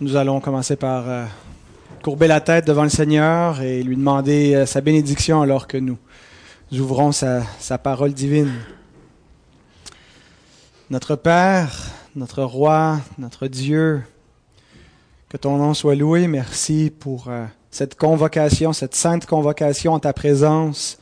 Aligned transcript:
Nous 0.00 0.16
allons 0.16 0.40
commencer 0.40 0.74
par 0.74 1.08
euh, 1.08 1.24
courber 2.02 2.26
la 2.26 2.40
tête 2.40 2.66
devant 2.66 2.82
le 2.82 2.88
Seigneur 2.88 3.62
et 3.62 3.80
lui 3.80 3.94
demander 3.94 4.52
euh, 4.52 4.66
sa 4.66 4.80
bénédiction 4.80 5.40
alors 5.40 5.68
que 5.68 5.76
nous 5.76 5.98
ouvrons 6.72 7.12
sa, 7.12 7.44
parole 7.80 8.12
divine. 8.12 8.50
Notre 10.90 11.14
Père, 11.14 11.92
notre 12.16 12.42
Roi, 12.42 12.98
notre 13.18 13.46
Dieu, 13.46 14.02
que 15.28 15.36
ton 15.36 15.58
nom 15.58 15.74
soit 15.74 15.94
loué. 15.94 16.26
Merci 16.26 16.92
pour 16.98 17.28
euh, 17.28 17.46
cette 17.70 17.94
convocation, 17.94 18.72
cette 18.72 18.96
sainte 18.96 19.26
convocation 19.26 19.92
en 19.92 20.00
ta 20.00 20.12
présence, 20.12 20.98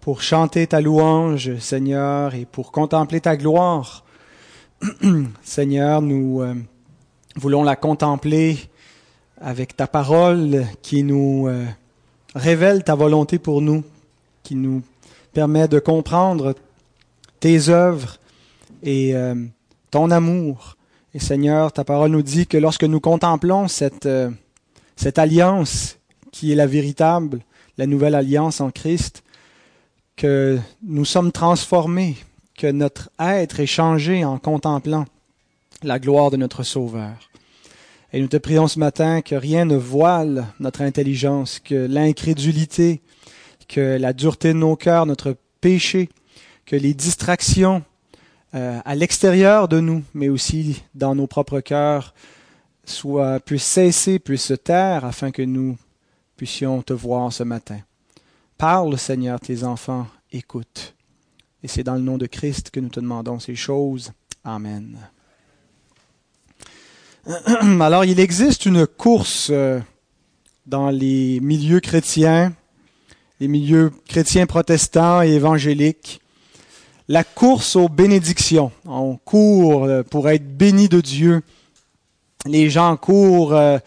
pour 0.00 0.22
chanter 0.22 0.68
ta 0.68 0.80
louange, 0.80 1.58
Seigneur, 1.58 2.36
et 2.36 2.44
pour 2.44 2.70
contempler 2.70 3.20
ta 3.20 3.36
gloire. 3.36 4.04
Seigneur, 5.42 6.00
nous 6.00 6.44
voulons 7.36 7.62
la 7.62 7.76
contempler 7.76 8.58
avec 9.40 9.76
ta 9.76 9.86
parole 9.86 10.66
qui 10.82 11.02
nous 11.02 11.46
euh, 11.48 11.64
révèle 12.34 12.84
ta 12.84 12.94
volonté 12.94 13.38
pour 13.38 13.62
nous, 13.62 13.82
qui 14.42 14.54
nous 14.54 14.82
permet 15.32 15.68
de 15.68 15.78
comprendre 15.78 16.54
tes 17.38 17.68
œuvres 17.68 18.18
et 18.82 19.14
euh, 19.14 19.34
ton 19.90 20.10
amour. 20.10 20.76
Et 21.14 21.18
Seigneur, 21.18 21.72
ta 21.72 21.84
parole 21.84 22.10
nous 22.10 22.22
dit 22.22 22.46
que 22.46 22.58
lorsque 22.58 22.84
nous 22.84 23.00
contemplons 23.00 23.66
euh, 24.04 24.30
cette 24.96 25.18
alliance 25.18 25.98
qui 26.32 26.52
est 26.52 26.56
la 26.56 26.66
véritable, 26.66 27.40
la 27.78 27.86
nouvelle 27.86 28.14
alliance 28.14 28.60
en 28.60 28.70
Christ, 28.70 29.24
que 30.16 30.58
nous 30.82 31.06
sommes 31.06 31.32
transformés, 31.32 32.16
que 32.56 32.66
notre 32.66 33.10
être 33.18 33.60
est 33.60 33.66
changé 33.66 34.24
en 34.24 34.38
contemplant 34.38 35.06
la 35.82 35.98
gloire 35.98 36.30
de 36.30 36.36
notre 36.36 36.62
Sauveur. 36.62 37.30
Et 38.12 38.20
nous 38.20 38.28
te 38.28 38.36
prions 38.36 38.66
ce 38.66 38.78
matin 38.78 39.22
que 39.22 39.34
rien 39.34 39.64
ne 39.64 39.76
voile 39.76 40.46
notre 40.58 40.82
intelligence, 40.82 41.60
que 41.60 41.86
l'incrédulité, 41.86 43.00
que 43.68 43.98
la 43.98 44.12
dureté 44.12 44.48
de 44.48 44.58
nos 44.58 44.76
cœurs, 44.76 45.06
notre 45.06 45.36
péché, 45.60 46.08
que 46.66 46.76
les 46.76 46.94
distractions 46.94 47.82
euh, 48.54 48.80
à 48.84 48.94
l'extérieur 48.96 49.68
de 49.68 49.78
nous, 49.78 50.02
mais 50.12 50.28
aussi 50.28 50.82
dans 50.94 51.14
nos 51.14 51.28
propres 51.28 51.60
cœurs, 51.60 52.14
soient, 52.84 53.38
puissent 53.38 53.62
cesser, 53.62 54.18
puissent 54.18 54.46
se 54.46 54.54
taire, 54.54 55.04
afin 55.04 55.30
que 55.30 55.42
nous 55.42 55.78
puissions 56.36 56.82
te 56.82 56.92
voir 56.92 57.32
ce 57.32 57.44
matin. 57.44 57.80
Parle, 58.58 58.98
Seigneur, 58.98 59.38
tes 59.38 59.62
enfants, 59.62 60.06
écoute. 60.32 60.94
Et 61.62 61.68
c'est 61.68 61.84
dans 61.84 61.94
le 61.94 62.00
nom 62.00 62.18
de 62.18 62.26
Christ 62.26 62.70
que 62.70 62.80
nous 62.80 62.88
te 62.88 62.98
demandons 62.98 63.38
ces 63.38 63.54
choses. 63.54 64.12
Amen. 64.42 64.98
Alors, 67.80 68.04
il 68.04 68.18
existe 68.18 68.64
une 68.64 68.86
course 68.86 69.48
euh, 69.50 69.78
dans 70.66 70.88
les 70.88 71.38
milieux 71.40 71.80
chrétiens, 71.80 72.54
les 73.40 73.48
milieux 73.48 73.92
chrétiens 74.08 74.46
protestants 74.46 75.22
et 75.22 75.32
évangéliques, 75.32 76.22
la 77.08 77.22
course 77.22 77.76
aux 77.76 77.90
bénédictions. 77.90 78.72
On 78.86 79.16
court 79.16 79.84
euh, 79.84 80.02
pour 80.02 80.30
être 80.30 80.56
béni 80.56 80.88
de 80.88 81.02
Dieu. 81.02 81.42
Les 82.46 82.70
gens 82.70 82.96
courent 82.96 83.54
euh, 83.54 83.78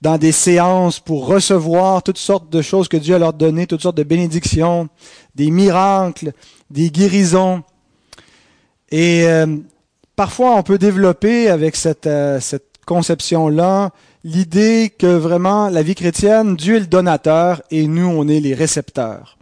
dans 0.00 0.16
des 0.16 0.32
séances 0.32 1.00
pour 1.00 1.26
recevoir 1.26 2.02
toutes 2.02 2.16
sortes 2.16 2.48
de 2.48 2.62
choses 2.62 2.88
que 2.88 2.96
Dieu 2.96 3.14
a 3.14 3.18
leur 3.18 3.34
données, 3.34 3.66
toutes 3.66 3.82
sortes 3.82 3.98
de 3.98 4.04
bénédictions, 4.04 4.88
des 5.34 5.50
miracles, 5.50 6.32
des 6.70 6.90
guérisons. 6.90 7.62
Et 8.90 9.26
parfois, 10.16 10.56
on 10.56 10.64
peut 10.64 10.78
développer 10.78 11.48
avec 11.48 11.76
cette, 11.76 12.08
cette 12.40 12.69
conception-là 12.86 13.90
l'idée 14.24 14.92
que 14.96 15.06
vraiment 15.06 15.68
la 15.68 15.82
vie 15.82 15.94
chrétienne, 15.94 16.56
Dieu 16.56 16.76
est 16.76 16.80
le 16.80 16.86
donateur 16.86 17.62
et 17.70 17.86
nous, 17.86 18.06
on 18.06 18.28
est 18.28 18.40
les 18.40 18.54
récepteurs. 18.54 19.38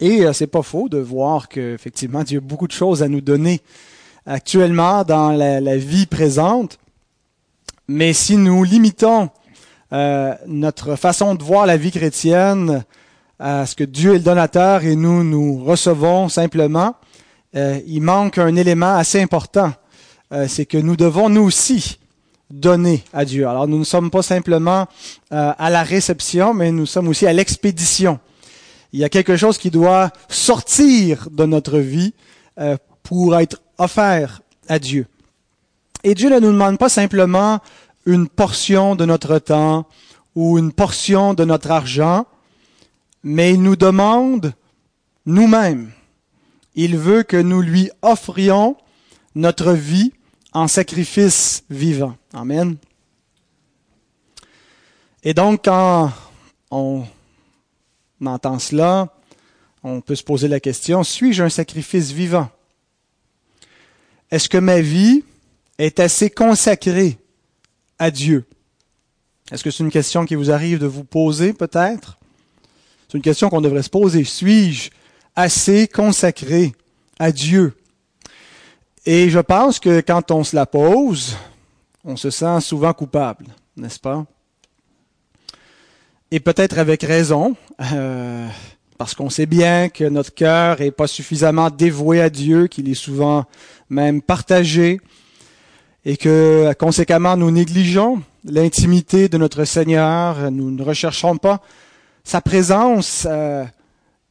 Et 0.00 0.24
euh, 0.24 0.32
c'est 0.32 0.46
pas 0.46 0.62
faux 0.62 0.88
de 0.88 0.98
voir 0.98 1.48
qu'effectivement, 1.48 2.22
Dieu 2.22 2.38
a 2.38 2.40
beaucoup 2.40 2.66
de 2.66 2.72
choses 2.72 3.02
à 3.02 3.08
nous 3.08 3.20
donner 3.20 3.60
actuellement 4.26 5.04
dans 5.04 5.30
la, 5.30 5.76
vie 5.76 6.06
présente. 6.06 6.78
Mais 7.88 8.12
si 8.12 8.36
nous 8.36 8.64
limitons 8.64 9.30
euh, 9.92 10.34
notre 10.46 10.96
façon 10.96 11.34
de 11.34 11.42
voir 11.42 11.64
la 11.64 11.76
vie 11.76 11.92
chrétienne 11.92 12.84
à 13.38 13.64
ce 13.66 13.74
que 13.76 13.84
Dieu 13.84 14.14
est 14.14 14.18
le 14.18 14.24
donateur 14.24 14.84
et 14.84 14.96
nous, 14.96 15.22
nous 15.22 15.62
recevons 15.64 16.28
simplement, 16.28 16.96
euh, 17.54 17.78
il 17.86 18.02
manque 18.02 18.38
un 18.38 18.56
élément 18.56 18.96
assez 18.96 19.22
important. 19.22 19.72
c'est 20.48 20.66
que 20.66 20.76
nous 20.76 20.96
devons 20.96 21.28
nous 21.28 21.42
aussi 21.42 21.98
donner 22.50 23.04
à 23.12 23.24
Dieu. 23.24 23.46
Alors 23.48 23.66
nous 23.66 23.78
ne 23.78 23.84
sommes 23.84 24.10
pas 24.10 24.22
simplement 24.22 24.86
euh, 25.32 25.52
à 25.58 25.70
la 25.70 25.82
réception, 25.82 26.54
mais 26.54 26.72
nous 26.72 26.86
sommes 26.86 27.08
aussi 27.08 27.26
à 27.26 27.32
l'expédition. 27.32 28.18
Il 28.92 29.00
y 29.00 29.04
a 29.04 29.08
quelque 29.08 29.36
chose 29.36 29.58
qui 29.58 29.70
doit 29.70 30.10
sortir 30.28 31.28
de 31.30 31.44
notre 31.44 31.78
vie 31.78 32.14
euh, 32.58 32.76
pour 33.02 33.36
être 33.36 33.60
offert 33.78 34.42
à 34.68 34.78
Dieu. 34.78 35.06
Et 36.04 36.14
Dieu 36.14 36.30
ne 36.30 36.38
nous 36.38 36.52
demande 36.52 36.78
pas 36.78 36.88
simplement 36.88 37.60
une 38.04 38.28
portion 38.28 38.94
de 38.94 39.04
notre 39.04 39.38
temps 39.38 39.86
ou 40.34 40.58
une 40.58 40.72
portion 40.72 41.34
de 41.34 41.44
notre 41.44 41.70
argent, 41.70 42.26
mais 43.24 43.54
il 43.54 43.62
nous 43.62 43.76
demande 43.76 44.52
nous-mêmes. 45.24 45.90
Il 46.76 46.96
veut 46.96 47.22
que 47.22 47.36
nous 47.36 47.60
lui 47.60 47.90
offrions 48.02 48.76
notre 49.34 49.72
vie 49.72 50.12
en 50.56 50.68
sacrifice 50.68 51.64
vivant. 51.68 52.16
Amen. 52.32 52.78
Et 55.22 55.34
donc, 55.34 55.66
quand 55.66 56.10
on 56.70 57.04
entend 58.24 58.58
cela, 58.58 59.14
on 59.82 60.00
peut 60.00 60.14
se 60.14 60.22
poser 60.22 60.48
la 60.48 60.58
question, 60.58 61.04
suis-je 61.04 61.42
un 61.42 61.50
sacrifice 61.50 62.10
vivant? 62.10 62.48
Est-ce 64.30 64.48
que 64.48 64.56
ma 64.56 64.80
vie 64.80 65.24
est 65.76 66.00
assez 66.00 66.30
consacrée 66.30 67.18
à 67.98 68.10
Dieu? 68.10 68.46
Est-ce 69.50 69.62
que 69.62 69.70
c'est 69.70 69.84
une 69.84 69.90
question 69.90 70.24
qui 70.24 70.36
vous 70.36 70.50
arrive 70.50 70.78
de 70.78 70.86
vous 70.86 71.04
poser 71.04 71.52
peut-être? 71.52 72.16
C'est 73.08 73.18
une 73.18 73.22
question 73.22 73.50
qu'on 73.50 73.60
devrait 73.60 73.82
se 73.82 73.90
poser. 73.90 74.24
Suis-je 74.24 74.88
assez 75.34 75.86
consacré 75.86 76.72
à 77.18 77.30
Dieu? 77.30 77.76
Et 79.08 79.30
je 79.30 79.38
pense 79.38 79.78
que 79.78 80.00
quand 80.00 80.32
on 80.32 80.42
se 80.42 80.56
la 80.56 80.66
pose, 80.66 81.36
on 82.04 82.16
se 82.16 82.28
sent 82.30 82.60
souvent 82.60 82.92
coupable, 82.92 83.46
n'est-ce 83.76 84.00
pas? 84.00 84.26
Et 86.32 86.40
peut-être 86.40 86.76
avec 86.80 87.04
raison, 87.04 87.54
euh, 87.92 88.48
parce 88.98 89.14
qu'on 89.14 89.30
sait 89.30 89.46
bien 89.46 89.90
que 89.90 90.02
notre 90.02 90.34
cœur 90.34 90.80
n'est 90.80 90.90
pas 90.90 91.06
suffisamment 91.06 91.70
dévoué 91.70 92.20
à 92.20 92.30
Dieu, 92.30 92.66
qu'il 92.66 92.88
est 92.88 92.94
souvent 92.94 93.44
même 93.90 94.22
partagé, 94.22 95.00
et 96.04 96.16
que 96.16 96.74
conséquemment 96.76 97.36
nous 97.36 97.52
négligeons 97.52 98.22
l'intimité 98.44 99.28
de 99.28 99.38
notre 99.38 99.64
Seigneur, 99.64 100.50
nous 100.50 100.72
ne 100.72 100.82
recherchons 100.82 101.36
pas 101.36 101.62
sa 102.24 102.40
présence 102.40 103.24
euh, 103.30 103.64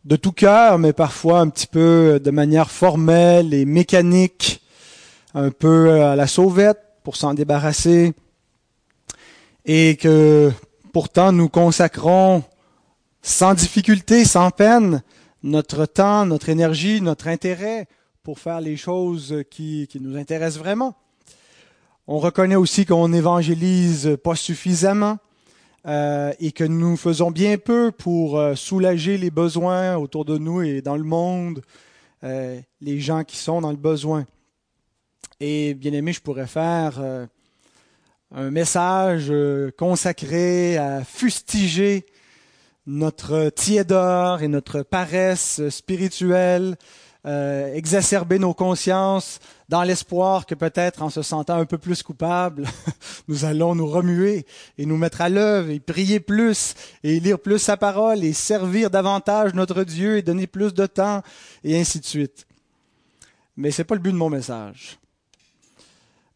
de 0.03 0.17
tout 0.17 0.33
cœur, 0.33 0.79
mais 0.79 0.91
parfois 0.91 1.39
un 1.39 1.47
petit 1.47 1.67
peu 1.67 2.19
de 2.21 2.31
manière 2.31 2.69
formelle 2.69 3.53
et 3.53 3.63
mécanique, 3.63 4.61
un 5.35 5.51
peu 5.51 6.01
à 6.01 6.15
la 6.15 6.27
sauvette 6.27 6.79
pour 7.03 7.17
s'en 7.17 7.33
débarrasser 7.33 8.13
et 9.65 9.97
que 9.97 10.49
pourtant 10.93 11.33
nous 11.33 11.49
consacrons 11.49 12.41
sans 13.21 13.53
difficulté, 13.53 14.23
sans 14.23 14.49
peine, 14.49 15.03
notre 15.43 15.85
temps, 15.85 16.25
notre 16.25 16.47
énergie, 16.47 17.01
notre 17.01 17.27
intérêt 17.27 17.87
pour 18.23 18.39
faire 18.39 18.61
les 18.61 18.77
choses 18.77 19.43
qui, 19.51 19.89
nous 19.99 20.15
intéressent 20.15 20.63
vraiment. 20.63 20.95
On 22.07 22.17
reconnaît 22.17 22.55
aussi 22.55 22.85
qu'on 22.85 23.09
n'évangélise 23.09 24.17
pas 24.23 24.35
suffisamment 24.35 25.17
euh, 25.85 26.31
et 26.39 26.53
que 26.53 26.63
nous 26.63 26.95
faisons 26.95 27.29
bien 27.29 27.57
peu 27.57 27.91
pour 27.91 28.39
euh, 28.39 28.55
soulager 28.55 29.17
les 29.17 29.31
besoins 29.31 29.97
autour 29.97 30.23
de 30.23 30.37
nous 30.37 30.61
et 30.61 30.81
dans 30.81 30.95
le 30.95 31.03
monde, 31.03 31.61
euh, 32.23 32.57
les 32.79 33.01
gens 33.01 33.25
qui 33.25 33.35
sont 33.35 33.59
dans 33.59 33.71
le 33.71 33.77
besoin. 33.77 34.25
Et 35.47 35.75
bien 35.75 35.93
aimé, 35.93 36.11
je 36.11 36.21
pourrais 36.21 36.47
faire 36.47 36.95
euh, 36.97 37.27
un 38.33 38.49
message 38.49 39.27
euh, 39.29 39.69
consacré 39.77 40.75
à 40.75 41.03
fustiger 41.03 42.07
notre 42.87 43.51
tiédeur 43.51 44.41
et 44.41 44.47
notre 44.47 44.81
paresse 44.81 45.69
spirituelle, 45.69 46.77
euh, 47.27 47.71
exacerber 47.75 48.39
nos 48.39 48.55
consciences 48.55 49.39
dans 49.69 49.83
l'espoir 49.83 50.47
que 50.47 50.55
peut-être 50.55 51.03
en 51.03 51.11
se 51.11 51.21
sentant 51.21 51.57
un 51.59 51.65
peu 51.65 51.77
plus 51.77 52.01
coupable, 52.01 52.65
nous 53.27 53.45
allons 53.45 53.75
nous 53.75 53.85
remuer 53.85 54.47
et 54.79 54.87
nous 54.87 54.97
mettre 54.97 55.21
à 55.21 55.29
l'œuvre 55.29 55.69
et 55.69 55.79
prier 55.79 56.19
plus 56.19 56.73
et 57.03 57.19
lire 57.19 57.37
plus 57.37 57.59
sa 57.59 57.77
parole 57.77 58.23
et 58.23 58.33
servir 58.33 58.89
davantage 58.89 59.53
notre 59.53 59.83
Dieu 59.83 60.17
et 60.17 60.23
donner 60.23 60.47
plus 60.47 60.73
de 60.73 60.87
temps 60.87 61.21
et 61.63 61.79
ainsi 61.79 61.99
de 61.99 62.05
suite. 62.05 62.47
Mais 63.55 63.69
c'est 63.69 63.83
pas 63.83 63.93
le 63.93 64.01
but 64.01 64.11
de 64.11 64.17
mon 64.17 64.31
message. 64.31 64.97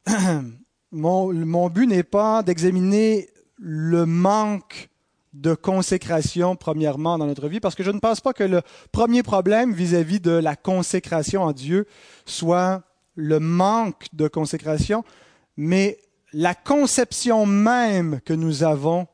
mon, 0.92 1.70
but 1.70 1.88
n'est 1.88 2.04
pas 2.04 2.44
d'examiner 2.44 3.30
le 3.58 4.06
manque 4.06 4.90
de 5.34 5.54
consécration, 5.54 6.56
premièrement, 6.56 7.18
dans 7.18 7.28
notre 7.28 7.48
vie, 7.48 7.60
parce 7.60 7.76
que 7.76 7.84
je 7.84 7.92
ne 7.92 8.00
pense 8.00 8.20
pas 8.20 8.34
que 8.34 8.44
le 8.44 8.62
premier 8.92 9.22
problème 9.22 9.74
vis-à-vis 9.74 10.20
de 10.20 10.32
la 10.32 10.56
consécration 10.56 11.44
en 11.44 11.52
Dieu 11.52 11.86
soit 12.26 12.84
le 13.16 13.40
manque 13.40 14.08
de 14.14 14.28
consécration, 14.28 15.04
mais 15.56 16.00
la 16.34 16.56
conception 16.56 17.46
même 17.46 18.22
que 18.26 18.34
nous 18.34 18.64
avons 18.64 19.08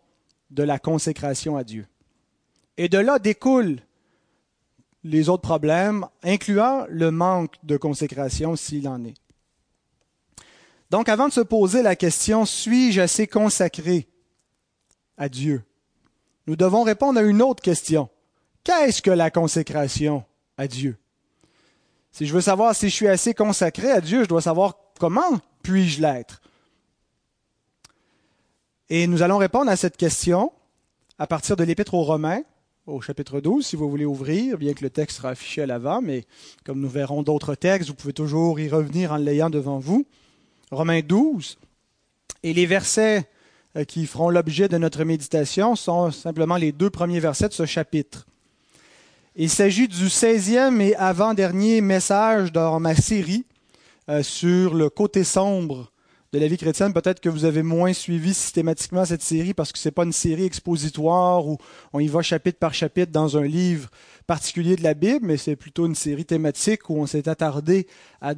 de 0.51 0.63
la 0.63 0.79
consécration 0.79 1.57
à 1.57 1.63
Dieu. 1.63 1.85
Et 2.77 2.87
de 2.87 2.97
là 2.97 3.19
découlent 3.19 3.79
les 5.03 5.29
autres 5.29 5.43
problèmes, 5.43 6.05
incluant 6.23 6.85
le 6.89 7.11
manque 7.11 7.55
de 7.63 7.77
consécration 7.77 8.55
s'il 8.55 8.87
en 8.87 9.03
est. 9.05 9.15
Donc 10.91 11.09
avant 11.09 11.27
de 11.27 11.33
se 11.33 11.41
poser 11.41 11.81
la 11.81 11.95
question, 11.95 12.45
suis-je 12.45 13.01
assez 13.01 13.27
consacré 13.27 14.07
à 15.17 15.29
Dieu? 15.29 15.63
Nous 16.47 16.55
devons 16.55 16.83
répondre 16.83 17.19
à 17.19 17.23
une 17.23 17.41
autre 17.41 17.63
question. 17.63 18.09
Qu'est-ce 18.63 19.01
que 19.01 19.11
la 19.11 19.31
consécration 19.31 20.23
à 20.57 20.67
Dieu? 20.67 20.97
Si 22.11 22.25
je 22.25 22.33
veux 22.33 22.41
savoir 22.41 22.75
si 22.75 22.89
je 22.89 22.95
suis 22.95 23.07
assez 23.07 23.33
consacré 23.33 23.91
à 23.91 24.01
Dieu, 24.01 24.23
je 24.23 24.29
dois 24.29 24.41
savoir 24.41 24.77
comment 24.99 25.39
puis-je 25.63 26.01
l'être. 26.01 26.41
Et 28.89 29.07
nous 29.07 29.23
allons 29.23 29.37
répondre 29.37 29.71
à 29.71 29.75
cette 29.75 29.97
question 29.97 30.51
à 31.17 31.27
partir 31.27 31.55
de 31.55 31.63
l'Épître 31.63 31.93
aux 31.95 32.03
Romains, 32.03 32.43
au 32.85 33.01
chapitre 33.01 33.39
12, 33.39 33.65
si 33.65 33.75
vous 33.75 33.89
voulez 33.89 34.05
ouvrir, 34.05 34.59
bien 34.59 34.73
que 34.73 34.83
le 34.83 34.91
texte 34.91 35.17
sera 35.17 35.29
affiché 35.29 35.63
à 35.63 35.65
l'avant, 35.65 36.01
mais 36.01 36.25
comme 36.63 36.79
nous 36.79 36.89
verrons 36.89 37.23
d'autres 37.23 37.55
textes, 37.55 37.89
vous 37.89 37.95
pouvez 37.95 38.13
toujours 38.13 38.59
y 38.59 38.69
revenir 38.69 39.11
en 39.11 39.17
l'ayant 39.17 39.49
devant 39.49 39.79
vous. 39.79 40.05
Romains 40.71 41.01
12. 41.01 41.57
Et 42.43 42.53
les 42.53 42.65
versets 42.65 43.27
euh, 43.77 43.83
qui 43.83 44.05
feront 44.05 44.29
l'objet 44.29 44.67
de 44.67 44.77
notre 44.77 45.03
méditation 45.03 45.75
sont 45.75 46.11
simplement 46.11 46.57
les 46.57 46.71
deux 46.71 46.89
premiers 46.89 47.19
versets 47.19 47.49
de 47.49 47.53
ce 47.53 47.65
chapitre. 47.65 48.25
Il 49.35 49.49
s'agit 49.49 49.87
du 49.87 50.07
16e 50.07 50.79
et 50.79 50.95
avant-dernier 50.95 51.81
message 51.81 52.53
dans 52.53 52.79
ma 52.79 52.95
série 52.95 53.45
euh, 54.09 54.23
sur 54.23 54.75
le 54.75 54.89
côté 54.89 55.23
sombre 55.23 55.91
de 56.31 56.39
la 56.39 56.47
vie 56.47 56.57
chrétienne. 56.57 56.93
Peut-être 56.93 57.19
que 57.19 57.29
vous 57.29 57.43
avez 57.43 57.63
moins 57.63 57.91
suivi 57.91 58.33
systématiquement 58.33 59.03
cette 59.03 59.21
série 59.21 59.53
parce 59.53 59.71
que 59.71 59.79
ce 59.79 59.87
n'est 59.87 59.93
pas 59.93 60.03
une 60.03 60.11
série 60.11 60.45
expositoire 60.45 61.47
où 61.47 61.57
on 61.91 61.99
y 61.99 62.07
va 62.07 62.21
chapitre 62.21 62.59
par 62.59 62.73
chapitre 62.73 63.11
dans 63.11 63.37
un 63.37 63.43
livre 63.43 63.89
particulier 64.27 64.75
de 64.75 64.83
la 64.83 64.93
Bible, 64.93 65.25
mais 65.25 65.37
c'est 65.37 65.55
plutôt 65.55 65.85
une 65.85 65.95
série 65.95 66.25
thématique 66.25 66.89
où 66.89 66.97
on 66.97 67.05
s'est 67.05 67.27
attardé 67.27 67.87
à, 68.21 68.33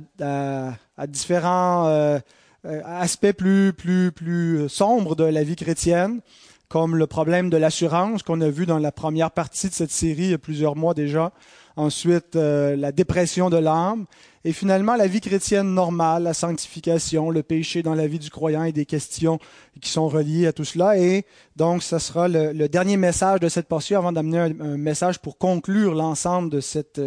différents 1.06 1.88
euh, 1.88 2.18
euh, 2.66 2.82
aspects 2.86 3.34
plus, 3.34 3.74
plus, 3.74 4.12
plus 4.12 4.68
sombres 4.70 5.16
de 5.16 5.26
la 5.26 5.44
vie 5.44 5.56
chrétienne 5.56 6.22
comme 6.70 6.96
le 6.96 7.08
problème 7.08 7.50
de 7.50 7.58
l'assurance 7.58 8.24
qu'on 8.24 8.42
a 8.42 8.50
vu 8.50 8.66
dans 8.66 8.80
la 8.80 8.92
première 8.92 9.32
partie 9.32 9.70
de 9.70 9.74
cette 9.74 9.92
série 9.92 10.24
il 10.24 10.32
y 10.32 10.34
a 10.34 10.38
plusieurs 10.38 10.76
mois 10.76 10.94
déjà, 10.94 11.32
ensuite 11.78 12.36
euh, 12.36 12.76
la 12.76 12.92
dépression 12.92 13.50
de 13.50 13.58
l'âme, 13.58 14.06
et 14.44 14.52
finalement 14.52 14.96
la 14.96 15.08
vie 15.08 15.22
chrétienne 15.22 15.74
normale, 15.74 16.24
la 16.24 16.34
sanctification, 16.34 17.30
le 17.30 17.44
péché 17.44 17.84
dans 17.84 17.96
la 17.96 18.08
vie 18.08 18.20
du 18.20 18.30
croyant 18.30 18.64
et 18.64 18.74
des 18.74 18.86
questions 18.86 19.40
qui 19.82 19.90
sont 19.90 20.08
reliées 20.08 20.48
à 20.48 20.54
tout 20.54 20.66
cela. 20.66 20.98
Et 20.98 21.26
donc, 21.56 21.84
ce 21.84 22.00
sera 22.00 22.28
le, 22.28 22.68
dernier 22.68 22.98
message 22.98 23.40
de 23.40 23.50
cette 23.50 23.68
portion 23.68 24.00
avant 24.00 24.12
d'amener 24.12 24.40
un, 24.40 24.78
message 24.78 25.20
pour 25.20 25.38
conclure 25.38 25.96
l'ensemble 25.96 26.50
de 26.50 26.62
cette, 26.62 27.02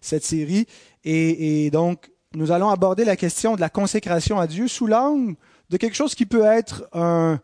cette 0.00 0.24
série. 0.24 0.66
Et, 1.04 1.66
et 1.66 1.70
donc, 1.70 2.10
nous 2.34 2.50
allons 2.50 2.68
aborder 2.68 3.04
la 3.04 3.16
question 3.16 3.56
de 3.56 3.60
la 3.60 3.70
consécration 3.70 4.38
à 4.38 4.46
Dieu 4.46 4.68
sous 4.68 4.86
l'angle 4.86 5.34
de 5.70 5.76
quelque 5.76 5.96
chose 5.96 6.14
qui 6.14 6.26
peut 6.26 6.44
être 6.44 6.88
un, 6.92 7.40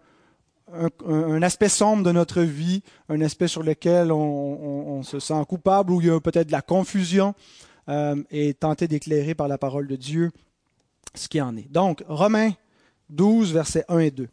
aspect 1.42 1.69
sombre 1.69 2.02
de 2.02 2.12
notre 2.12 2.42
vie, 2.42 2.82
un 3.08 3.20
aspect 3.20 3.48
sur 3.48 3.62
lequel 3.62 4.12
on, 4.12 5.02
se 5.02 5.20
sent 5.20 5.42
coupable, 5.48 5.92
où 5.92 6.00
il 6.00 6.06
y 6.06 6.10
a 6.10 6.20
peut-être 6.20 6.46
de 6.48 6.52
la 6.52 6.62
confusion, 6.62 7.34
euh, 7.88 8.22
et 8.31 8.54
tenter 8.54 8.88
d'éclairer 8.88 9.34
par 9.34 9.46
la 9.46 9.58
parole 9.58 9.86
de 9.86 9.96
Dieu 9.96 10.31
ce 11.14 11.28
qui 11.28 11.40
en 11.40 11.56
est. 11.56 11.70
Donc, 11.70 12.02
Romains 12.08 12.52
12, 13.10 13.52
versets 13.52 13.84
1 13.88 13.98
et 13.98 14.10
2. 14.10 14.28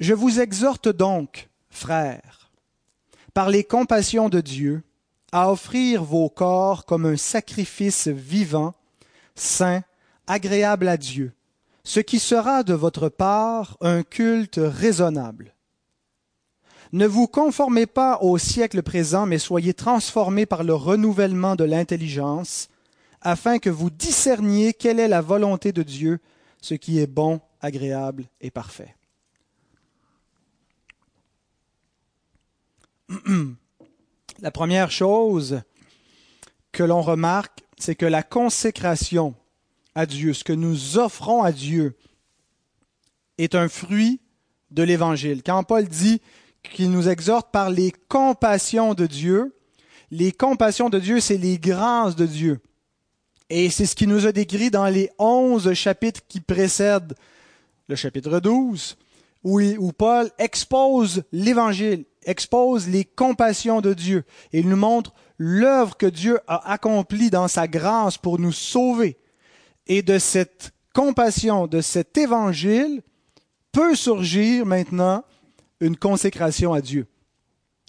Je 0.00 0.12
vous 0.12 0.40
exhorte 0.40 0.88
donc, 0.88 1.48
frères, 1.70 2.50
par 3.32 3.48
les 3.48 3.64
compassions 3.64 4.28
de 4.28 4.40
Dieu, 4.40 4.82
à 5.34 5.50
offrir 5.50 6.02
vos 6.02 6.30
corps 6.30 6.86
comme 6.86 7.04
un 7.04 7.18
sacrifice 7.18 8.08
vivant, 8.08 8.74
saint, 9.34 9.82
agréable 10.26 10.88
à 10.88 10.96
Dieu 10.96 11.34
ce 11.84 12.00
qui 12.00 12.18
sera 12.18 12.62
de 12.62 12.74
votre 12.74 13.08
part 13.10 13.76
un 13.80 14.02
culte 14.02 14.58
raisonnable. 14.62 15.54
Ne 16.92 17.06
vous 17.06 17.26
conformez 17.26 17.86
pas 17.86 18.18
au 18.22 18.38
siècle 18.38 18.82
présent, 18.82 19.26
mais 19.26 19.38
soyez 19.38 19.74
transformés 19.74 20.46
par 20.46 20.64
le 20.64 20.74
renouvellement 20.74 21.56
de 21.56 21.64
l'intelligence, 21.64 22.68
afin 23.20 23.58
que 23.58 23.70
vous 23.70 23.90
discerniez 23.90 24.72
quelle 24.72 25.00
est 25.00 25.08
la 25.08 25.20
volonté 25.20 25.72
de 25.72 25.82
Dieu, 25.82 26.20
ce 26.60 26.74
qui 26.74 27.00
est 27.00 27.06
bon, 27.06 27.40
agréable 27.60 28.24
et 28.40 28.50
parfait. 28.50 28.94
La 34.44 34.50
première 34.50 34.90
chose 34.90 35.62
que 36.70 36.82
l'on 36.82 37.00
remarque, 37.00 37.60
c'est 37.78 37.94
que 37.94 38.04
la 38.04 38.22
consécration 38.22 39.34
à 39.94 40.04
Dieu, 40.04 40.34
ce 40.34 40.44
que 40.44 40.52
nous 40.52 40.98
offrons 40.98 41.42
à 41.42 41.50
Dieu, 41.50 41.96
est 43.38 43.54
un 43.54 43.70
fruit 43.70 44.20
de 44.70 44.82
l'Évangile. 44.82 45.42
Quand 45.42 45.64
Paul 45.64 45.88
dit 45.88 46.20
qu'il 46.62 46.90
nous 46.90 47.08
exhorte 47.08 47.52
par 47.52 47.70
les 47.70 47.90
compassions 48.10 48.92
de 48.92 49.06
Dieu, 49.06 49.56
les 50.10 50.30
compassions 50.30 50.90
de 50.90 50.98
Dieu, 50.98 51.20
c'est 51.20 51.38
les 51.38 51.56
grâces 51.56 52.14
de 52.14 52.26
Dieu. 52.26 52.60
Et 53.48 53.70
c'est 53.70 53.86
ce 53.86 53.96
qu'il 53.96 54.10
nous 54.10 54.26
a 54.26 54.32
décrit 54.32 54.70
dans 54.70 54.88
les 54.88 55.10
onze 55.18 55.72
chapitres 55.72 56.20
qui 56.28 56.40
précèdent 56.40 57.14
le 57.88 57.96
chapitre 57.96 58.40
12, 58.40 58.98
où, 59.42 59.58
où 59.58 59.92
Paul 59.92 60.30
expose 60.36 61.22
l'Évangile, 61.32 62.04
expose 62.26 62.88
les 62.88 63.04
compassions 63.04 63.80
de 63.80 63.94
Dieu, 63.94 64.24
il 64.52 64.68
nous 64.68 64.76
montre 64.76 65.12
l'œuvre 65.38 65.96
que 65.96 66.06
Dieu 66.06 66.38
a 66.46 66.72
accomplie 66.72 67.30
dans 67.30 67.48
sa 67.48 67.66
grâce 67.66 68.18
pour 68.18 68.38
nous 68.38 68.52
sauver 68.52 69.18
et 69.86 70.02
de 70.02 70.18
cette 70.18 70.72
compassion, 70.94 71.66
de 71.66 71.80
cet 71.80 72.16
évangile, 72.16 73.02
peut 73.72 73.94
surgir 73.94 74.64
maintenant 74.64 75.24
une 75.80 75.96
consécration 75.96 76.72
à 76.72 76.80
Dieu. 76.80 77.06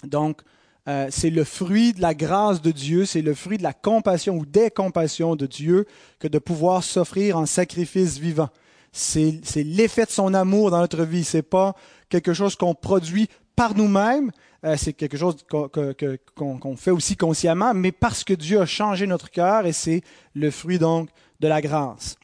Donc, 0.04 0.42
euh, 0.88 1.08
c'est 1.10 1.30
le 1.30 1.44
fruit 1.44 1.94
de 1.94 2.01
la 2.01 2.13
grâce 2.13 2.62
de 2.62 2.72
Dieu, 2.72 3.06
c'est 3.06 3.22
le 3.22 3.34
fruit 3.34 3.58
de 3.58 3.63
la 3.63 3.74
compassion 3.74 4.38
ou 4.38 4.46
des 4.46 4.70
compassions 4.70 5.36
de 5.36 5.48
Dieu 5.48 5.86
que 6.20 6.27
de 6.27 6.38
pouvoir 6.38 6.84
s'offrir 6.84 7.38
en 7.38 7.46
sacrifice 7.46 8.18
vivant. 8.18 8.50
C'est 8.92 9.42
l'effet 9.58 10.06
de 10.06 10.12
son 10.12 10.34
amour 10.34 10.72
dans 10.72 10.80
notre 10.80 11.04
vie. 11.04 11.25
C'est 11.25 11.42
pas 11.42 11.75
quelque 12.08 12.34
chose 12.34 12.56
qu'on 12.56 12.75
produit 12.75 13.27
par 13.56 13.76
nous-mêmes, 13.76 14.32
euh, 14.64 14.76
c'est 14.78 14.94
quelque 14.94 15.18
chose 15.18 15.38
qu'on 15.48 16.78
fait 16.78 16.92
aussi 16.92 17.16
consciemment, 17.16 17.74
mais 17.74 17.92
parce 17.92 18.24
que 18.24 18.34
Dieu 18.34 18.60
a 18.60 18.66
changé 18.66 19.08
notre 19.08 19.30
cœur 19.30 19.66
et 19.66 19.74
c'est 19.74 20.02
le 20.34 20.52
fruit 20.52 20.80
donc 20.80 21.10
de 21.40 21.48
la 21.48 21.62
grâce. 21.62 22.18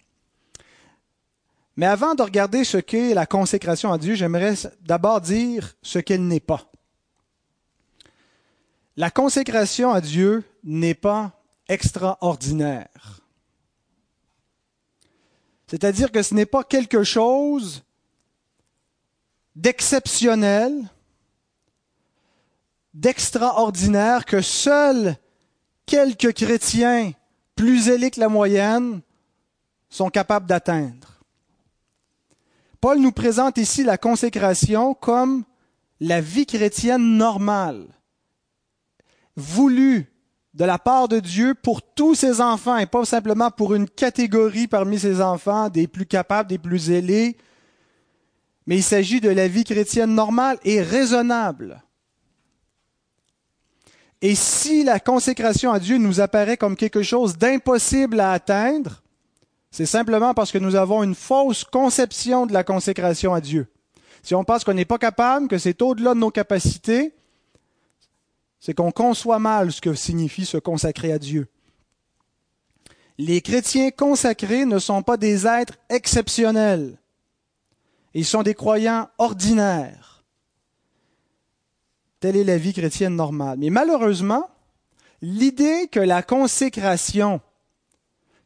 Mais 1.78 1.86
avant 1.86 2.16
de 2.16 2.22
regarder 2.22 2.64
ce 2.64 2.78
qu'est 2.78 3.14
la 3.14 3.26
consécration 3.26 3.92
à 3.92 3.98
Dieu, 3.98 4.16
j'aimerais 4.16 4.56
d'abord 4.82 5.22
dire 5.22 5.74
ce 5.82 6.00
qu'elle 6.00 6.28
n'est 6.28 6.40
pas. 6.40 6.70
La 8.98 9.10
consécration 9.10 9.92
à 9.92 10.02
Dieu 10.02 10.44
n'est 10.64 10.94
pas 10.94 11.32
extraordinaire. 11.68 13.22
C'est-à-dire 15.68 16.12
que 16.12 16.22
ce 16.22 16.34
n'est 16.34 16.46
pas 16.46 16.66
quelque 16.66 17.04
chose 17.04 17.84
d'exceptionnel, 19.56 20.90
d'extraordinaire 22.94 24.26
que 24.26 24.42
seuls 24.42 25.16
quelques 25.86 26.34
chrétiens 26.34 27.12
plus 27.56 27.84
zélés 27.84 28.12
que 28.12 28.20
la 28.20 28.30
moyenne 28.30 29.02
sont 29.90 30.10
capables 30.10 30.48
d'atteindre. 30.48 31.22
Paul 32.80 33.00
nous 33.00 33.12
présente 33.12 33.58
ici 33.58 33.84
la 33.84 33.98
consécration 33.98 34.94
comme 34.94 35.44
la 36.00 36.20
vie 36.20 36.48
chrétienne 36.48 37.18
normale, 37.18 37.86
voulue 39.36 40.12
de 40.54 40.66
la 40.66 40.80
part 40.80 41.08
de 41.08 41.20
Dieu 41.20 41.54
pour 41.54 41.82
tous 41.82 42.16
ses 42.16 42.42
enfants 42.42 42.78
et 42.78 42.88
pas 42.88 43.06
simplement 43.06 43.52
pour 43.52 43.76
une 43.76 43.88
catégorie 43.88 44.68
parmi 44.68 45.00
ses 45.00 45.22
enfants, 45.22 45.70
des 45.70 45.88
plus 45.88 46.06
capables, 46.06 46.50
des 46.50 46.58
plus 46.58 46.80
zélés, 46.80 47.38
mais 48.66 48.78
il 48.78 48.84
s'agit 48.84 49.22
de 49.22 49.30
la 49.30 49.48
vie 49.48 49.64
chrétienne 49.64 50.14
normale 50.14 50.58
et 50.64 50.82
raisonnable. 50.82 51.84
Et 54.22 54.36
si 54.36 54.84
la 54.84 55.00
consécration 55.00 55.72
à 55.72 55.80
Dieu 55.80 55.98
nous 55.98 56.22
apparaît 56.22 56.58
comme 56.58 56.76
quelque 56.76 57.02
chose 57.02 57.38
d'impossible 57.38 58.20
à 58.20 58.34
atteindre, 58.34 59.02
c'est 59.72 59.86
simplement 59.86 60.34
parce 60.34 60.52
que 60.52 60.58
nous 60.58 60.76
avons 60.76 61.02
une 61.02 61.16
fausse 61.16 61.64
conception 61.64 62.46
de 62.46 62.54
la 62.54 62.64
consécration 62.64 63.34
à 63.34 63.42
Dieu. 63.42 63.68
Si 64.22 64.36
on 64.36 64.44
pense 64.44 64.64
qu'on 64.64 64.74
n'est 64.74 64.86
pas 64.86 65.00
capable, 65.00 65.48
que 65.48 65.58
c'est 65.58 65.82
au-delà 65.82 66.14
de 66.14 66.20
nos 66.20 66.30
capacités, 66.30 67.16
c'est 68.60 68.76
qu'on 68.76 68.92
conçoit 68.92 69.40
mal 69.40 69.72
ce 69.72 69.82
que 69.82 69.96
signifie 69.96 70.46
se 70.46 70.58
consacrer 70.58 71.12
à 71.12 71.18
Dieu. 71.18 71.48
Les 73.18 73.42
chrétiens 73.42 73.90
consacrés 73.92 74.66
ne 74.66 74.78
sont 74.78 75.02
pas 75.02 75.18
des 75.18 75.48
êtres 75.48 75.78
exceptionnels. 75.90 77.00
Ils 78.14 78.26
sont 78.26 78.44
des 78.44 78.54
croyants 78.54 79.10
ordinaires. 79.18 80.11
Telle 82.22 82.38
est 82.38 82.44
la 82.44 82.58
vie 82.58 82.72
chrétienne 82.72 83.16
normale. 83.16 83.58
Mais 83.60 83.72
malheureusement, 83.72 84.48
l'idée 85.24 85.88
que 85.92 86.00
la 86.00 86.22
consécration, 86.22 87.42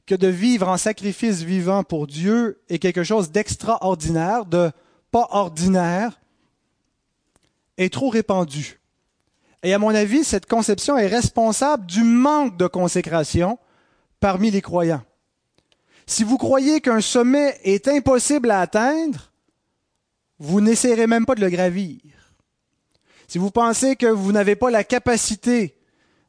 que 0.05 0.15
de 0.15 0.27
vivre 0.27 0.69
en 0.69 0.77
sacrifice 0.77 1.41
vivant 1.41 1.83
pour 1.83 2.07
Dieu 2.07 2.61
est 2.69 2.79
quelque 2.79 3.03
chose 3.03 3.31
d'extraordinaire, 3.31 4.45
de 4.45 4.71
pas 5.11 5.27
ordinaire, 5.31 6.21
est 7.77 7.91
trop 7.91 8.09
répandue. 8.09 8.79
Et 9.61 9.73
à 9.73 9.79
mon 9.79 9.93
avis, 9.93 10.23
cette 10.23 10.45
conception 10.45 10.97
est 10.97 11.07
responsable 11.07 11.85
du 11.85 12.03
manque 12.03 12.55
de 12.55 12.67
consécration 12.67 13.59
parmi 14.21 14.51
les 14.51 14.61
croyants. 14.61 15.03
Si 16.07 16.23
vous 16.23 16.37
croyez 16.37 16.79
qu'un 16.79 17.01
sommet 17.01 17.59
est 17.63 17.89
impossible 17.89 18.51
à 18.51 18.61
atteindre, 18.61 19.33
vous 20.39 20.61
n'essayerez 20.61 21.07
même 21.07 21.25
pas 21.25 21.35
de 21.35 21.41
le 21.41 21.49
gravir. 21.49 21.99
Si 23.27 23.37
vous 23.37 23.51
pensez 23.51 23.95
que 23.95 24.05
vous 24.05 24.31
n'avez 24.31 24.55
pas 24.55 24.69
la 24.69 24.83
capacité 24.83 25.75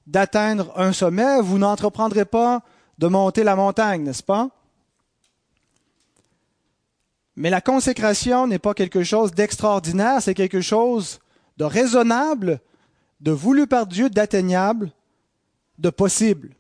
d'atteindre 0.07 0.73
un 0.77 0.93
sommet, 0.93 1.41
vous 1.41 1.59
n'entreprendrez 1.59 2.25
pas 2.25 2.63
de 2.99 3.07
monter 3.07 3.45
la 3.45 3.57
montagne, 3.57 4.03
n'est-ce 4.03 4.23
pas? 4.23 4.51
Mais 7.35 7.51
la 7.51 7.61
consécration 7.61 8.47
n'est 8.47 8.59
pas 8.59 8.73
quelque 8.73 9.03
chose 9.03 9.33
d'extraordinaire, 9.33 10.23
c'est 10.23 10.35
quelque 10.35 10.63
chose 10.63 11.19
de 11.59 11.65
raisonnable 11.65 12.61
de 13.21 13.31
voulu 13.31 13.67
par 13.67 13.87
Dieu, 13.87 14.09
d'atteignable, 14.11 14.93
de 15.79 15.91
possible. 15.91 16.55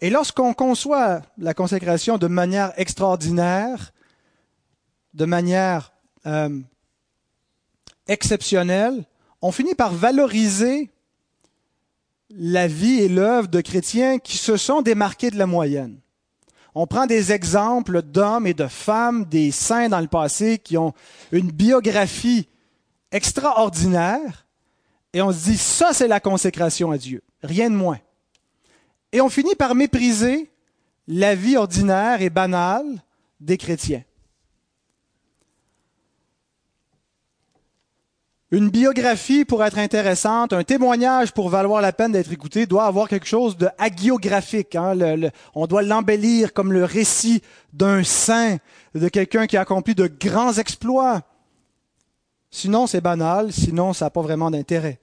Et 0.00 0.08
lorsqu'on 0.08 0.54
conçoit 0.54 1.22
la 1.36 1.52
consécration 1.52 2.16
de 2.16 2.26
manière 2.26 2.72
extraordinaire, 2.78 3.92
de 5.12 5.24
manière 5.26 5.92
euh, 6.26 6.60
exceptionnelle, 8.06 9.04
on 9.42 9.52
finit 9.52 9.74
par 9.74 9.92
valoriser 9.92 10.90
la 12.30 12.66
vie 12.66 13.00
et 13.00 13.08
l'œuvre 13.08 13.48
de 13.48 13.60
chrétiens 13.60 14.18
qui 14.18 14.36
se 14.36 14.56
sont 14.56 14.82
démarqués 14.82 15.30
de 15.30 15.38
la 15.38 15.46
moyenne. 15.46 15.98
On 16.74 16.86
prend 16.86 17.06
des 17.06 17.32
exemples 17.32 18.02
d'hommes 18.02 18.46
et 18.46 18.54
de 18.54 18.68
femmes, 18.68 19.24
des 19.24 19.50
saints 19.50 19.88
dans 19.88 20.00
le 20.00 20.06
passé 20.06 20.58
qui 20.58 20.76
ont 20.76 20.94
une 21.32 21.50
biographie 21.50 22.48
extraordinaire, 23.10 24.46
et 25.12 25.20
on 25.20 25.32
se 25.32 25.44
dit, 25.44 25.56
ça 25.56 25.92
c'est 25.92 26.06
la 26.06 26.20
consécration 26.20 26.92
à 26.92 26.98
Dieu, 26.98 27.22
rien 27.42 27.70
de 27.70 27.74
moins. 27.74 27.98
Et 29.10 29.20
on 29.20 29.28
finit 29.28 29.56
par 29.56 29.74
mépriser 29.74 30.48
la 31.08 31.34
vie 31.34 31.56
ordinaire 31.56 32.22
et 32.22 32.30
banale 32.30 33.02
des 33.40 33.56
chrétiens. 33.56 34.04
Une 38.52 38.68
biographie, 38.68 39.44
pour 39.44 39.64
être 39.64 39.78
intéressante, 39.78 40.52
un 40.52 40.64
témoignage 40.64 41.30
pour 41.32 41.50
valoir 41.50 41.80
la 41.80 41.92
peine 41.92 42.10
d'être 42.10 42.32
écouté, 42.32 42.66
doit 42.66 42.86
avoir 42.86 43.08
quelque 43.08 43.26
chose 43.26 43.56
de 43.56 43.68
hagiographique. 43.78 44.74
Hein. 44.74 44.98
on 45.54 45.68
doit 45.68 45.82
l'embellir 45.82 46.52
comme 46.52 46.72
le 46.72 46.84
récit 46.84 47.42
d'un 47.72 48.02
saint, 48.02 48.56
de 48.96 49.08
quelqu'un 49.08 49.46
qui 49.46 49.56
a 49.56 49.60
accompli 49.60 49.94
de 49.94 50.08
grands 50.08 50.54
exploits. 50.54 51.22
Sinon, 52.50 52.88
c'est 52.88 53.00
banal, 53.00 53.52
sinon, 53.52 53.92
ça 53.92 54.06
n'a 54.06 54.10
pas 54.10 54.22
vraiment 54.22 54.50
d'intérêt. 54.50 54.98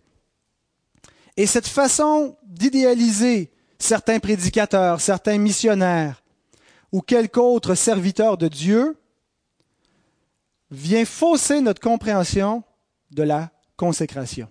Et 1.37 1.45
cette 1.45 1.67
façon 1.67 2.35
d'idéaliser 2.43 3.49
certains 3.79 4.19
prédicateurs, 4.19 4.99
certains 4.99 5.37
missionnaires 5.37 6.21
ou 6.91 6.99
quelque 7.01 7.39
autre 7.39 7.75
serviteur 7.75 8.37
de 8.37 8.49
Dieu 8.49 8.97
vient 10.69 11.05
fausser 11.05 11.61
notre 11.61 11.79
compréhension 11.79 12.63
de 13.11 13.23
la 13.23 13.51
consécration. 13.75 14.49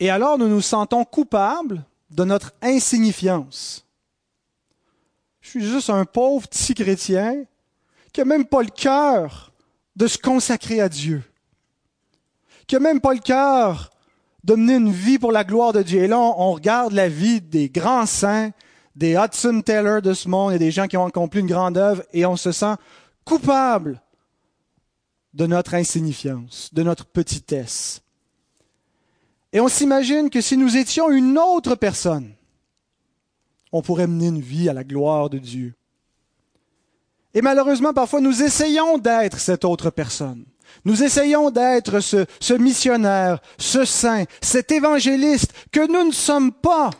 Et 0.00 0.10
alors 0.10 0.38
nous 0.38 0.48
nous 0.48 0.60
sentons 0.60 1.04
coupables 1.04 1.84
de 2.10 2.24
notre 2.24 2.52
insignifiance. 2.62 3.84
Je 5.40 5.50
suis 5.50 5.64
juste 5.64 5.90
un 5.90 6.04
pauvre 6.04 6.46
petit 6.46 6.74
chrétien 6.74 7.44
qui 8.12 8.20
n'a 8.20 8.24
même 8.24 8.44
pas 8.44 8.62
le 8.62 8.70
cœur 8.70 9.52
de 9.96 10.06
se 10.06 10.18
consacrer 10.18 10.80
à 10.80 10.88
Dieu, 10.88 11.22
qui 12.66 12.76
n'a 12.76 12.80
même 12.80 13.00
pas 13.00 13.14
le 13.14 13.20
cœur 13.20 13.90
de 14.44 14.54
mener 14.54 14.74
une 14.74 14.92
vie 14.92 15.18
pour 15.18 15.32
la 15.32 15.44
gloire 15.44 15.72
de 15.72 15.82
Dieu. 15.82 16.02
Et 16.02 16.06
là, 16.06 16.18
on 16.18 16.52
regarde 16.52 16.92
la 16.92 17.08
vie 17.08 17.40
des 17.40 17.68
grands 17.68 18.06
saints, 18.06 18.50
des 18.94 19.14
Hudson 19.14 19.60
Taylor 19.62 20.00
de 20.00 20.14
ce 20.14 20.28
monde 20.28 20.52
et 20.52 20.58
des 20.58 20.70
gens 20.70 20.86
qui 20.86 20.96
ont 20.96 21.06
accompli 21.06 21.40
une 21.40 21.46
grande 21.46 21.76
œuvre 21.76 22.02
et 22.12 22.24
on 22.24 22.36
se 22.36 22.52
sent 22.52 22.74
coupable 23.24 24.00
de 25.34 25.46
notre 25.46 25.74
insignifiance, 25.74 26.70
de 26.72 26.82
notre 26.82 27.06
petitesse. 27.06 28.02
Et 29.52 29.60
on 29.60 29.68
s'imagine 29.68 30.30
que 30.30 30.40
si 30.40 30.56
nous 30.56 30.76
étions 30.76 31.10
une 31.10 31.38
autre 31.38 31.74
personne, 31.74 32.32
on 33.72 33.82
pourrait 33.82 34.06
mener 34.06 34.28
une 34.28 34.40
vie 34.40 34.68
à 34.68 34.72
la 34.72 34.84
gloire 34.84 35.30
de 35.30 35.38
Dieu. 35.38 35.74
Et 37.34 37.42
malheureusement, 37.42 37.92
parfois, 37.92 38.20
nous 38.20 38.42
essayons 38.42 38.98
d'être 38.98 39.38
cette 39.38 39.64
autre 39.64 39.90
personne. 39.90 40.44
Nous 40.84 41.02
essayons 41.02 41.50
d'être 41.50 42.00
ce, 42.00 42.26
ce, 42.40 42.54
missionnaire, 42.54 43.40
ce 43.58 43.84
saint, 43.84 44.24
cet 44.40 44.70
évangéliste 44.70 45.52
que 45.70 45.86
nous 45.86 46.08
ne 46.08 46.12
sommes 46.12 46.52
pas. 46.52 46.90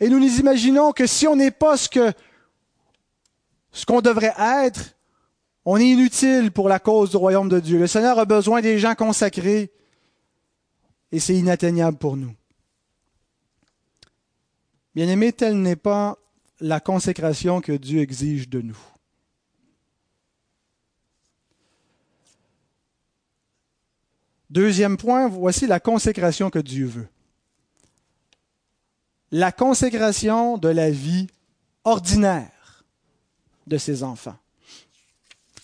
Et 0.00 0.08
nous 0.08 0.18
nous 0.18 0.40
imaginons 0.40 0.92
que 0.92 1.06
si 1.06 1.26
on 1.26 1.36
n'est 1.36 1.50
pas 1.50 1.76
ce 1.76 1.88
que 1.88 2.12
ce 3.72 3.84
qu'on 3.84 4.00
devrait 4.00 4.34
être, 4.38 4.95
on 5.68 5.78
est 5.78 5.88
inutile 5.88 6.52
pour 6.52 6.68
la 6.68 6.78
cause 6.78 7.10
du 7.10 7.16
royaume 7.16 7.48
de 7.48 7.58
Dieu. 7.58 7.78
Le 7.78 7.88
Seigneur 7.88 8.20
a 8.20 8.24
besoin 8.24 8.62
des 8.62 8.78
gens 8.78 8.94
consacrés 8.94 9.72
et 11.10 11.18
c'est 11.18 11.34
inatteignable 11.34 11.98
pour 11.98 12.16
nous. 12.16 12.32
Bien 14.94 15.08
aimé, 15.08 15.32
telle 15.32 15.60
n'est 15.60 15.76
pas 15.76 16.16
la 16.60 16.78
consécration 16.78 17.60
que 17.60 17.72
Dieu 17.72 18.00
exige 18.00 18.48
de 18.48 18.62
nous. 18.62 18.78
Deuxième 24.48 24.96
point, 24.96 25.26
voici 25.28 25.66
la 25.66 25.80
consécration 25.80 26.48
que 26.48 26.60
Dieu 26.60 26.86
veut. 26.86 27.08
La 29.32 29.50
consécration 29.50 30.58
de 30.58 30.68
la 30.68 30.90
vie 30.90 31.26
ordinaire 31.82 32.84
de 33.66 33.76
ses 33.76 34.04
enfants. 34.04 34.38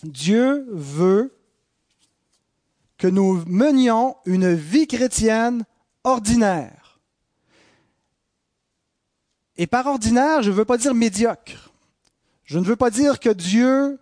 Dieu 0.03 0.65
veut 0.69 1.33
que 2.97 3.07
nous 3.07 3.43
menions 3.47 4.15
une 4.25 4.53
vie 4.53 4.87
chrétienne 4.87 5.65
ordinaire. 6.03 6.99
Et 9.57 9.67
par 9.67 9.87
ordinaire, 9.87 10.41
je 10.41 10.49
ne 10.49 10.55
veux 10.55 10.65
pas 10.65 10.77
dire 10.77 10.93
médiocre. 10.93 11.71
Je 12.43 12.59
ne 12.59 12.63
veux 12.63 12.75
pas 12.75 12.89
dire 12.89 13.19
que 13.19 13.29
Dieu 13.29 13.99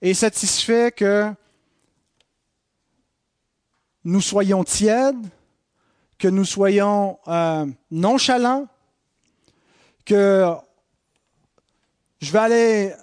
est 0.00 0.14
satisfait 0.14 0.92
que 0.92 1.32
nous 4.04 4.20
soyons 4.20 4.64
tièdes, 4.64 5.26
que 6.18 6.28
nous 6.28 6.44
soyons 6.44 7.18
euh, 7.26 7.66
nonchalants, 7.90 8.68
que 10.04 10.46
je 12.20 12.32
vais 12.32 12.38
aller 12.38 12.94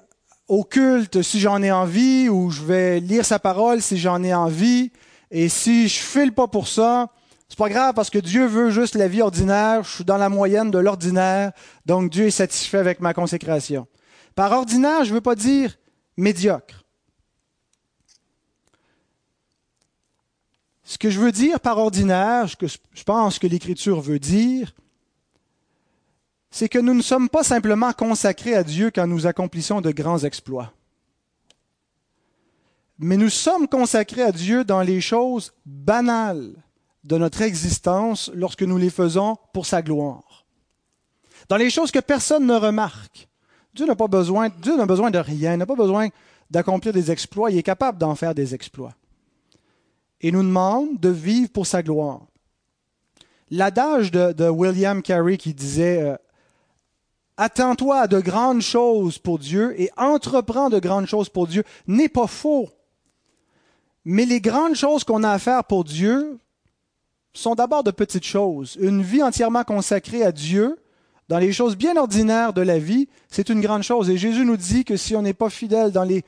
au 0.47 0.63
culte 0.63 1.21
si 1.21 1.39
j'en 1.39 1.61
ai 1.61 1.71
envie, 1.71 2.29
ou 2.29 2.49
je 2.49 2.63
vais 2.63 2.99
lire 2.99 3.25
sa 3.25 3.39
parole 3.39 3.81
si 3.81 3.97
j'en 3.97 4.23
ai 4.23 4.33
envie, 4.33 4.91
et 5.31 5.49
si 5.49 5.87
je 5.87 5.99
file 5.99 6.33
pas 6.33 6.47
pour 6.47 6.67
ça, 6.67 7.09
c'est 7.49 7.57
pas 7.57 7.69
grave 7.69 7.93
parce 7.93 8.09
que 8.09 8.19
Dieu 8.19 8.45
veut 8.45 8.69
juste 8.69 8.95
la 8.95 9.07
vie 9.07 9.21
ordinaire, 9.21 9.83
je 9.83 9.95
suis 9.95 10.03
dans 10.05 10.17
la 10.17 10.29
moyenne 10.29 10.71
de 10.71 10.77
l'ordinaire, 10.77 11.51
donc 11.85 12.11
Dieu 12.11 12.27
est 12.27 12.31
satisfait 12.31 12.77
avec 12.77 12.99
ma 12.99 13.13
consécration. 13.13 13.87
Par 14.35 14.51
ordinaire, 14.51 15.03
je 15.03 15.13
veux 15.13 15.21
pas 15.21 15.35
dire 15.35 15.77
médiocre. 16.17 16.83
Ce 20.83 20.97
que 20.97 21.09
je 21.09 21.19
veux 21.19 21.33
dire 21.33 21.59
par 21.59 21.77
ordinaire, 21.77 22.47
je 22.47 23.03
pense 23.03 23.39
que 23.39 23.47
l'Écriture 23.47 23.99
veut 23.99 24.19
dire, 24.19 24.73
c'est 26.57 26.69
que 26.69 26.79
nous 26.79 26.95
ne 26.95 27.03
sommes 27.03 27.29
pas 27.29 27.43
simplement 27.43 27.93
consacrés 27.93 28.55
à 28.55 28.63
Dieu 28.63 28.89
quand 28.89 29.05
nous 29.05 29.27
accomplissons 29.27 29.79
de 29.79 29.91
grands 29.91 30.23
exploits. 30.23 30.73
Mais 32.97 33.15
nous 33.15 33.29
sommes 33.29 33.67
consacrés 33.67 34.23
à 34.23 34.31
Dieu 34.31 34.63
dans 34.63 34.81
les 34.81 34.99
choses 34.99 35.53
banales 35.67 36.55
de 37.03 37.15
notre 37.15 37.43
existence 37.43 38.31
lorsque 38.33 38.63
nous 38.63 38.79
les 38.79 38.89
faisons 38.89 39.35
pour 39.53 39.67
sa 39.67 39.83
gloire. 39.83 40.45
dans 41.47 41.57
les 41.57 41.69
choses 41.69 41.91
que 41.91 41.99
personne 41.99 42.47
ne 42.47 42.55
remarque. 42.55 43.27
Dieu 43.75 43.85
n'a 43.85 43.95
pas 43.95 44.07
besoin, 44.07 44.49
Dieu 44.49 44.75
n'a 44.75 44.87
besoin 44.87 45.11
de 45.11 45.19
rien, 45.19 45.57
n'a 45.57 45.67
pas 45.67 45.75
besoin 45.75 46.09
d'accomplir 46.49 46.91
des 46.91 47.11
exploits, 47.11 47.51
il 47.51 47.59
est 47.59 47.63
capable 47.63 47.99
d'en 47.99 48.15
faire 48.15 48.33
des 48.33 48.55
exploits. 48.55 48.95
Et 50.21 50.31
nous 50.31 50.41
demande 50.41 50.99
de 50.99 51.09
vivre 51.09 51.51
pour 51.51 51.67
sa 51.67 51.83
gloire. 51.83 52.21
L'adage 53.51 54.11
de, 54.11 54.49
William 54.49 55.03
Carey 55.03 55.37
qui 55.37 55.53
disait 55.53 56.01
euh, 56.01 56.17
Attends-toi 57.37 57.99
à 57.99 58.07
de 58.07 58.19
grandes 58.19 58.61
choses 58.61 59.19
pour 59.19 59.37
Dieu 59.37 59.79
et 59.79 59.91
entreprends 59.95 60.69
de 60.69 60.79
grandes 60.79 61.05
choses 61.05 61.29
pour 61.29 61.47
Dieu 61.47 61.63
n'est 61.87 62.09
pas 62.09 62.27
faux. 62.27 62.69
Mais 64.05 64.25
les 64.25 64.41
grandes 64.41 64.75
choses 64.75 65.03
qu'on 65.03 65.23
a 65.23 65.31
à 65.31 65.39
faire 65.39 65.63
pour 65.63 65.83
Dieu 65.83 66.39
sont 67.33 67.53
d'abord 67.53 67.83
de 67.83 67.91
petites 67.91 68.25
choses. 68.25 68.75
Une 68.81 69.03
vie 69.03 69.21
entièrement 69.21 69.63
consacrée 69.63 70.23
à 70.23 70.31
Dieu, 70.31 70.79
dans 71.29 71.37
les 71.37 71.53
choses 71.53 71.75
bien 71.75 71.95
ordinaires 71.97 72.53
de 72.53 72.61
la 72.61 72.79
vie, 72.79 73.07
c'est 73.29 73.49
une 73.49 73.61
grande 73.61 73.83
chose. 73.83 74.09
Et 74.09 74.17
Jésus 74.17 74.45
nous 74.45 74.57
dit 74.57 74.85
que 74.85 74.97
si 74.97 75.15
on 75.15 75.21
n'est 75.21 75.33
pas 75.33 75.49
fidèle 75.49 75.91
dans 75.91 76.05
les 76.05 76.23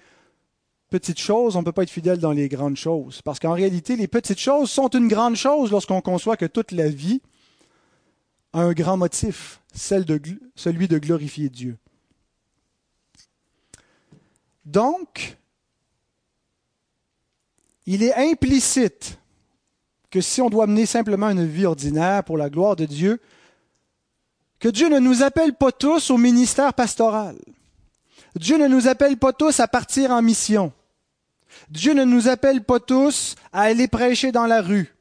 petites 0.89 1.19
choses, 1.19 1.55
on 1.55 1.59
ne 1.59 1.65
peut 1.65 1.71
pas 1.71 1.83
être 1.83 1.89
fidèle 1.89 2.19
dans 2.19 2.33
les 2.33 2.49
grandes 2.49 2.75
choses. 2.75 3.21
Parce 3.21 3.39
qu'en 3.39 3.53
réalité, 3.53 3.95
les 3.95 4.07
petites 4.07 4.39
choses 4.39 4.69
sont 4.69 4.89
une 4.89 5.07
grande 5.07 5.35
chose 5.35 5.71
lorsqu'on 5.71 6.01
conçoit 6.01 6.37
que 6.37 6.45
toute 6.45 6.71
la 6.71 6.89
vie 6.89 7.21
un 8.53 8.71
grand 8.73 8.97
motif, 8.97 9.61
celui 9.73 10.87
de 10.87 10.97
glorifier 10.97 11.49
Dieu. 11.49 11.77
Donc, 14.65 15.37
il 17.85 18.03
est 18.03 18.13
implicite 18.13 19.17
que 20.11 20.21
si 20.21 20.41
on 20.41 20.49
doit 20.49 20.67
mener 20.67 20.85
simplement 20.85 21.29
une 21.29 21.45
vie 21.45 21.65
ordinaire 21.65 22.23
pour 22.23 22.37
la 22.37 22.49
gloire 22.49 22.75
de 22.75 22.85
Dieu, 22.85 23.19
que 24.59 24.67
Dieu 24.67 24.89
ne 24.89 24.99
nous 24.99 25.23
appelle 25.23 25.53
pas 25.53 25.71
tous 25.71 26.09
au 26.09 26.17
ministère 26.17 26.73
pastoral. 26.73 27.37
Dieu 28.35 28.57
ne 28.57 28.67
nous 28.67 28.87
appelle 28.87 29.17
pas 29.17 29.33
tous 29.33 29.59
à 29.59 29.67
partir 29.67 30.11
en 30.11 30.21
mission. 30.21 30.71
Dieu 31.69 31.93
ne 31.93 32.03
nous 32.03 32.27
appelle 32.27 32.63
pas 32.63 32.79
tous 32.79 33.35
à 33.51 33.61
aller 33.61 33.87
prêcher 33.87 34.31
dans 34.31 34.45
la 34.45 34.61
rue. 34.61 34.93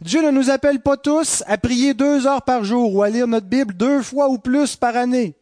Dieu 0.00 0.22
ne 0.22 0.30
nous 0.30 0.50
appelle 0.50 0.80
pas 0.80 0.96
tous 0.96 1.42
à 1.46 1.56
prier 1.58 1.94
deux 1.94 2.26
heures 2.26 2.42
par 2.42 2.64
jour 2.64 2.94
ou 2.94 3.02
à 3.02 3.10
lire 3.10 3.26
notre 3.26 3.46
Bible 3.46 3.74
deux 3.74 4.02
fois 4.02 4.28
ou 4.28 4.38
plus 4.38 4.76
par 4.76 4.96
année. 4.96 5.34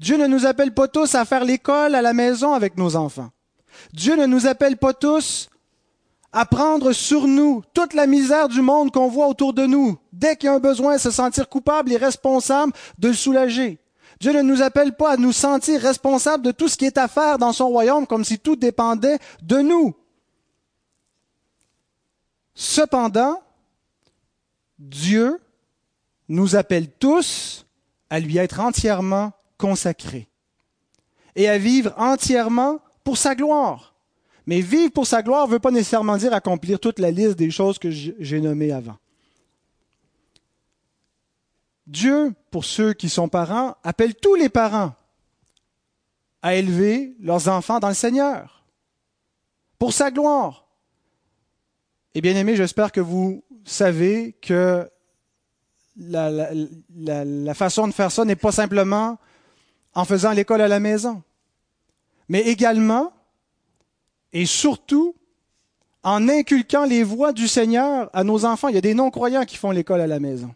Dieu 0.00 0.16
ne 0.16 0.26
nous 0.26 0.46
appelle 0.46 0.72
pas 0.72 0.88
tous 0.88 1.14
à 1.14 1.24
faire 1.24 1.44
l'école 1.44 1.94
à 1.94 2.02
la 2.02 2.12
maison 2.12 2.52
avec 2.52 2.76
nos 2.76 2.96
enfants. 2.96 3.30
Dieu 3.92 4.16
ne 4.16 4.26
nous 4.26 4.46
appelle 4.46 4.76
pas 4.76 4.92
tous 4.92 5.48
à 6.32 6.44
prendre 6.44 6.92
sur 6.92 7.26
nous 7.26 7.62
toute 7.72 7.94
la 7.94 8.06
misère 8.06 8.48
du 8.48 8.60
monde 8.60 8.92
qu'on 8.92 9.08
voit 9.08 9.28
autour 9.28 9.54
de 9.54 9.66
nous. 9.66 9.98
Dès 10.12 10.36
qu'il 10.36 10.48
y 10.48 10.50
a 10.50 10.54
un 10.54 10.60
besoin, 10.60 10.98
se 10.98 11.10
sentir 11.10 11.48
coupable 11.48 11.92
et 11.92 11.96
responsable 11.96 12.72
de 12.98 13.08
le 13.08 13.14
soulager. 13.14 13.78
Dieu 14.20 14.32
ne 14.32 14.42
nous 14.42 14.62
appelle 14.62 14.94
pas 14.94 15.12
à 15.12 15.16
nous 15.16 15.32
sentir 15.32 15.80
responsables 15.80 16.44
de 16.44 16.50
tout 16.50 16.68
ce 16.68 16.76
qui 16.76 16.84
est 16.84 16.98
à 16.98 17.08
faire 17.08 17.38
dans 17.38 17.52
son 17.52 17.68
royaume 17.68 18.06
comme 18.06 18.24
si 18.24 18.38
tout 18.38 18.56
dépendait 18.56 19.18
de 19.42 19.58
nous. 19.58 19.94
Cependant, 22.54 23.40
Dieu 24.78 25.40
nous 26.28 26.56
appelle 26.56 26.90
tous 26.90 27.66
à 28.10 28.20
lui 28.20 28.36
être 28.38 28.60
entièrement 28.60 29.32
consacrés 29.56 30.28
et 31.36 31.48
à 31.48 31.58
vivre 31.58 31.92
entièrement 31.96 32.80
pour 33.04 33.16
sa 33.16 33.34
gloire. 33.34 33.94
Mais 34.46 34.60
vivre 34.60 34.92
pour 34.92 35.06
sa 35.06 35.22
gloire 35.22 35.46
ne 35.46 35.52
veut 35.52 35.58
pas 35.58 35.70
nécessairement 35.70 36.16
dire 36.16 36.32
accomplir 36.32 36.80
toute 36.80 36.98
la 36.98 37.10
liste 37.10 37.36
des 37.36 37.50
choses 37.50 37.78
que 37.78 37.90
j'ai 37.90 38.40
nommées 38.40 38.72
avant. 38.72 38.96
Dieu, 41.86 42.34
pour 42.50 42.64
ceux 42.64 42.92
qui 42.92 43.08
sont 43.08 43.28
parents, 43.28 43.76
appelle 43.82 44.14
tous 44.14 44.34
les 44.34 44.48
parents 44.48 44.94
à 46.42 46.54
élever 46.54 47.16
leurs 47.20 47.48
enfants 47.48 47.80
dans 47.80 47.88
le 47.88 47.94
Seigneur, 47.94 48.64
pour 49.78 49.92
sa 49.92 50.10
gloire. 50.10 50.66
Et 52.14 52.20
bien 52.20 52.36
aimé, 52.36 52.56
j'espère 52.56 52.92
que 52.92 53.00
vous 53.00 53.44
savez 53.64 54.36
que 54.40 54.88
la, 55.96 57.54
façon 57.54 57.88
de 57.88 57.92
faire 57.92 58.12
ça 58.12 58.24
n'est 58.24 58.36
pas 58.36 58.52
simplement 58.52 59.18
en 59.94 60.04
faisant 60.04 60.32
l'école 60.32 60.60
à 60.60 60.68
la 60.68 60.80
maison, 60.80 61.22
mais 62.28 62.40
également 62.42 63.12
et 64.32 64.46
surtout 64.46 65.14
en 66.04 66.28
inculquant 66.28 66.84
les 66.84 67.02
voies 67.02 67.32
du 67.32 67.48
Seigneur 67.48 68.10
à 68.12 68.24
nos 68.24 68.44
enfants. 68.44 68.68
Il 68.68 68.74
y 68.74 68.78
a 68.78 68.82
des 68.82 68.94
non-croyants 68.94 69.44
qui 69.44 69.56
font 69.56 69.70
l'école 69.70 70.00
à 70.00 70.06
la 70.06 70.20
maison. 70.20 70.54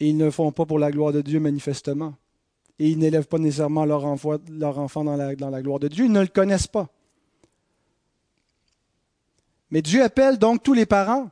Et 0.00 0.08
ils 0.08 0.16
ne 0.16 0.30
font 0.30 0.52
pas 0.52 0.66
pour 0.66 0.78
la 0.78 0.90
gloire 0.90 1.12
de 1.12 1.20
Dieu 1.20 1.40
manifestement. 1.40 2.14
Et 2.78 2.88
ils 2.88 2.98
n'élèvent 2.98 3.26
pas 3.26 3.38
nécessairement 3.38 3.84
leur 3.84 4.04
enfant, 4.04 4.38
dans 4.38 5.50
la 5.50 5.62
gloire 5.62 5.78
de 5.78 5.88
Dieu. 5.88 6.04
Ils 6.06 6.12
ne 6.12 6.20
le 6.20 6.26
connaissent 6.26 6.66
pas. 6.66 6.88
Mais 9.74 9.82
Dieu 9.82 10.04
appelle 10.04 10.38
donc 10.38 10.62
tous 10.62 10.72
les 10.72 10.86
parents 10.86 11.30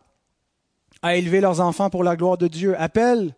à 1.00 1.14
élever 1.14 1.40
leurs 1.40 1.60
enfants 1.60 1.90
pour 1.90 2.02
la 2.02 2.16
gloire 2.16 2.36
de 2.36 2.48
Dieu. 2.48 2.74
Appelle 2.76 3.36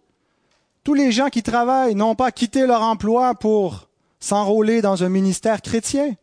tous 0.82 0.94
les 0.94 1.12
gens 1.12 1.28
qui 1.28 1.42
travaillent, 1.42 1.94
non 1.94 2.14
pas 2.14 2.28
à 2.28 2.32
quitter 2.32 2.66
leur 2.66 2.80
emploi 2.80 3.34
pour 3.34 3.90
s'enrôler 4.18 4.80
dans 4.80 5.04
un 5.04 5.10
ministère 5.10 5.60
chrétien, 5.60 6.14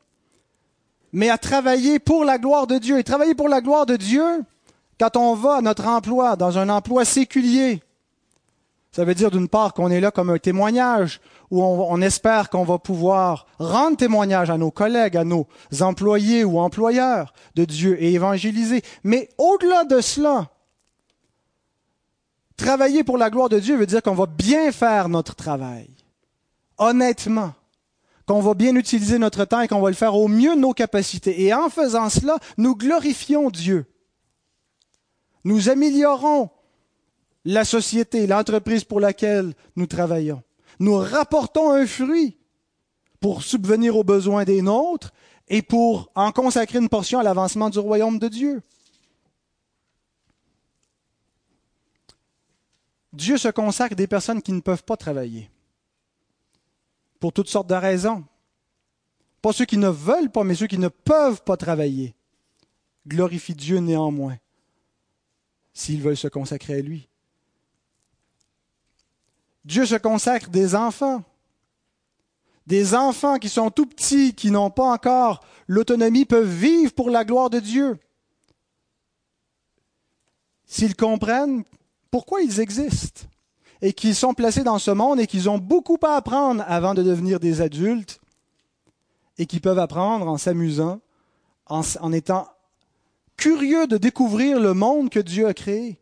mais 1.14 1.30
à 1.30 1.38
travailler 1.38 2.00
pour 2.00 2.26
la 2.26 2.40
gloire 2.40 2.66
de 2.66 2.80
Dieu. 2.80 2.98
Et 2.98 3.04
travailler 3.04 3.36
pour 3.36 3.50
la 3.50 3.62
gloire 3.62 3.86
de 3.86 3.98
Dieu, 3.98 4.26
quand 5.00 5.16
on 5.16 5.36
va 5.36 5.58
à 5.58 5.62
notre 5.62 5.86
emploi, 5.86 6.36
dans 6.36 6.58
un 6.58 6.68
emploi 6.68 7.06
séculier, 7.06 7.84
ça 8.94 9.06
veut 9.06 9.16
dire 9.16 9.32
d'une 9.32 9.48
part 9.48 9.74
qu'on 9.74 9.90
est 9.90 10.02
là 10.02 10.12
comme 10.12 10.30
un 10.30 10.38
témoignage, 10.38 11.22
où 11.50 11.64
on, 11.64 12.02
espère 12.02 12.50
qu'on 12.50 12.66
va 12.66 12.78
pouvoir 12.78 13.46
rendre 13.58 13.96
témoignage 13.96 14.50
à 14.50 14.58
nos 14.58 14.72
collègues, 14.72 15.16
à 15.16 15.24
nos 15.24 15.48
employés 15.80 16.44
ou 16.44 16.60
employeurs 16.60 17.34
de 17.56 17.64
Dieu 17.64 18.02
et 18.04 18.14
évangéliser. 18.14 18.82
Mais 19.04 19.30
au-delà 19.38 19.86
de 19.86 20.02
cela, 20.02 20.50
travailler 22.58 23.06
pour 23.06 23.18
la 23.18 23.30
gloire 23.30 23.50
de 23.50 23.60
Dieu 23.60 23.78
veut 23.78 23.86
dire 23.86 24.02
qu'on 24.02 24.14
va 24.14 24.26
bien 24.26 24.74
faire 24.74 25.08
notre 25.08 25.36
travail, 25.36 25.90
honnêtement 26.78 27.54
qu'on 28.28 28.42
va 28.42 28.54
bien 28.54 28.76
utiliser 28.76 29.20
notre 29.20 29.46
temps 29.46 29.62
et 29.62 29.68
qu'on 29.68 29.82
va 29.82 29.90
le 29.90 29.96
faire 29.96 30.16
au 30.16 30.28
mieux 30.28 30.56
de 30.56 30.62
nos 30.62 30.74
capacités. 30.74 31.44
Et 31.44 31.54
en 31.54 31.70
faisant 31.70 32.10
cela, 32.10 32.38
nous 32.58 32.76
glorifions 32.76 33.50
Dieu. 33.50 33.86
Nous 35.44 35.70
améliorons 35.70 36.50
la 37.46 37.66
société, 37.66 38.28
l'entreprise 38.28 38.84
pour 38.84 39.00
laquelle 39.00 39.54
nous 39.76 39.88
travaillons. 39.88 40.44
Nous 40.80 40.96
rapportons 40.96 41.72
un 41.72 41.86
fruit 41.86 42.38
pour 43.20 43.44
subvenir 43.44 43.96
aux 43.96 44.04
besoins 44.04 44.44
des 44.44 44.62
nôtres 44.62 45.12
et 45.48 45.62
pour 45.62 46.12
en 46.16 46.32
consacrer 46.32 46.80
une 46.80 46.90
portion 46.90 47.20
à 47.20 47.24
l'avancement 47.24 47.70
du 47.70 47.80
royaume 47.80 48.20
de 48.20 48.28
Dieu. 48.28 48.62
Dieu 53.14 53.38
se 53.38 53.50
consacre 53.50 53.96
des 53.96 54.08
personnes 54.08 54.42
qui 54.42 54.54
ne 54.54 54.62
peuvent 54.62 54.84
pas 54.84 54.98
travailler 54.98 55.50
pour 57.20 57.32
toutes 57.34 57.50
sortes 57.50 57.68
de 57.68 57.76
raisons. 57.76 58.26
Pas 59.42 59.54
ceux 59.54 59.66
qui 59.66 59.78
ne 59.78 59.90
veulent 59.90 60.32
pas, 60.32 60.44
mais 60.44 60.56
ceux 60.56 60.68
qui 60.68 60.78
ne 60.78 60.88
peuvent 60.88 61.44
pas 61.44 61.58
travailler. 61.58 62.16
Glorifie 63.08 63.56
Dieu 63.56 63.78
néanmoins, 63.78 64.38
s'ils 65.74 66.02
veulent 66.02 66.18
se 66.18 66.28
consacrer 66.28 66.76
à 66.76 66.82
lui. 66.82 67.10
Dieu 69.66 69.86
se 69.86 69.96
consacre 69.96 70.50
des 70.50 70.76
enfants. 70.76 71.24
Des 72.68 72.94
enfants 72.96 73.38
qui 73.38 73.50
sont 73.50 73.70
tout 73.70 73.86
petits, 73.86 74.34
qui 74.34 74.52
n'ont 74.52 74.70
pas 74.70 74.92
encore 74.92 75.42
l'autonomie, 75.68 76.26
peuvent 76.26 76.48
vivre 76.48 76.94
pour 76.94 77.10
la 77.10 77.26
gloire 77.26 77.50
de 77.50 77.60
Dieu. 77.60 77.98
S'ils 80.66 80.96
comprennent 80.96 81.64
pourquoi 82.12 82.42
ils 82.42 82.60
existent 82.60 83.24
et 83.82 83.94
qu'ils 83.94 84.16
sont 84.16 84.34
placés 84.34 84.64
dans 84.64 84.80
ce 84.80 84.92
monde 84.92 85.20
et 85.20 85.28
qu'ils 85.28 85.50
ont 85.50 85.58
beaucoup 85.58 85.98
à 86.04 86.16
apprendre 86.16 86.64
avant 86.68 86.94
de 86.94 87.04
devenir 87.04 87.40
des 87.40 87.62
adultes 87.62 88.22
et 89.38 89.46
qui 89.46 89.60
peuvent 89.60 89.80
apprendre 89.80 90.28
en 90.28 90.38
s'amusant, 90.38 91.02
en, 91.66 91.82
en 92.00 92.14
étant 92.14 92.48
curieux 93.38 93.88
de 93.88 93.98
découvrir 93.98 94.60
le 94.60 94.74
monde 94.74 95.10
que 95.10 95.20
Dieu 95.20 95.48
a 95.48 95.54
créé. 95.54 96.01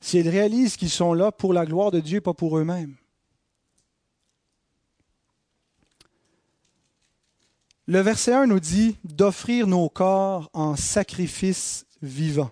S'ils 0.00 0.28
réalisent 0.28 0.76
qu'ils 0.76 0.90
sont 0.90 1.14
là 1.14 1.32
pour 1.32 1.52
la 1.52 1.66
gloire 1.66 1.90
de 1.90 2.00
Dieu, 2.00 2.20
pas 2.20 2.34
pour 2.34 2.58
eux-mêmes. 2.58 2.96
Le 7.88 8.00
verset 8.00 8.32
1 8.32 8.46
nous 8.46 8.58
dit 8.58 8.96
d'offrir 9.04 9.68
nos 9.68 9.88
corps 9.88 10.50
en 10.52 10.74
sacrifice 10.74 11.86
vivant, 12.02 12.50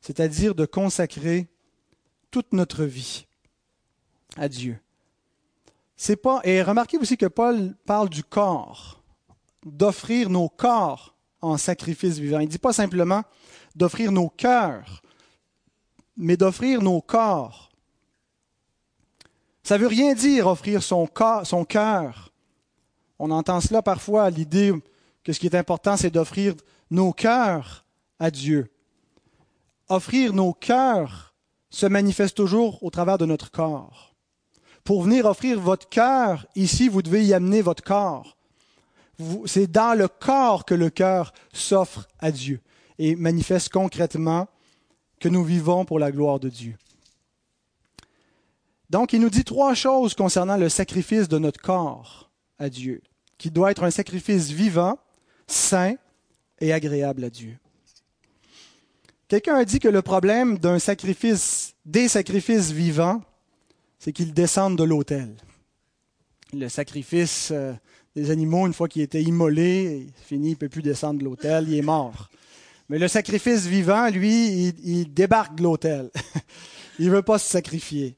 c'est-à-dire 0.00 0.54
de 0.54 0.64
consacrer 0.64 1.48
toute 2.30 2.54
notre 2.54 2.84
vie 2.84 3.26
à 4.36 4.48
Dieu. 4.48 4.78
C'est 5.96 6.16
pas 6.16 6.40
et 6.44 6.62
remarquez 6.62 6.96
aussi 6.96 7.18
que 7.18 7.26
Paul 7.26 7.76
parle 7.84 8.08
du 8.08 8.24
corps, 8.24 9.02
d'offrir 9.66 10.30
nos 10.30 10.48
corps 10.48 11.14
en 11.42 11.58
sacrifice 11.58 12.18
vivant. 12.18 12.38
Il 12.38 12.46
ne 12.46 12.50
dit 12.50 12.58
pas 12.58 12.72
simplement 12.72 13.22
d'offrir 13.76 14.10
nos 14.10 14.30
cœurs, 14.30 15.02
mais 16.16 16.36
d'offrir 16.36 16.82
nos 16.82 17.00
corps 17.00 17.70
Ça 19.62 19.76
ne 19.76 19.82
veut 19.82 19.88
rien 19.88 20.14
dire 20.14 20.46
offrir 20.46 20.82
son 20.82 21.06
corps, 21.06 21.46
son 21.46 21.64
cœur. 21.64 22.32
On 23.18 23.30
entend 23.30 23.60
cela 23.60 23.82
parfois, 23.82 24.30
l'idée 24.30 24.72
que 25.24 25.32
ce 25.32 25.38
qui 25.38 25.46
est 25.46 25.54
important, 25.54 25.96
c'est 25.96 26.10
d'offrir 26.10 26.54
nos 26.90 27.12
cœurs 27.12 27.84
à 28.18 28.30
Dieu. 28.30 28.70
Offrir 29.88 30.32
nos 30.32 30.52
cœurs 30.52 31.34
se 31.70 31.86
manifeste 31.86 32.36
toujours 32.36 32.82
au 32.82 32.90
travers 32.90 33.18
de 33.18 33.26
notre 33.26 33.50
corps. 33.50 34.14
Pour 34.84 35.02
venir 35.02 35.26
offrir 35.26 35.60
votre 35.60 35.88
cœur, 35.88 36.46
ici, 36.56 36.88
vous 36.88 37.02
devez 37.02 37.24
y 37.24 37.34
amener 37.34 37.62
votre 37.62 37.84
corps. 37.84 38.36
C'est 39.46 39.70
dans 39.70 39.96
le 39.96 40.08
corps 40.08 40.64
que 40.64 40.74
le 40.74 40.90
cœur 40.90 41.32
s'offre 41.52 42.08
à 42.18 42.30
Dieu 42.30 42.60
et 42.98 43.14
manifeste 43.14 43.70
concrètement 43.70 44.48
que 45.22 45.28
nous 45.28 45.44
vivons 45.44 45.84
pour 45.84 46.00
la 46.00 46.10
gloire 46.10 46.40
de 46.40 46.48
Dieu. 46.48 46.74
Donc, 48.90 49.12
il 49.12 49.20
nous 49.20 49.30
dit 49.30 49.44
trois 49.44 49.72
choses 49.72 50.14
concernant 50.14 50.56
le 50.56 50.68
sacrifice 50.68 51.28
de 51.28 51.38
notre 51.38 51.60
corps 51.60 52.30
à 52.58 52.68
Dieu, 52.68 53.00
qui 53.38 53.50
doit 53.50 53.70
être 53.70 53.84
un 53.84 53.90
sacrifice 53.90 54.50
vivant, 54.50 54.98
saint 55.46 55.94
et 56.60 56.72
agréable 56.72 57.24
à 57.24 57.30
Dieu. 57.30 57.56
Quelqu'un 59.28 59.54
a 59.54 59.64
dit 59.64 59.78
que 59.78 59.88
le 59.88 60.02
problème 60.02 60.58
d'un 60.58 60.78
sacrifice, 60.78 61.74
des 61.86 62.08
sacrifices 62.08 62.72
vivants, 62.72 63.22
c'est 64.00 64.12
qu'ils 64.12 64.34
descendent 64.34 64.76
de 64.76 64.84
l'autel. 64.84 65.36
Le 66.52 66.68
sacrifice 66.68 67.50
euh, 67.52 67.72
des 68.16 68.30
animaux, 68.30 68.66
une 68.66 68.74
fois 68.74 68.88
qu'il 68.88 69.02
était 69.02 69.22
immolé, 69.22 70.08
fini, 70.26 70.48
il 70.48 70.50
ne 70.50 70.56
peut 70.56 70.68
plus 70.68 70.82
descendre 70.82 71.20
de 71.20 71.24
l'autel, 71.24 71.66
il 71.68 71.78
est 71.78 71.82
mort. 71.82 72.28
Mais 72.92 72.98
le 72.98 73.08
sacrifice 73.08 73.64
vivant, 73.64 74.10
lui, 74.10 74.74
il, 74.84 75.14
débarque 75.14 75.54
de 75.54 75.62
l'autel. 75.62 76.10
il 76.98 77.06
ne 77.06 77.10
veut 77.10 77.22
pas 77.22 77.38
se 77.38 77.48
sacrifier. 77.48 78.16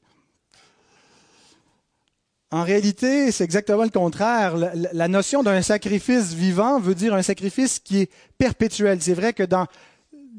En 2.51 2.63
réalité, 2.63 3.31
c'est 3.31 3.45
exactement 3.45 3.83
le 3.83 3.89
contraire. 3.89 4.57
La, 4.57 5.07
notion 5.07 5.43
d'un 5.43 5.61
sacrifice 5.61 6.33
vivant 6.33 6.77
veut 6.77 6.93
dire 6.93 7.13
un 7.13 7.21
sacrifice 7.21 7.79
qui 7.79 8.01
est 8.01 8.11
perpétuel. 8.37 9.01
C'est 9.01 9.13
vrai 9.13 9.31
que 9.31 9.43
dans 9.43 9.65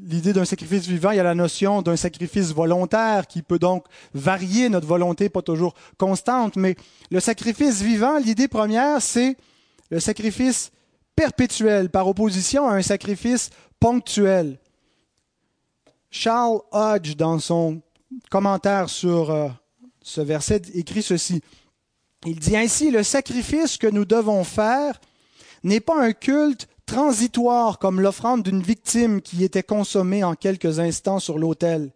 l'idée 0.02 0.34
d'un 0.34 0.44
sacrifice 0.44 0.86
vivant, 0.86 1.12
il 1.12 1.16
y 1.16 1.20
a 1.20 1.24
la 1.24 1.34
notion 1.34 1.80
d'un 1.80 1.96
sacrifice 1.96 2.52
volontaire 2.52 3.26
qui 3.26 3.40
peut 3.40 3.58
donc 3.58 3.86
varier 4.12 4.68
notre 4.68 4.86
volonté, 4.86 5.30
pas 5.30 5.40
toujours 5.40 5.72
constante, 5.96 6.56
mais 6.56 6.76
le 7.10 7.20
sacrifice 7.20 7.80
vivant, 7.80 8.18
l'idée 8.18 8.48
première, 8.48 9.00
c'est 9.00 9.38
le 9.88 9.98
sacrifice 9.98 10.72
perpétuel 11.16 11.90
par 11.90 12.06
opposition 12.06 12.68
à 12.68 12.74
un 12.74 12.82
sacrifice 12.82 13.50
ponctuel. 13.80 14.58
Charles 16.10 16.60
Hodge, 16.70 17.16
dans 17.16 17.38
son 17.38 17.80
commentaire 18.30 18.88
sur 18.88 19.30
euh, 19.30 19.48
ce 20.02 20.20
verset, 20.20 20.62
écrit 20.74 21.02
ceci. 21.02 21.42
Il 22.24 22.38
dit 22.38 22.56
ainsi, 22.56 22.90
le 22.90 23.02
sacrifice 23.02 23.76
que 23.76 23.86
nous 23.86 24.04
devons 24.04 24.44
faire 24.44 25.00
n'est 25.64 25.80
pas 25.80 26.00
un 26.00 26.12
culte 26.12 26.68
transitoire 26.86 27.78
comme 27.78 28.00
l'offrande 28.00 28.44
d'une 28.44 28.62
victime 28.62 29.20
qui 29.20 29.42
était 29.42 29.62
consommée 29.62 30.22
en 30.22 30.34
quelques 30.34 30.78
instants 30.78 31.18
sur 31.18 31.38
l'autel, 31.38 31.90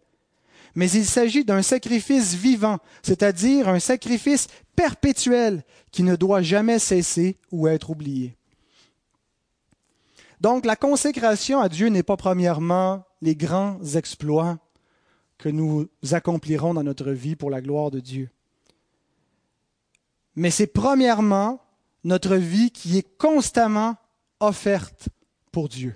mais 0.75 0.89
il 0.91 1.05
s'agit 1.05 1.45
d'un 1.45 1.61
sacrifice 1.61 2.33
vivant, 2.33 2.79
c'est-à-dire 3.01 3.67
un 3.67 3.79
sacrifice 3.79 4.47
perpétuel 4.75 5.63
qui 5.91 6.03
ne 6.03 6.15
doit 6.15 6.41
jamais 6.41 6.79
cesser 6.79 7.37
ou 7.51 7.67
être 7.67 7.89
oublié. 7.89 8.35
Donc 10.41 10.65
la 10.65 10.75
consécration 10.75 11.61
à 11.61 11.69
Dieu 11.69 11.89
n'est 11.89 12.01
pas 12.01 12.17
premièrement 12.17 13.05
les 13.21 13.35
grands 13.35 13.79
exploits 13.93 14.57
que 15.37 15.49
nous 15.49 15.87
accomplirons 16.11 16.73
dans 16.73 16.83
notre 16.83 17.11
vie 17.11 17.35
pour 17.35 17.51
la 17.51 17.61
gloire 17.61 17.91
de 17.91 17.99
Dieu. 17.99 18.31
Mais 20.35 20.49
c'est 20.49 20.65
premièrement 20.65 21.61
notre 22.03 22.37
vie 22.37 22.71
qui 22.71 22.97
est 22.97 23.17
constamment 23.19 23.97
offerte 24.39 25.09
pour 25.51 25.69
Dieu. 25.69 25.95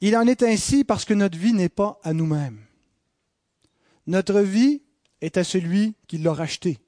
Il 0.00 0.16
en 0.16 0.26
est 0.26 0.42
ainsi 0.42 0.82
parce 0.82 1.04
que 1.04 1.14
notre 1.14 1.38
vie 1.38 1.52
n'est 1.52 1.68
pas 1.68 2.00
à 2.02 2.12
nous-mêmes. 2.12 2.58
Notre 4.08 4.40
vie 4.40 4.82
est 5.20 5.36
à 5.36 5.44
celui 5.44 5.94
qui 6.08 6.18
l'a 6.18 6.32
rachetée. 6.32 6.78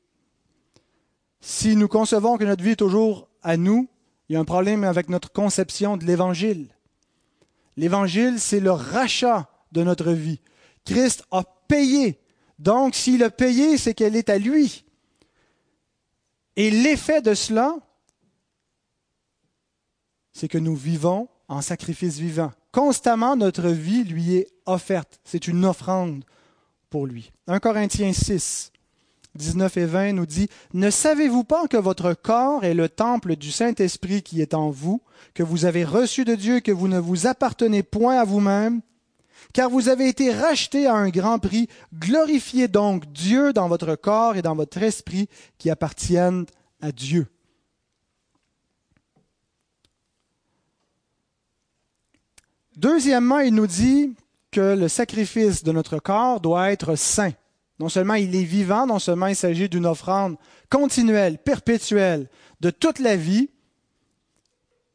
Si 1.41 1.77
nous 1.77 1.89
concevons 1.89 2.39
que 2.39 2.45
notre 2.45 2.65
vie 2.65 2.71
est 2.71 2.77
toujours 2.77 3.29
à 3.43 3.57
nous, 3.57 3.89
il 4.31 4.35
y 4.35 4.37
a 4.37 4.41
un 4.41 4.45
problème 4.45 4.85
avec 4.85 5.09
notre 5.09 5.33
conception 5.33 5.97
de 5.97 6.05
l'Évangile. 6.05 6.69
L'Évangile, 7.77 8.39
c'est 8.39 8.61
le 8.61 8.71
rachat 8.71 9.51
de 9.73 9.83
notre 9.83 10.13
vie. 10.13 10.41
Christ 10.85 11.25
a 11.33 11.43
payé. 11.67 12.21
Donc, 12.61 12.95
s'il 12.95 13.25
a 13.25 13.31
payé, 13.31 13.77
c'est 13.77 13.93
qu'elle 13.93 14.15
est 14.15 14.31
à 14.31 14.39
lui. 14.39 14.85
Et 16.55 16.71
l'effet 16.71 17.21
de 17.21 17.35
cela, 17.35 17.75
c'est 20.33 20.47
que 20.47 20.59
nous 20.59 20.77
vivons 20.77 21.29
en 21.49 21.61
sacrifice 21.61 22.19
vivant. 22.19 22.53
Constamment, 22.71 23.35
notre 23.35 23.69
vie 23.69 24.05
lui 24.05 24.37
est 24.37 24.53
offerte. 24.65 25.19
C'est 25.25 25.49
une 25.49 25.65
offrande 25.65 26.23
pour 26.89 27.05
lui. 27.05 27.33
1 27.49 27.59
Corinthiens 27.59 28.13
6, 28.13 28.71
19 29.37 29.77
et 29.77 29.85
20 29.85 30.13
nous 30.13 30.27
dit, 30.27 30.49
Ne 30.75 30.91
savez-vous 30.91 31.45
pas 31.45 31.69
que 31.69 31.77
votre 31.77 32.15
corps 32.15 32.65
est 32.65 32.75
le 32.75 32.89
temple 32.89 33.37
du 33.37 33.51
Saint-Esprit 33.51 34.23
qui 34.23 34.41
est 34.41 34.55
en 34.55 34.71
vous, 34.71 35.01
que 35.35 35.43
vous 35.43 35.65
avez 35.65 35.85
reçu 35.85 36.25
de 36.25 36.35
Dieu, 36.35 36.61
que 36.61 36.73
vous 36.73 36.89
ne 36.89 36.99
vous 36.99 37.27
appartenez 37.27 37.83
point 37.83 38.19
à 38.19 38.25
vous-même, 38.25 38.81
car 39.53 39.71
vous 39.71 39.89
avez 39.89 40.09
été 40.09 40.33
rachetés 40.33 40.87
à 40.87 40.95
un 40.95 41.09
grand 41.09 41.39
prix. 41.39 41.69
Glorifiez 41.95 42.69
donc 42.69 43.11
Dieu 43.13 43.53
dans 43.53 43.69
votre 43.69 43.95
corps 43.95 44.37
et 44.37 44.43
dans 44.43 44.55
votre 44.55 44.83
esprit 44.83 45.29
qui 45.59 45.71
appartiennent 45.71 46.47
à 46.81 46.93
Dieu. 46.93 47.27
Deuxièmement, 52.77 53.41
il 53.41 53.55
nous 53.55 53.67
dit 53.67 54.15
que 54.51 54.75
le 54.75 54.89
sacrifice 54.89 55.63
de 55.63 55.71
notre 55.71 55.99
corps 55.99 56.41
doit 56.41 56.73
être 56.73 56.97
saint. 56.97 57.33
Non 57.81 57.89
seulement 57.89 58.13
il 58.13 58.37
est 58.37 58.45
vivant, 58.45 58.87
non 58.87 58.99
seulement 58.99 59.29
il 59.29 59.35
s'agit 59.35 59.71
d'une 59.71 59.87
offrande 59.87 60.37
continuelle, 60.69 61.39
perpétuelle, 61.39 62.29
de 62.61 62.69
toute 62.69 62.99
la 62.99 63.17
vie, 63.17 63.49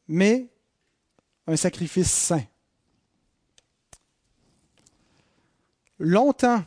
mais 0.07 0.51
un 1.47 1.55
sacrifice 1.55 2.11
saint. 2.11 2.43
Longtemps, 5.97 6.63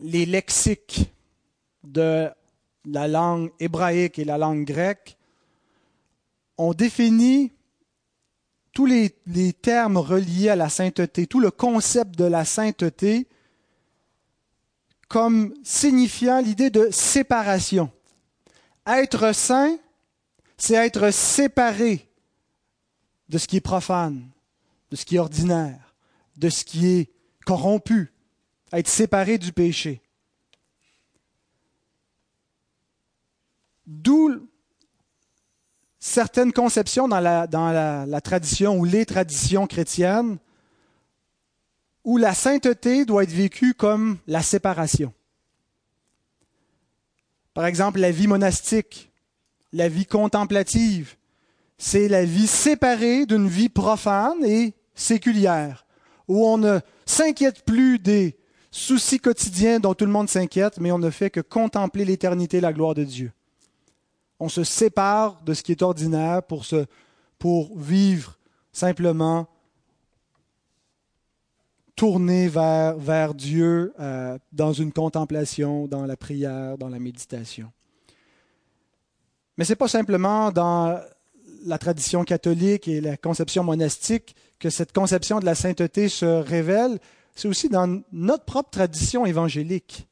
les 0.00 0.26
lexiques 0.26 1.12
de 1.82 2.30
la 2.84 3.08
langue 3.08 3.50
hébraïque 3.58 4.20
et 4.20 4.24
la 4.24 4.38
langue 4.38 4.64
grecque 4.64 5.18
ont 6.56 6.72
défini 6.72 7.52
tous 8.72 8.86
les, 8.86 9.16
les, 9.26 9.52
termes 9.54 9.96
reliés 9.96 10.50
à 10.50 10.56
la 10.56 10.68
sainteté, 10.68 11.26
tout 11.26 11.40
le 11.40 11.50
concept 11.50 12.16
de 12.16 12.26
la 12.26 12.44
sainteté 12.44 13.26
comme 15.10 15.52
signifiant 15.64 16.40
l'idée 16.40 16.70
de 16.70 16.88
séparation. 16.92 17.90
Être 18.86 19.34
saint, 19.34 19.76
c'est 20.56 20.74
être 20.74 21.10
séparé 21.10 22.08
de 23.28 23.36
ce 23.36 23.48
qui 23.48 23.56
est 23.56 23.60
profane, 23.60 24.30
de 24.92 24.96
ce 24.96 25.04
qui 25.04 25.16
est 25.16 25.18
ordinaire, 25.18 25.96
de 26.36 26.48
ce 26.48 26.64
qui 26.64 26.86
est 26.86 27.10
corrompu, 27.44 28.12
être 28.72 28.86
séparé 28.86 29.36
du 29.36 29.52
péché. 29.52 30.00
D'où 33.88 34.48
certaines 35.98 36.52
conceptions 36.52 37.08
dans, 37.08 37.18
la, 37.18 37.48
dans 37.48 37.72
la 37.72 38.20
tradition 38.20 38.78
ou 38.78 38.84
les 38.84 39.04
traditions 39.06 39.66
chrétiennes 39.66 40.38
où 42.04 42.16
la 42.16 42.34
sainteté 42.34 43.04
doit 43.04 43.24
être 43.24 43.32
vécue 43.32 43.74
comme 43.74 44.18
la 44.26 44.42
séparation. 44.42 45.12
Par 47.54 47.66
exemple, 47.66 47.98
la 47.98 48.10
vie 48.10 48.26
monastique, 48.26 49.10
la 49.72 49.88
vie 49.88 50.06
contemplative, 50.06 51.16
c'est 51.78 52.08
la 52.08 52.24
vie 52.24 52.46
séparée 52.46 53.26
d'une 53.26 53.48
vie 53.48 53.68
profane 53.68 54.44
et 54.44 54.74
séculière, 54.94 55.86
où 56.28 56.46
on 56.46 56.58
ne 56.58 56.78
s'inquiète 57.06 57.64
plus 57.64 57.98
des 57.98 58.36
soucis 58.70 59.18
quotidiens 59.18 59.80
dont 59.80 59.94
tout 59.94 60.04
le 60.04 60.12
monde 60.12 60.28
s'inquiète, 60.28 60.78
mais 60.78 60.92
on 60.92 60.98
ne 60.98 61.10
fait 61.10 61.30
que 61.30 61.40
contempler 61.40 62.04
l'éternité, 62.04 62.60
la 62.60 62.72
gloire 62.72 62.94
de 62.94 63.04
Dieu. 63.04 63.32
On 64.38 64.48
se 64.48 64.64
sépare 64.64 65.42
de 65.42 65.54
ce 65.54 65.62
qui 65.62 65.72
est 65.72 65.82
ordinaire 65.82 66.42
pour, 66.42 66.64
pour 67.38 67.78
vivre 67.78 68.38
simplement 68.72 69.48
tourner 72.00 72.48
vers, 72.48 73.34
Dieu 73.34 73.92
euh, 74.00 74.38
dans 74.52 74.72
une 74.72 74.90
contemplation, 74.90 75.86
dans 75.86 76.06
la 76.06 76.16
prière, 76.16 76.78
dans 76.78 76.88
la 76.88 76.98
méditation. 76.98 77.70
Mais 79.58 79.66
ce 79.66 79.72
n'est 79.72 79.76
pas 79.76 79.86
simplement 79.86 80.50
dans 80.50 80.98
la 81.66 81.76
tradition 81.76 82.24
catholique 82.24 82.88
et 82.88 83.02
la 83.02 83.18
conception 83.18 83.64
monastique 83.64 84.34
que 84.58 84.70
cette 84.70 84.94
conception 84.94 85.40
de 85.40 85.44
la 85.44 85.54
sainteté 85.54 86.08
se 86.08 86.24
révèle. 86.24 86.98
c'est 87.34 87.48
aussi 87.48 87.68
dans 87.68 88.00
notre 88.12 88.46
propre 88.46 88.70
tradition 88.70 89.26
évangélique, 89.26 90.08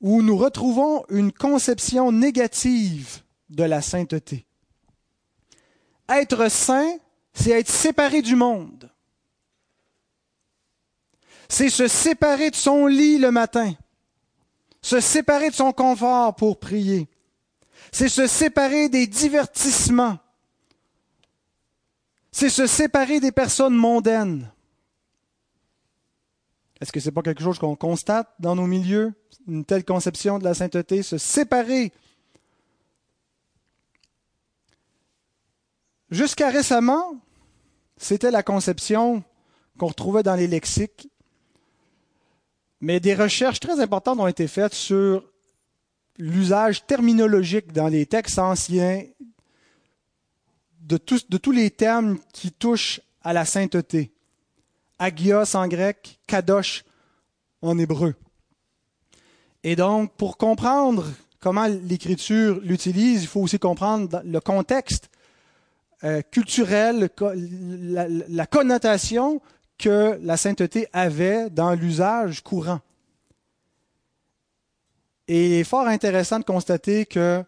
où 0.00 0.22
nous 0.22 0.36
retrouvons 0.36 1.04
une 1.08 1.32
conception 1.32 2.12
négative 2.12 3.22
de 3.50 3.64
la 3.64 3.82
sainteté. 3.82 4.46
Être 6.08 6.48
saint, 6.48 6.92
c'est 7.34 7.58
être 7.58 7.68
séparé 7.68 8.22
du 8.22 8.36
monde. 8.36 8.91
C'est 11.52 11.68
se 11.68 11.86
séparer 11.86 12.50
de 12.50 12.56
son 12.56 12.86
lit 12.86 13.18
le 13.18 13.30
matin, 13.30 13.74
se 14.80 15.00
séparer 15.00 15.50
de 15.50 15.54
son 15.54 15.70
confort 15.72 16.34
pour 16.34 16.58
prier. 16.58 17.10
C'est 17.92 18.08
se 18.08 18.26
séparer 18.26 18.88
des 18.88 19.06
divertissements. 19.06 20.18
C'est 22.30 22.48
se 22.48 22.66
séparer 22.66 23.20
des 23.20 23.32
personnes 23.32 23.74
mondaines. 23.74 24.50
Est-ce 26.80 26.90
que 26.90 27.00
ce 27.00 27.10
n'est 27.10 27.12
pas 27.12 27.20
quelque 27.20 27.42
chose 27.42 27.58
qu'on 27.58 27.76
constate 27.76 28.32
dans 28.38 28.56
nos 28.56 28.66
milieux, 28.66 29.12
une 29.46 29.66
telle 29.66 29.84
conception 29.84 30.38
de 30.38 30.44
la 30.44 30.54
sainteté, 30.54 31.02
se 31.02 31.18
séparer 31.18 31.92
Jusqu'à 36.10 36.48
récemment, 36.48 37.20
c'était 37.98 38.30
la 38.30 38.42
conception 38.42 39.22
qu'on 39.76 39.88
retrouvait 39.88 40.22
dans 40.22 40.34
les 40.34 40.46
lexiques. 40.46 41.10
Mais 42.82 42.98
des 42.98 43.14
recherches 43.14 43.60
très 43.60 43.78
importantes 43.80 44.18
ont 44.18 44.26
été 44.26 44.48
faites 44.48 44.74
sur 44.74 45.24
l'usage 46.18 46.84
terminologique 46.84 47.72
dans 47.72 47.86
les 47.86 48.06
textes 48.06 48.40
anciens 48.40 49.04
de 50.80 50.96
tous, 50.96 51.52
les 51.52 51.70
termes 51.70 52.18
qui 52.32 52.50
touchent 52.50 53.00
à 53.22 53.32
la 53.32 53.44
sainteté. 53.44 54.12
Agios 54.98 55.54
en 55.54 55.68
grec, 55.68 56.18
kadosh 56.26 56.84
en 57.62 57.78
hébreu. 57.78 58.16
Et 59.62 59.76
donc, 59.76 60.12
pour 60.16 60.36
comprendre 60.36 61.06
comment 61.38 61.68
l'Écriture 61.68 62.60
l'utilise, 62.64 63.22
il 63.22 63.28
faut 63.28 63.42
aussi 63.42 63.60
comprendre 63.60 64.20
le 64.24 64.40
contexte 64.40 65.08
euh, 66.02 66.20
culturel, 66.32 67.10
la 67.14 68.46
connotation 68.46 69.40
que 69.82 70.16
la 70.22 70.36
sainteté 70.36 70.86
avait 70.92 71.50
dans 71.50 71.74
l'usage 71.74 72.40
courant. 72.40 72.80
Et 75.26 75.46
il 75.46 75.52
est 75.54 75.64
fort 75.64 75.88
intéressant 75.88 76.38
de 76.38 76.44
constater 76.44 77.04
que 77.04 77.44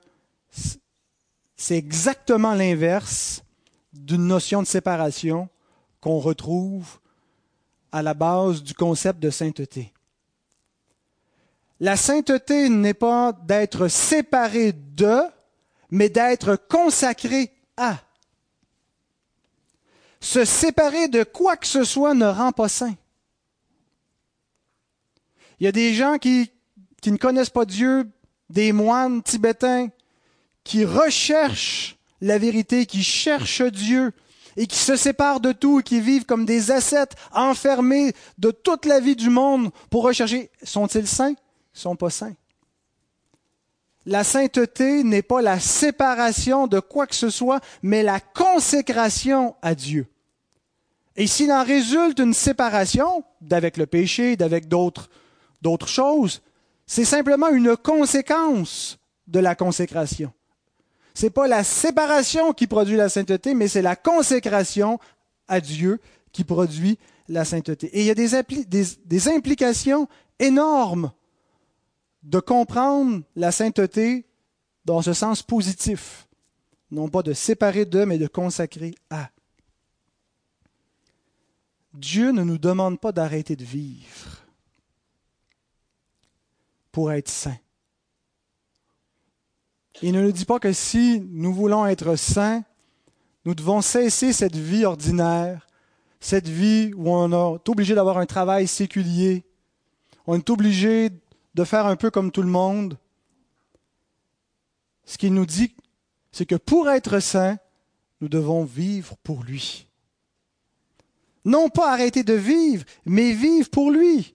c'est 1.56 1.76
exactement 1.76 2.54
l'inverse 2.54 3.44
d'une 3.92 4.26
notion 4.26 4.62
de 4.62 4.66
séparation 4.66 5.48
qu'on 6.00 6.18
retrouve 6.18 6.98
à 7.92 8.02
la 8.02 8.14
base 8.14 8.64
du 8.64 8.74
concept 8.74 9.20
de 9.20 9.30
sainteté. 9.30 9.92
La 11.78 11.96
sainteté 11.96 12.68
n'est 12.68 12.94
pas 12.94 13.32
d'être 13.32 13.86
séparé 13.86 14.72
de, 14.72 15.20
mais 15.90 16.08
d'être 16.08 16.56
consacré 16.56 17.52
à. 17.76 17.98
Se 20.24 20.46
séparer 20.46 21.08
de 21.08 21.22
quoi 21.22 21.54
que 21.58 21.66
ce 21.66 21.84
soit 21.84 22.14
ne 22.14 22.24
rend 22.24 22.50
pas 22.50 22.70
saint. 22.70 22.94
Il 25.60 25.64
y 25.64 25.66
a 25.66 25.72
des 25.72 25.92
gens 25.92 26.16
qui, 26.16 26.50
ne 27.04 27.18
connaissent 27.18 27.50
pas 27.50 27.66
Dieu, 27.66 28.10
des 28.48 28.72
moines 28.72 29.22
tibétains 29.22 29.88
qui 30.64 30.86
recherchent 30.86 31.98
la 32.22 32.38
vérité, 32.38 32.86
qui 32.86 33.04
cherchent 33.04 33.60
Dieu 33.60 34.12
et 34.56 34.66
qui 34.66 34.78
se 34.78 34.96
séparent 34.96 35.40
de 35.40 35.52
tout 35.52 35.80
et 35.80 35.82
qui 35.82 36.00
vivent 36.00 36.24
comme 36.24 36.46
des 36.46 36.70
ascètes 36.70 37.16
enfermés 37.30 38.14
de 38.38 38.50
toute 38.50 38.86
la 38.86 39.00
vie 39.00 39.16
du 39.16 39.28
monde 39.28 39.70
pour 39.90 40.04
rechercher. 40.04 40.50
Sont-ils 40.62 41.06
saints? 41.06 41.34
Ils 41.74 41.80
sont 41.80 41.96
pas 41.96 42.08
saints. 42.08 42.34
La 44.06 44.24
sainteté 44.24 45.04
n'est 45.04 45.20
pas 45.20 45.42
la 45.42 45.60
séparation 45.60 46.66
de 46.66 46.80
quoi 46.80 47.06
que 47.06 47.14
ce 47.14 47.28
soit, 47.28 47.60
mais 47.82 48.02
la 48.02 48.20
consécration 48.20 49.54
à 49.60 49.74
Dieu. 49.74 50.08
Et 51.16 51.26
s'il 51.26 51.52
en 51.52 51.64
résulte 51.64 52.18
une 52.18 52.34
séparation 52.34 53.24
d'avec 53.40 53.76
le 53.76 53.86
péché, 53.86 54.36
d'avec 54.36 54.68
d'autres, 54.68 55.08
d'autres 55.62 55.88
choses, 55.88 56.42
c'est 56.86 57.04
simplement 57.04 57.48
une 57.48 57.76
conséquence 57.76 58.98
de 59.26 59.38
la 59.38 59.54
consécration. 59.54 60.32
C'est 61.14 61.30
pas 61.30 61.46
la 61.46 61.62
séparation 61.62 62.52
qui 62.52 62.66
produit 62.66 62.96
la 62.96 63.08
sainteté, 63.08 63.54
mais 63.54 63.68
c'est 63.68 63.82
la 63.82 63.94
consécration 63.94 64.98
à 65.46 65.60
Dieu 65.60 66.00
qui 66.32 66.42
produit 66.42 66.98
la 67.28 67.44
sainteté. 67.44 67.86
Et 67.96 68.00
il 68.00 68.06
y 68.06 68.10
a 68.10 68.14
des, 68.14 68.64
des, 68.66 68.84
des 69.04 69.28
implications 69.28 70.08
énormes 70.40 71.12
de 72.24 72.40
comprendre 72.40 73.22
la 73.36 73.52
sainteté 73.52 74.26
dans 74.84 75.02
ce 75.02 75.12
sens 75.12 75.42
positif, 75.42 76.26
non 76.90 77.08
pas 77.08 77.22
de 77.22 77.32
séparer 77.32 77.84
d'eux, 77.84 78.06
mais 78.06 78.18
de 78.18 78.26
consacrer 78.26 78.94
à. 79.10 79.30
Dieu 81.94 82.32
ne 82.32 82.42
nous 82.42 82.58
demande 82.58 82.98
pas 82.98 83.12
d'arrêter 83.12 83.54
de 83.54 83.64
vivre 83.64 84.42
pour 86.90 87.12
être 87.12 87.28
saint. 87.28 87.56
Il 90.02 90.12
ne 90.12 90.22
nous 90.22 90.32
dit 90.32 90.44
pas 90.44 90.58
que 90.58 90.72
si 90.72 91.20
nous 91.30 91.54
voulons 91.54 91.86
être 91.86 92.16
saints, 92.16 92.64
nous 93.44 93.54
devons 93.54 93.80
cesser 93.80 94.32
cette 94.32 94.56
vie 94.56 94.84
ordinaire, 94.84 95.68
cette 96.18 96.48
vie 96.48 96.92
où 96.96 97.10
on 97.10 97.56
est 97.56 97.68
obligé 97.68 97.94
d'avoir 97.94 98.18
un 98.18 98.26
travail 98.26 98.66
séculier, 98.66 99.44
on 100.26 100.36
est 100.36 100.50
obligé 100.50 101.10
de 101.54 101.64
faire 101.64 101.86
un 101.86 101.94
peu 101.94 102.10
comme 102.10 102.32
tout 102.32 102.42
le 102.42 102.48
monde. 102.48 102.98
Ce 105.04 105.16
qu'il 105.16 105.32
nous 105.32 105.46
dit, 105.46 105.76
c'est 106.32 106.46
que 106.46 106.56
pour 106.56 106.88
être 106.88 107.20
saints, 107.20 107.58
nous 108.20 108.28
devons 108.28 108.64
vivre 108.64 109.16
pour 109.22 109.44
lui. 109.44 109.86
Non 111.44 111.68
pas 111.68 111.92
arrêter 111.92 112.22
de 112.22 112.34
vivre, 112.34 112.84
mais 113.04 113.32
vivre 113.32 113.68
pour 113.68 113.90
lui. 113.90 114.34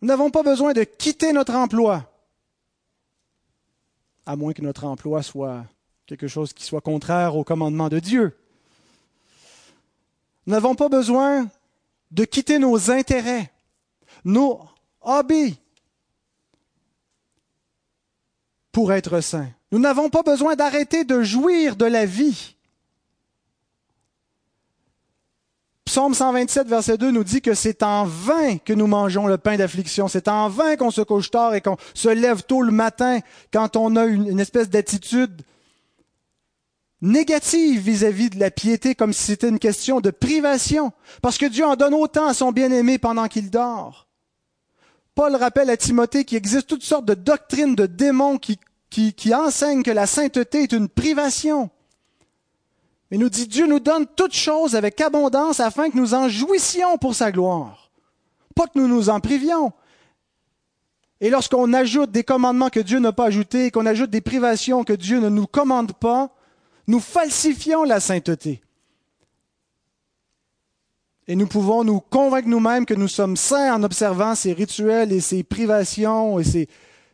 Nous 0.00 0.08
n'avons 0.08 0.30
pas 0.30 0.42
besoin 0.42 0.72
de 0.72 0.82
quitter 0.82 1.32
notre 1.32 1.54
emploi, 1.54 2.10
à 4.26 4.34
moins 4.34 4.52
que 4.52 4.62
notre 4.62 4.84
emploi 4.84 5.22
soit 5.22 5.64
quelque 6.06 6.28
chose 6.28 6.52
qui 6.52 6.64
soit 6.64 6.80
contraire 6.80 7.36
au 7.36 7.44
commandement 7.44 7.88
de 7.88 8.00
Dieu. 8.00 8.36
Nous 10.46 10.52
n'avons 10.52 10.74
pas 10.74 10.88
besoin 10.88 11.48
de 12.10 12.24
quitter 12.24 12.58
nos 12.58 12.90
intérêts, 12.90 13.50
nos 14.24 14.60
hobbies, 15.00 15.56
pour 18.72 18.92
être 18.92 19.20
saints. 19.20 19.50
Nous 19.70 19.78
n'avons 19.78 20.10
pas 20.10 20.22
besoin 20.22 20.56
d'arrêter 20.56 21.04
de 21.04 21.22
jouir 21.22 21.76
de 21.76 21.84
la 21.84 22.06
vie 22.06 22.56
Psaume 25.84 26.14
127, 26.14 26.68
verset 26.68 26.96
2 26.96 27.10
nous 27.10 27.24
dit 27.24 27.42
que 27.42 27.54
c'est 27.54 27.82
en 27.82 28.04
vain 28.04 28.58
que 28.58 28.72
nous 28.72 28.86
mangeons 28.86 29.26
le 29.26 29.36
pain 29.36 29.56
d'affliction. 29.56 30.08
C'est 30.08 30.28
en 30.28 30.48
vain 30.48 30.76
qu'on 30.76 30.90
se 30.90 31.00
couche 31.00 31.30
tard 31.30 31.54
et 31.54 31.60
qu'on 31.60 31.76
se 31.92 32.08
lève 32.08 32.44
tôt 32.44 32.62
le 32.62 32.70
matin 32.70 33.18
quand 33.52 33.76
on 33.76 33.96
a 33.96 34.04
une, 34.04 34.38
espèce 34.38 34.70
d'attitude 34.70 35.42
négative 37.00 37.80
vis-à-vis 37.80 38.30
de 38.30 38.38
la 38.38 38.52
piété 38.52 38.94
comme 38.94 39.12
si 39.12 39.24
c'était 39.24 39.48
une 39.48 39.58
question 39.58 40.00
de 40.00 40.10
privation. 40.10 40.92
Parce 41.20 41.36
que 41.36 41.46
Dieu 41.46 41.66
en 41.66 41.74
donne 41.74 41.94
autant 41.94 42.28
à 42.28 42.34
son 42.34 42.52
bien-aimé 42.52 42.98
pendant 42.98 43.26
qu'il 43.26 43.50
dort. 43.50 44.06
Paul 45.14 45.34
rappelle 45.34 45.68
à 45.68 45.76
Timothée 45.76 46.24
qu'il 46.24 46.38
existe 46.38 46.68
toutes 46.68 46.84
sortes 46.84 47.04
de 47.04 47.14
doctrines 47.14 47.74
de 47.74 47.86
démons 47.86 48.38
qui, 48.38 48.58
enseignent 49.34 49.82
que 49.82 49.90
la 49.90 50.06
sainteté 50.06 50.62
est 50.62 50.72
une 50.72 50.88
privation. 50.88 51.70
Mais 53.12 53.18
nous 53.18 53.28
dit 53.28 53.46
Dieu 53.46 53.66
nous 53.66 53.78
donne 53.78 54.06
toutes 54.16 54.32
choses 54.32 54.74
avec 54.74 54.98
abondance 55.02 55.60
afin 55.60 55.90
que 55.90 55.98
nous 55.98 56.14
en 56.14 56.30
jouissions 56.30 56.96
pour 56.96 57.14
sa 57.14 57.30
gloire. 57.30 57.90
Pas 58.54 58.66
que 58.66 58.78
nous 58.78 58.88
nous 58.88 59.10
en 59.10 59.20
privions. 59.20 59.74
Et 61.20 61.28
lorsqu'on 61.28 61.74
ajoute 61.74 62.10
des 62.10 62.24
commandements 62.24 62.70
que 62.70 62.80
Dieu 62.80 63.00
n'a 63.00 63.12
pas 63.12 63.26
ajoutés, 63.26 63.70
qu'on 63.70 63.84
ajoute 63.84 64.08
des 64.08 64.22
privations 64.22 64.82
que 64.82 64.94
Dieu 64.94 65.20
ne 65.20 65.28
nous 65.28 65.46
commande 65.46 65.92
pas, 65.92 66.34
nous 66.86 67.00
falsifions 67.00 67.84
la 67.84 68.00
sainteté. 68.00 68.62
Et 71.28 71.36
nous 71.36 71.46
pouvons 71.46 71.84
nous 71.84 72.00
convaincre 72.00 72.48
nous-mêmes 72.48 72.86
que 72.86 72.94
nous 72.94 73.08
sommes 73.08 73.36
saints 73.36 73.74
en 73.74 73.82
observant 73.82 74.34
ces 74.34 74.54
rituels 74.54 75.12
et 75.12 75.20
ces 75.20 75.42
privations 75.42 76.38
et 76.38 76.44
ces, 76.44 76.66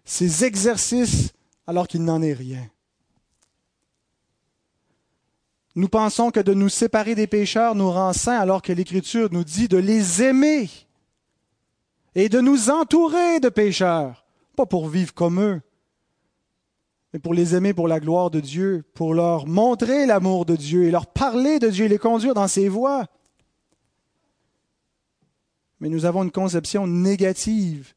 ces 0.04 0.44
exercices 0.44 1.32
alors 1.66 1.88
qu'il 1.88 2.04
n'en 2.04 2.22
est 2.22 2.34
rien. 2.34 2.70
Nous 5.78 5.88
pensons 5.88 6.32
que 6.32 6.40
de 6.40 6.54
nous 6.54 6.68
séparer 6.68 7.14
des 7.14 7.28
pécheurs 7.28 7.76
nous 7.76 7.88
rend 7.88 8.12
saints 8.12 8.40
alors 8.40 8.62
que 8.62 8.72
l'Écriture 8.72 9.28
nous 9.30 9.44
dit 9.44 9.68
de 9.68 9.76
les 9.76 10.24
aimer 10.24 10.68
et 12.16 12.28
de 12.28 12.40
nous 12.40 12.68
entourer 12.68 13.38
de 13.38 13.48
pécheurs, 13.48 14.26
pas 14.56 14.66
pour 14.66 14.88
vivre 14.88 15.14
comme 15.14 15.40
eux, 15.40 15.60
mais 17.12 17.20
pour 17.20 17.32
les 17.32 17.54
aimer 17.54 17.74
pour 17.74 17.86
la 17.86 18.00
gloire 18.00 18.28
de 18.28 18.40
Dieu, 18.40 18.82
pour 18.92 19.14
leur 19.14 19.46
montrer 19.46 20.04
l'amour 20.04 20.46
de 20.46 20.56
Dieu 20.56 20.82
et 20.82 20.90
leur 20.90 21.06
parler 21.06 21.60
de 21.60 21.68
Dieu 21.68 21.84
et 21.84 21.88
les 21.88 21.98
conduire 21.98 22.34
dans 22.34 22.48
ses 22.48 22.68
voies. 22.68 23.06
mais 25.78 25.88
nous 25.88 26.06
avons 26.06 26.24
une 26.24 26.32
conception 26.32 26.88
négative 26.88 27.94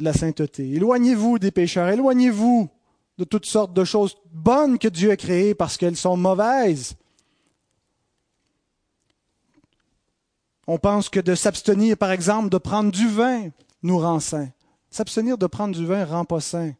de 0.00 0.04
la 0.04 0.12
sainteté. 0.12 0.68
Éloignez-vous 0.72 1.38
des 1.38 1.52
pécheurs, 1.52 1.90
éloignez-vous 1.90 2.70
de 3.18 3.24
toutes 3.24 3.46
sortes 3.46 3.72
de 3.72 3.84
choses 3.84 4.16
bonnes 4.32 4.78
que 4.78 4.88
Dieu 4.88 5.10
a 5.10 5.16
créées 5.16 5.54
parce 5.54 5.76
qu'elles 5.76 5.96
sont 5.96 6.16
mauvaises. 6.16 6.96
On 10.66 10.78
pense 10.78 11.08
que 11.08 11.20
de 11.20 11.34
s'abstenir, 11.34 11.96
par 11.96 12.10
exemple, 12.10 12.48
de 12.48 12.58
prendre 12.58 12.90
du 12.90 13.08
vin 13.08 13.50
nous 13.82 13.98
rend 13.98 14.20
saint. 14.20 14.48
S'abstenir 14.90 15.38
de 15.38 15.46
prendre 15.46 15.74
du 15.74 15.86
vin 15.86 16.04
rend 16.04 16.24
pas 16.24 16.40
saint. 16.40 16.72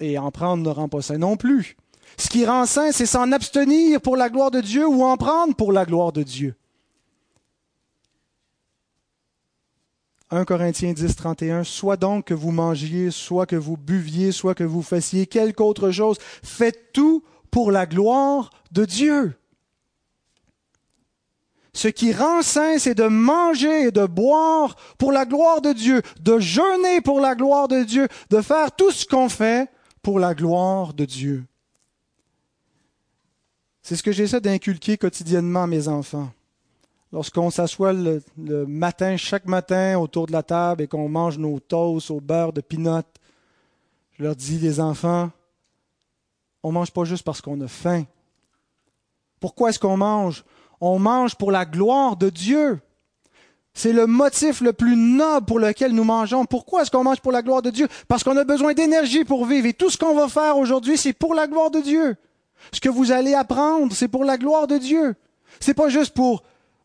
Et 0.00 0.18
en 0.18 0.30
prendre 0.30 0.62
ne 0.62 0.70
rend 0.70 0.88
pas 0.88 1.02
saint 1.02 1.18
non 1.18 1.36
plus. 1.36 1.76
Ce 2.16 2.28
qui 2.28 2.46
rend 2.46 2.66
saint, 2.66 2.92
c'est 2.92 3.06
s'en 3.06 3.32
abstenir 3.32 4.00
pour 4.00 4.16
la 4.16 4.30
gloire 4.30 4.50
de 4.50 4.60
Dieu 4.60 4.86
ou 4.86 5.02
en 5.04 5.16
prendre 5.16 5.54
pour 5.54 5.72
la 5.72 5.84
gloire 5.84 6.12
de 6.12 6.22
Dieu. 6.22 6.54
1 10.30 10.44
Corinthiens 10.44 10.92
10, 10.92 11.16
31, 11.16 11.64
Soit 11.64 11.96
donc 11.96 12.26
que 12.26 12.34
vous 12.34 12.50
mangiez, 12.50 13.10
soit 13.10 13.46
que 13.46 13.56
vous 13.56 13.76
buviez, 13.76 14.32
soit 14.32 14.54
que 14.54 14.64
vous 14.64 14.82
fassiez 14.82 15.26
quelque 15.26 15.62
autre 15.62 15.90
chose, 15.90 16.18
faites 16.42 16.92
tout 16.92 17.22
pour 17.50 17.70
la 17.70 17.86
gloire 17.86 18.50
de 18.72 18.84
Dieu. 18.84 19.34
Ce 21.72 21.88
qui 21.88 22.12
rend 22.12 22.42
saint, 22.42 22.78
c'est 22.78 22.94
de 22.94 23.08
manger 23.08 23.88
et 23.88 23.90
de 23.90 24.06
boire 24.06 24.76
pour 24.96 25.10
la 25.10 25.26
gloire 25.26 25.60
de 25.60 25.72
Dieu, 25.72 26.02
de 26.20 26.38
jeûner 26.38 27.00
pour 27.00 27.20
la 27.20 27.34
gloire 27.34 27.66
de 27.66 27.82
Dieu, 27.82 28.06
de 28.30 28.40
faire 28.40 28.70
tout 28.72 28.92
ce 28.92 29.04
qu'on 29.04 29.28
fait 29.28 29.68
pour 30.00 30.20
la 30.20 30.34
gloire 30.34 30.94
de 30.94 31.04
Dieu. 31.04 31.44
C'est 33.82 33.96
ce 33.96 34.02
que 34.04 34.12
j'essaie 34.12 34.40
d'inculquer 34.40 34.96
quotidiennement 34.96 35.66
mes 35.66 35.88
enfants. 35.88 36.30
Lorsqu'on 37.14 37.48
s'assoit 37.50 37.92
le, 37.92 38.20
matin, 38.66 39.16
chaque 39.16 39.46
matin, 39.46 39.96
autour 40.00 40.26
de 40.26 40.32
la 40.32 40.42
table 40.42 40.82
et 40.82 40.88
qu'on 40.88 41.08
mange 41.08 41.38
nos 41.38 41.60
toasts 41.60 42.10
au 42.10 42.20
beurre 42.20 42.52
de 42.52 42.60
pinot, 42.60 43.04
je 44.18 44.24
leur 44.24 44.34
dis, 44.34 44.58
les 44.58 44.80
enfants, 44.80 45.30
on 46.64 46.70
ne 46.70 46.74
mange 46.74 46.90
pas 46.90 47.04
juste 47.04 47.22
parce 47.22 47.40
qu'on 47.40 47.60
a 47.60 47.68
faim. 47.68 48.02
Pourquoi 49.38 49.70
est-ce 49.70 49.78
qu'on 49.78 49.96
mange? 49.96 50.44
On 50.80 50.98
mange 50.98 51.36
pour 51.36 51.52
la 51.52 51.64
gloire 51.64 52.16
de 52.16 52.30
Dieu. 52.30 52.80
C'est 53.74 53.92
le 53.92 54.08
motif 54.08 54.60
le 54.60 54.72
plus 54.72 54.96
noble 54.96 55.46
pour 55.46 55.60
lequel 55.60 55.92
nous 55.92 56.02
mangeons. 56.02 56.46
Pourquoi 56.46 56.82
est-ce 56.82 56.90
qu'on 56.90 57.04
mange 57.04 57.20
pour 57.20 57.30
la 57.30 57.42
gloire 57.42 57.62
de 57.62 57.70
Dieu? 57.70 57.86
Parce 58.08 58.24
qu'on 58.24 58.36
a 58.36 58.42
besoin 58.42 58.74
d'énergie 58.74 59.22
pour 59.22 59.46
vivre. 59.46 59.66
Et 59.68 59.72
tout 59.72 59.88
ce 59.88 59.96
qu'on 59.96 60.16
va 60.16 60.26
faire 60.26 60.58
aujourd'hui, 60.58 60.98
c'est 60.98 61.12
pour 61.12 61.34
la 61.36 61.46
gloire 61.46 61.70
de 61.70 61.78
Dieu. 61.78 62.16
Ce 62.72 62.80
que 62.80 62.88
vous 62.88 63.12
allez 63.12 63.34
apprendre, 63.34 63.94
c'est 63.94 64.08
pour 64.08 64.24
la 64.24 64.36
gloire 64.36 64.66
de 64.66 64.78
Dieu. 64.78 65.14
C'est 65.60 65.74
pas 65.74 65.88
juste 65.88 66.12
pour 66.12 66.42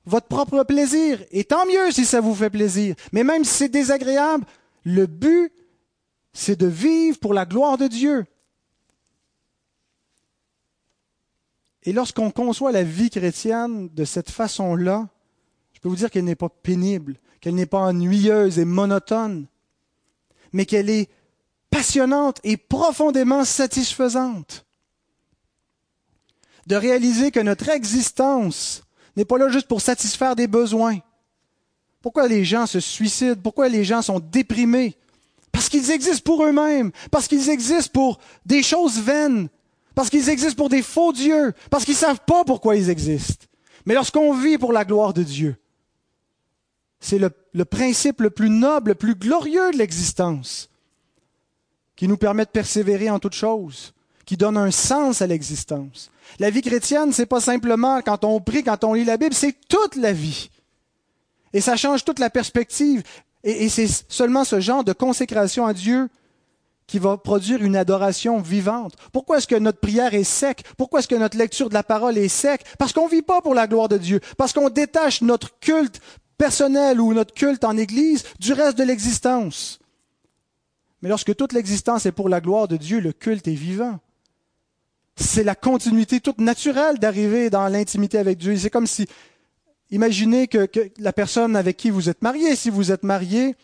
votre 0.10 0.28
propre 0.28 0.64
plaisir. 0.64 1.24
Et 1.32 1.44
tant 1.44 1.66
mieux 1.66 1.92
si 1.92 2.06
ça 2.06 2.20
vous 2.20 2.36
fait 2.36 2.50
plaisir. 2.50 2.96
Mais 3.14 3.24
même 3.24 3.46
si 3.46 3.54
c'est 3.54 3.70
désagréable, 3.70 4.46
le 4.84 5.06
but, 5.06 5.54
c'est 6.34 6.60
de 6.60 6.68
vivre 6.68 7.20
pour 7.20 7.34
la 7.34 7.46
gloire 7.46 7.78
de 7.78 7.88
Dieu. 7.88 8.26
Et 11.84 11.94
lorsqu'on 11.94 12.32
conçoit 12.32 12.72
la 12.72 12.84
vie 12.84 13.10
chrétienne 13.10 13.90
de 13.90 14.04
cette 14.04 14.30
façon-là, 14.30 15.08
je 15.74 15.80
peux 15.80 15.90
vous 15.90 15.96
dire 15.96 16.12
qu'elle 16.12 16.26
n'est 16.26 16.36
pas 16.36 16.50
pénible, 16.50 17.16
qu'elle 17.40 17.56
n'est 17.56 17.66
pas 17.66 17.80
ennuyeuse 17.80 18.60
et 18.60 18.66
monotone, 18.66 19.48
mais 20.52 20.66
qu'elle 20.66 20.90
est 20.90 21.10
passionnante 21.70 22.40
et 22.44 22.58
profondément 22.58 23.46
satisfaisante 23.46 24.66
de 26.68 26.76
réaliser 26.76 27.32
que 27.32 27.40
notre 27.40 27.70
existence 27.70 28.84
n'est 29.20 29.26
pas 29.26 29.38
là 29.38 29.50
juste 29.50 29.68
pour 29.68 29.82
satisfaire 29.82 30.36
des 30.36 30.48
besoins. 30.48 30.98
Pourquoi 32.02 32.28
les 32.28 32.46
gens 32.46 32.66
se 32.66 32.80
suicident? 32.80 33.40
Pourquoi 33.42 33.70
les 33.70 33.84
gens 33.84 34.02
sont 34.02 34.20
déprimés? 34.20 34.96
Parce 35.52 35.70
qu'ils 35.70 35.92
existent 35.92 36.24
pour 36.24 36.46
eux-mêmes, 36.46 36.92
parce 37.12 37.28
qu'ils 37.28 37.50
existent 37.50 37.92
pour 37.92 38.20
des 38.46 38.64
choses 38.64 39.00
vaines, 39.00 39.50
parce 39.96 40.10
qu'ils 40.10 40.30
existent 40.30 40.56
pour 40.56 40.70
des 40.70 40.82
faux 40.82 41.12
dieux, 41.12 41.54
parce 41.70 41.84
qu'ils 41.84 41.96
ne 41.96 42.00
savent 42.00 42.22
pas 42.26 42.44
pourquoi 42.46 42.76
ils 42.76 42.90
existent. 42.90 43.46
Mais 43.86 43.94
lorsqu'on 43.94 44.34
vit 44.34 44.58
pour 44.58 44.72
la 44.72 44.86
gloire 44.86 45.14
de 45.14 45.24
Dieu, 45.24 45.58
c'est 47.00 47.20
le, 47.20 47.66
principe 47.66 48.22
le 48.22 48.30
plus 48.30 48.50
noble, 48.50 48.92
le 48.92 48.96
plus 48.96 49.16
glorieux 49.16 49.72
de 49.72 49.78
l'existence, 49.78 50.70
qui 51.96 52.08
nous 52.08 52.18
permet 52.18 52.46
de 52.46 52.52
persévérer 52.52 53.10
en 53.10 53.20
toutes 53.20 53.36
choses, 53.36 53.94
qui 54.26 54.38
donne 54.38 54.58
un 54.58 54.72
sens 54.72 55.22
à 55.22 55.28
l'existence. 55.28 56.12
La 56.38 56.50
vie 56.50 56.62
chrétienne, 56.62 57.12
c'est 57.12 57.26
pas 57.26 57.42
simplement 57.42 58.02
quand 58.02 58.24
on 58.24 58.40
prie, 58.40 58.64
quand 58.64 58.84
on 58.84 58.94
lit 58.94 59.06
la 59.06 59.18
Bible, 59.18 59.34
c'est 59.34 59.56
toute 59.68 59.96
la 59.96 60.14
vie. 60.14 60.50
Et 61.54 61.62
ça 61.62 61.76
change 61.76 62.06
toute 62.06 62.20
la 62.20 62.30
perspective. 62.30 63.04
Et, 63.44 63.66
et 63.66 63.70
c'est 63.70 63.88
seulement 64.08 64.44
ce 64.44 64.60
genre 64.60 64.84
de 64.84 64.94
consécration 64.94 65.66
à 65.66 65.74
Dieu 65.74 66.10
qui 66.90 67.00
va 67.00 67.18
produire 67.18 67.64
une 67.64 67.76
adoration 67.76 68.40
vivante. 68.40 68.96
Pourquoi 69.12 69.38
est-ce 69.38 69.48
que 69.48 69.56
notre 69.56 69.80
prière 69.80 70.14
est 70.14 70.24
sec? 70.24 70.64
Pourquoi 70.76 71.00
est-ce 71.00 71.08
que 71.08 71.16
notre 71.16 71.38
lecture 71.38 71.70
de 71.70 71.74
la 71.76 71.84
parole 71.84 72.18
est 72.18 72.28
sec? 72.28 72.62
Parce 72.78 72.94
qu'on 72.94 73.06
ne 73.06 73.12
vit 73.12 73.22
pas 73.22 73.42
pour 73.42 73.54
la 73.54 73.68
gloire 73.68 73.90
de 73.90 73.98
Dieu. 73.98 74.20
Parce 74.38 74.54
qu'on 74.54 74.70
détache 74.70 75.22
notre 75.22 75.60
culte 75.60 76.02
personnel 76.38 77.00
ou 77.00 77.14
notre 77.14 77.34
culte 77.34 77.64
en 77.64 77.78
Église 77.78 78.24
du 78.40 78.54
reste 78.54 78.78
de 78.78 78.84
l'existence. 78.84 79.80
Mais 81.02 81.10
lorsque 81.10 81.36
toute 81.36 81.54
l'existence 81.54 82.06
est 82.08 82.12
pour 82.12 82.28
la 82.28 82.42
gloire 82.42 82.68
de 82.68 82.78
Dieu, 82.78 83.00
le 83.00 83.14
culte 83.14 83.48
est 83.48 83.54
vivant 83.54 84.00
c'est 85.20 85.44
la 85.44 85.56
continuité 85.56 86.22
toute 86.22 86.40
naturelle 86.40 86.98
d'arriver 86.98 87.50
dans 87.50 87.68
l'intimité 87.68 88.18
avec 88.18 88.38
Dieu. 88.38 88.56
C'est 88.58 88.70
comme 88.70 88.88
si, 88.88 89.06
imaginez 89.92 90.48
que, 90.48 90.70
la 90.98 91.14
personne 91.14 91.56
avec 91.56 91.78
qui 91.78 91.90
vous 91.90 92.10
êtes 92.10 92.22
marié, 92.22 92.56
si 92.56 92.70
vous 92.70 92.92
êtes 92.92 93.04
marié, 93.04 93.56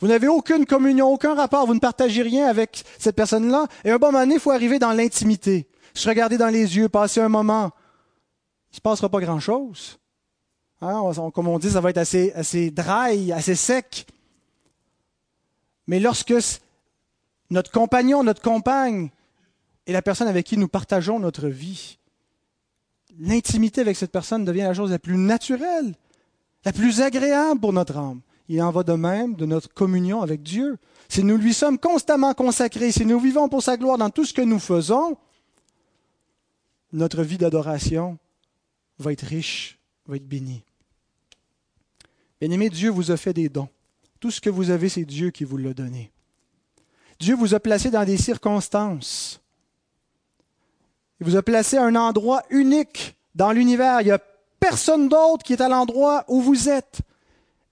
vous 0.00 0.08
n'avez 0.08 0.26
aucune 0.26 0.66
communion, 0.66 1.12
aucun 1.12 1.34
rapport, 1.34 1.66
vous 1.66 1.74
ne 1.74 1.80
partagez 1.80 2.22
rien 2.22 2.48
avec 2.48 2.84
cette 2.98 3.14
personne-là, 3.14 3.68
et 3.84 3.90
un 3.90 3.98
bon 3.98 4.08
moment 4.08 4.20
donné, 4.20 4.34
il 4.34 4.40
faut 4.40 4.50
arriver 4.50 4.78
dans 4.78 4.92
l'intimité, 4.92 5.68
se 5.94 6.08
regarder 6.08 6.36
dans 6.36 6.48
les 6.48 6.76
yeux, 6.76 6.88
passer 6.88 7.20
un 7.20 7.28
moment. 7.28 7.70
Il 8.70 8.72
ne 8.72 8.76
se 8.76 8.80
passera 8.80 9.08
pas 9.08 9.20
grand-chose. 9.20 9.98
Hein, 10.80 11.00
comme 11.32 11.46
on 11.46 11.58
dit, 11.58 11.70
ça 11.70 11.80
va 11.80 11.90
être 11.90 11.98
assez, 11.98 12.32
assez 12.34 12.74
assez 13.32 13.54
sec. 13.54 14.06
Mais 15.86 16.00
lorsque 16.00 16.34
notre 17.50 17.70
compagnon, 17.70 18.24
notre 18.24 18.42
compagne 18.42 19.10
et 19.86 19.92
la 19.92 20.02
personne 20.02 20.28
avec 20.28 20.46
qui 20.46 20.56
nous 20.56 20.68
partageons 20.68 21.18
notre 21.18 21.48
vie. 21.48 21.98
L'intimité 23.18 23.80
avec 23.80 23.96
cette 23.96 24.10
personne 24.10 24.44
devient 24.44 24.62
la 24.62 24.74
chose 24.74 24.90
la 24.90 24.98
plus 24.98 25.16
naturelle, 25.16 25.94
la 26.64 26.72
plus 26.72 27.00
agréable 27.00 27.60
pour 27.60 27.72
notre 27.72 27.96
âme. 27.96 28.20
Il 28.48 28.60
en 28.62 28.70
va 28.70 28.82
de 28.82 28.92
même 28.92 29.34
de 29.34 29.46
notre 29.46 29.72
communion 29.72 30.22
avec 30.22 30.42
Dieu. 30.42 30.76
Si 31.08 31.22
nous 31.22 31.36
lui 31.36 31.54
sommes 31.54 31.78
constamment 31.78 32.34
consacrés, 32.34 32.92
si 32.92 33.06
nous 33.06 33.20
vivons 33.20 33.48
pour 33.48 33.62
sa 33.62 33.76
gloire 33.76 33.98
dans 33.98 34.10
tout 34.10 34.24
ce 34.24 34.34
que 34.34 34.42
nous 34.42 34.58
faisons, 34.58 35.16
notre 36.92 37.22
vie 37.22 37.38
d'adoration 37.38 38.18
va 38.98 39.12
être 39.12 39.24
riche, 39.24 39.78
va 40.06 40.16
être 40.16 40.28
bénie. 40.28 40.62
Bien-aimé, 42.40 42.68
Dieu 42.68 42.90
vous 42.90 43.10
a 43.10 43.16
fait 43.16 43.32
des 43.32 43.48
dons. 43.48 43.68
Tout 44.20 44.30
ce 44.30 44.40
que 44.40 44.50
vous 44.50 44.70
avez, 44.70 44.88
c'est 44.88 45.04
Dieu 45.04 45.30
qui 45.30 45.44
vous 45.44 45.56
l'a 45.56 45.74
donné. 45.74 46.10
Dieu 47.18 47.34
vous 47.34 47.54
a 47.54 47.60
placé 47.60 47.90
dans 47.90 48.04
des 48.04 48.16
circonstances 48.16 49.40
il 51.20 51.26
vous 51.26 51.36
a 51.36 51.42
placé 51.42 51.76
à 51.76 51.84
un 51.84 51.94
endroit 51.94 52.42
unique 52.50 53.16
dans 53.34 53.52
l'univers. 53.52 54.00
Il 54.00 54.06
n'y 54.06 54.10
a 54.10 54.20
personne 54.60 55.08
d'autre 55.08 55.44
qui 55.44 55.52
est 55.52 55.62
à 55.62 55.68
l'endroit 55.68 56.24
où 56.28 56.40
vous 56.40 56.68
êtes. 56.68 57.00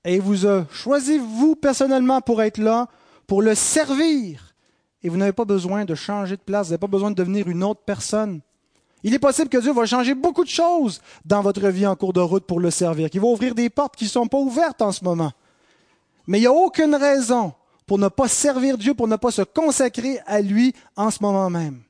Et 0.04 0.16
il 0.16 0.20
vous 0.20 0.46
a 0.46 0.66
choisi, 0.72 1.18
vous, 1.18 1.54
personnellement, 1.54 2.20
pour 2.20 2.42
être 2.42 2.58
là, 2.58 2.88
pour 3.26 3.42
le 3.42 3.54
servir. 3.54 4.54
Et 5.02 5.08
vous 5.08 5.16
n'avez 5.16 5.32
pas 5.32 5.44
besoin 5.44 5.84
de 5.84 5.94
changer 5.94 6.36
de 6.36 6.42
place, 6.42 6.66
vous 6.66 6.72
n'avez 6.72 6.80
pas 6.80 6.86
besoin 6.86 7.10
de 7.10 7.16
devenir 7.16 7.48
une 7.48 7.64
autre 7.64 7.80
personne. 7.84 8.40
Il 9.04 9.14
est 9.14 9.18
possible 9.18 9.48
que 9.48 9.58
Dieu 9.58 9.72
va 9.72 9.84
changer 9.84 10.14
beaucoup 10.14 10.44
de 10.44 10.48
choses 10.48 11.00
dans 11.24 11.42
votre 11.42 11.68
vie 11.68 11.86
en 11.86 11.96
cours 11.96 12.12
de 12.12 12.20
route 12.20 12.44
pour 12.44 12.60
le 12.60 12.70
servir, 12.70 13.10
qu'il 13.10 13.20
va 13.20 13.26
ouvrir 13.26 13.54
des 13.54 13.68
portes 13.68 13.96
qui 13.96 14.04
ne 14.04 14.10
sont 14.10 14.28
pas 14.28 14.38
ouvertes 14.38 14.80
en 14.80 14.92
ce 14.92 15.02
moment. 15.04 15.32
Mais 16.28 16.38
il 16.38 16.42
n'y 16.42 16.46
a 16.46 16.52
aucune 16.52 16.94
raison 16.94 17.52
pour 17.86 17.98
ne 17.98 18.08
pas 18.08 18.28
servir 18.28 18.78
Dieu, 18.78 18.94
pour 18.94 19.08
ne 19.08 19.16
pas 19.16 19.32
se 19.32 19.42
consacrer 19.42 20.20
à 20.26 20.40
lui 20.40 20.72
en 20.96 21.10
ce 21.10 21.20
moment 21.20 21.50
même. 21.50 21.82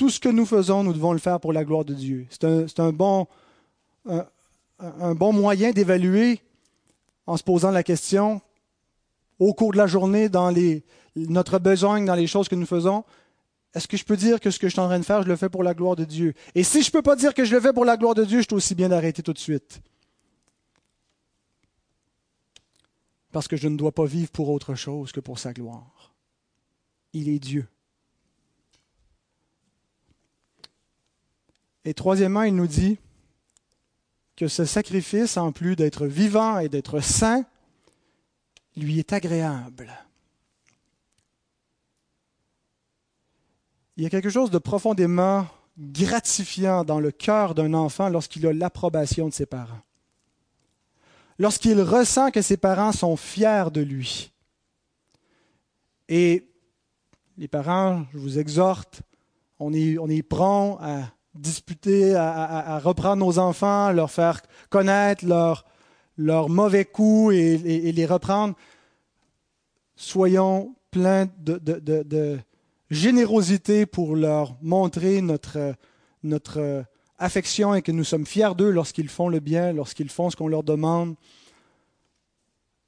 Tout 0.00 0.08
ce 0.08 0.18
que 0.18 0.30
nous 0.30 0.46
faisons, 0.46 0.82
nous 0.82 0.94
devons 0.94 1.12
le 1.12 1.18
faire 1.18 1.38
pour 1.40 1.52
la 1.52 1.62
gloire 1.62 1.84
de 1.84 1.92
Dieu. 1.92 2.26
C'est 2.30 2.80
un, 2.80 2.90
bon, 2.90 3.26
moyen 5.30 5.72
d'évaluer 5.72 6.40
en 7.26 7.36
se 7.36 7.42
posant 7.42 7.70
la 7.70 7.82
question 7.82 8.40
au 9.38 9.52
cours 9.52 9.72
de 9.72 9.76
la 9.76 9.86
journée, 9.86 10.30
dans 10.30 10.54
notre 11.16 11.58
besoin, 11.58 12.00
dans 12.00 12.14
les 12.14 12.26
choses 12.26 12.48
que 12.48 12.54
nous 12.54 12.64
faisons, 12.64 13.04
est-ce 13.74 13.86
que 13.86 13.98
je 13.98 14.06
peux 14.06 14.16
dire 14.16 14.40
que 14.40 14.50
ce 14.50 14.58
que 14.58 14.68
je 14.68 14.72
suis 14.72 14.80
en 14.80 14.86
train 14.86 15.00
de 15.00 15.04
faire, 15.04 15.22
je 15.22 15.28
le 15.28 15.36
fais 15.36 15.50
pour 15.50 15.62
la 15.62 15.74
gloire 15.74 15.96
de 15.96 16.06
Dieu? 16.06 16.32
Et 16.54 16.64
si 16.64 16.80
je 16.80 16.88
ne 16.88 16.92
peux 16.92 17.02
pas 17.02 17.14
dire 17.14 17.34
que 17.34 17.44
je 17.44 17.54
le 17.54 17.60
fais 17.60 17.74
pour 17.74 17.84
la 17.84 17.98
gloire 17.98 18.14
de 18.14 18.24
Dieu, 18.24 18.38
je 18.38 18.44
suis 18.44 18.54
aussi 18.54 18.74
bien 18.74 18.88
d'arrêter 18.88 19.22
tout 19.22 19.34
de 19.34 19.38
suite. 19.38 19.82
Parce 23.32 23.48
que 23.48 23.58
je 23.58 23.68
ne 23.68 23.76
dois 23.76 23.92
pas 23.92 24.06
vivre 24.06 24.30
pour 24.30 24.48
autre 24.48 24.74
chose 24.74 25.12
que 25.12 25.20
pour 25.20 25.38
sa 25.38 25.52
gloire. 25.52 26.14
Il 27.12 27.28
est 27.28 27.38
Dieu. 27.38 27.68
Et 31.84 31.94
troisièmement, 31.94 32.42
il 32.42 32.54
nous 32.54 32.66
dit 32.66 32.98
que 34.36 34.48
ce 34.48 34.64
sacrifice, 34.64 35.36
en 35.36 35.52
plus 35.52 35.76
d'être 35.76 36.06
vivant 36.06 36.58
et 36.58 36.68
d'être 36.68 37.00
saint, 37.00 37.44
lui 38.76 38.98
est 38.98 39.12
agréable. 39.12 39.90
Il 43.96 44.04
y 44.04 44.06
a 44.06 44.10
quelque 44.10 44.30
chose 44.30 44.50
de 44.50 44.58
profondément 44.58 45.46
gratifiant 45.76 46.84
dans 46.84 47.00
le 47.00 47.10
cœur 47.10 47.54
d'un 47.54 47.74
enfant 47.74 48.08
lorsqu'il 48.08 48.46
a 48.46 48.52
l'approbation 48.52 49.28
de 49.28 49.32
ses 49.34 49.46
parents. 49.46 49.82
Lorsqu'il 51.38 51.80
ressent 51.80 52.30
que 52.30 52.42
ses 52.42 52.56
parents 52.56 52.92
sont 52.92 53.16
fiers 53.16 53.70
de 53.72 53.80
lui. 53.80 54.30
Et 56.08 56.46
les 57.38 57.48
parents, 57.48 58.04
je 58.12 58.18
vous 58.18 58.38
exhorte, 58.38 59.02
on 59.58 59.72
est, 59.72 59.96
on 59.98 60.08
à 60.80 61.10
disputer, 61.34 62.14
à, 62.14 62.78
reprendre 62.78 63.24
nos 63.24 63.38
enfants, 63.38 63.92
leur 63.92 64.10
faire 64.10 64.40
connaître 64.68 65.24
leurs 65.26 65.64
leur 66.20 66.50
mauvais 66.50 66.84
coups 66.84 67.34
et, 67.34 67.92
les 67.92 68.06
reprendre. 68.06 68.54
Soyons 69.96 70.74
pleins 70.90 71.26
de, 71.38 72.38
générosité 72.90 73.86
pour 73.86 74.16
leur 74.16 74.56
montrer 74.60 75.22
notre, 75.22 75.74
notre 76.22 76.84
affection 77.18 77.74
et 77.74 77.82
que 77.82 77.92
nous 77.92 78.04
sommes 78.04 78.26
fiers 78.26 78.54
d'eux 78.56 78.70
lorsqu'ils 78.70 79.08
font 79.08 79.28
le 79.28 79.40
bien, 79.40 79.72
lorsqu'ils 79.72 80.10
font 80.10 80.28
ce 80.28 80.36
qu'on 80.36 80.48
leur 80.48 80.62
demande. 80.62 81.14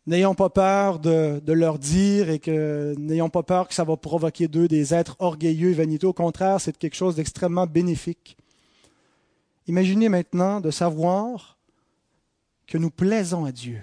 N'ayons 0.07 0.34
pas 0.34 0.50
peur 0.50 0.98
de, 0.98 1.40
leur 1.53 1.78
dire 1.78 2.28
et 2.28 2.40
que 2.40 2.94
n'ayons 2.98 3.30
pas 3.30 3.44
peur 3.44 3.68
que 3.68 3.74
ça 3.74 3.84
va 3.84 3.96
provoquer 3.96 4.48
d'eux 4.48 4.66
des 4.66 4.92
êtres 4.94 5.14
orgueilleux 5.20 5.70
et 5.70 5.74
vaniteux. 5.74 6.09
Au 6.09 6.12
contraire, 6.12 6.61
c'est 6.61 6.76
quelque 6.76 6.96
chose 6.96 7.16
d'extrêmement 7.16 7.66
bénéfique. 7.66 8.36
Imaginez 9.68 10.09
maintenant 10.09 10.61
de 10.61 10.72
savoir 10.72 11.57
que 12.66 12.78
nous 12.78 12.90
plaisons 12.90 13.44
à 13.44 13.53
Dieu. 13.53 13.80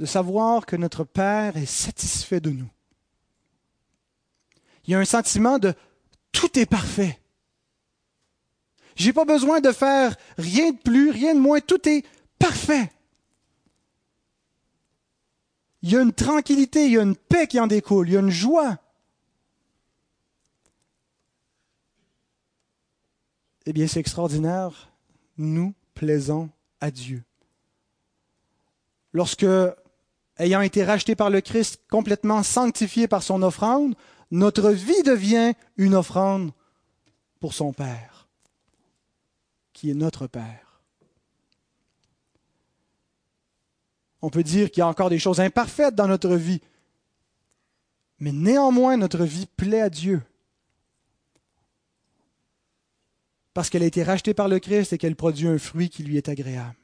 De 0.00 0.04
savoir 0.04 0.66
que 0.66 0.74
notre 0.74 1.04
Père 1.04 1.56
est 1.56 1.66
satisfait 1.66 2.40
de 2.40 2.50
nous. 2.50 2.68
Il 4.84 4.92
y 4.92 4.94
a 4.94 4.98
un 4.98 5.04
sentiment 5.04 5.58
de 5.58 5.74
tout 6.32 6.58
est 6.58 6.66
parfait. 6.66 7.20
J'ai 8.96 9.12
pas 9.12 9.24
besoin 9.24 9.60
de 9.60 9.70
faire 9.70 10.16
rien 10.38 10.72
de 10.72 10.78
plus, 10.78 11.10
rien 11.10 11.34
de 11.34 11.40
moins, 11.40 11.60
tout 11.60 11.88
est 11.88 12.04
parfait. 12.38 12.90
Il 15.86 15.92
y 15.92 15.96
a 15.96 16.02
une 16.02 16.12
tranquillité, 16.12 16.86
il 16.86 16.92
y 16.94 16.98
a 16.98 17.02
une 17.02 17.14
paix 17.14 17.46
qui 17.46 17.60
en 17.60 17.68
découle, 17.68 18.08
il 18.08 18.14
y 18.14 18.16
a 18.16 18.20
une 18.20 18.28
joie. 18.28 18.76
Eh 23.66 23.72
bien, 23.72 23.86
c'est 23.86 24.00
extraordinaire. 24.00 24.90
Nous 25.38 25.74
plaisons 25.94 26.50
à 26.80 26.90
Dieu. 26.90 27.22
Lorsque, 29.12 29.46
ayant 30.38 30.60
été 30.60 30.82
rachetés 30.82 31.14
par 31.14 31.30
le 31.30 31.40
Christ, 31.40 31.80
complètement 31.88 32.42
sanctifiés 32.42 33.06
par 33.06 33.22
son 33.22 33.40
offrande, 33.44 33.94
notre 34.32 34.72
vie 34.72 35.04
devient 35.04 35.52
une 35.76 35.94
offrande 35.94 36.50
pour 37.38 37.54
son 37.54 37.72
Père, 37.72 38.26
qui 39.72 39.92
est 39.92 39.94
notre 39.94 40.26
Père. 40.26 40.65
On 44.22 44.30
peut 44.30 44.42
dire 44.42 44.70
qu'il 44.70 44.80
y 44.80 44.82
a 44.82 44.88
encore 44.88 45.10
des 45.10 45.18
choses 45.18 45.40
imparfaites 45.40 45.94
dans 45.94 46.08
notre 46.08 46.34
vie, 46.34 46.60
mais 48.18 48.32
néanmoins 48.32 48.96
notre 48.96 49.24
vie 49.24 49.46
plaît 49.56 49.82
à 49.82 49.90
Dieu. 49.90 50.22
Parce 53.52 53.70
qu'elle 53.70 53.82
a 53.82 53.86
été 53.86 54.02
rachetée 54.02 54.34
par 54.34 54.48
le 54.48 54.58
Christ 54.58 54.92
et 54.92 54.98
qu'elle 54.98 55.16
produit 55.16 55.48
un 55.48 55.58
fruit 55.58 55.88
qui 55.88 56.02
lui 56.02 56.16
est 56.16 56.28
agréable. 56.28 56.76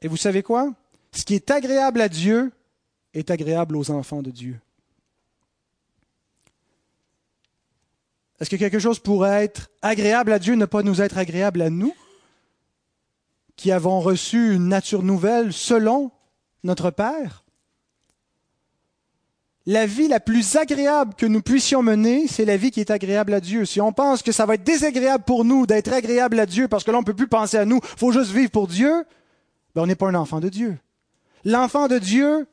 Et 0.00 0.08
vous 0.08 0.16
savez 0.16 0.42
quoi? 0.42 0.72
Ce 1.12 1.24
qui 1.24 1.34
est 1.34 1.50
agréable 1.50 2.00
à 2.00 2.08
Dieu 2.08 2.52
est 3.14 3.30
agréable 3.30 3.76
aux 3.76 3.90
enfants 3.90 4.22
de 4.22 4.30
Dieu. 4.30 4.60
Est-ce 8.38 8.50
que 8.50 8.56
quelque 8.56 8.78
chose 8.78 8.98
pourrait 8.98 9.44
être 9.44 9.70
agréable 9.80 10.32
à 10.32 10.38
Dieu, 10.38 10.54
ne 10.54 10.66
pas 10.66 10.82
nous 10.82 11.00
être 11.00 11.16
agréable 11.16 11.62
à 11.62 11.70
nous, 11.70 11.94
qui 13.56 13.72
avons 13.72 14.00
reçu 14.00 14.54
une 14.54 14.68
nature 14.68 15.02
nouvelle 15.02 15.52
selon 15.52 16.10
notre 16.64 16.90
Père. 16.90 17.44
La 19.68 19.84
vie 19.84 20.06
la 20.06 20.20
plus 20.20 20.54
agréable 20.54 21.14
que 21.14 21.26
nous 21.26 21.42
puissions 21.42 21.82
mener, 21.82 22.28
c'est 22.28 22.44
la 22.44 22.56
vie 22.56 22.70
qui 22.70 22.80
est 22.80 22.92
agréable 22.92 23.34
à 23.34 23.40
Dieu. 23.40 23.64
Si 23.64 23.80
on 23.80 23.92
pense 23.92 24.22
que 24.22 24.30
ça 24.30 24.46
va 24.46 24.54
être 24.54 24.62
désagréable 24.62 25.24
pour 25.24 25.44
nous 25.44 25.66
d'être 25.66 25.92
agréable 25.92 26.38
à 26.38 26.46
Dieu 26.46 26.68
parce 26.68 26.84
que 26.84 26.92
là 26.92 26.98
on 26.98 27.00
ne 27.00 27.06
peut 27.06 27.14
plus 27.14 27.26
penser 27.26 27.56
à 27.56 27.64
nous, 27.64 27.80
il 27.82 27.98
faut 27.98 28.12
juste 28.12 28.30
vivre 28.30 28.50
pour 28.50 28.68
Dieu, 28.68 29.04
ben 29.74 29.82
on 29.82 29.86
n'est 29.86 29.96
pas 29.96 30.06
un 30.06 30.14
enfant 30.14 30.38
de 30.38 30.48
Dieu. 30.48 30.78
L'enfant 31.44 31.88
de 31.88 31.98
Dieu 31.98 32.46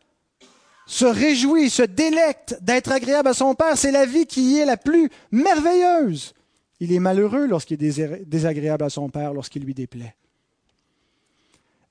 se 0.87 1.05
réjouit, 1.05 1.69
se 1.69 1.83
délecte 1.83 2.57
d'être 2.61 2.91
agréable 2.91 3.29
à 3.29 3.33
son 3.33 3.53
Père. 3.53 3.77
C'est 3.77 3.91
la 3.91 4.05
vie 4.05 4.25
qui 4.25 4.57
est 4.57 4.65
la 4.65 4.77
plus 4.77 5.09
merveilleuse. 5.31 6.33
Il 6.79 6.91
est 6.91 6.99
malheureux 6.99 7.45
lorsqu'il 7.45 7.83
est 7.83 8.25
désagréable 8.25 8.83
à 8.83 8.89
son 8.89 9.09
Père, 9.09 9.33
lorsqu'il 9.33 9.63
lui 9.63 9.73
déplaît. 9.73 10.15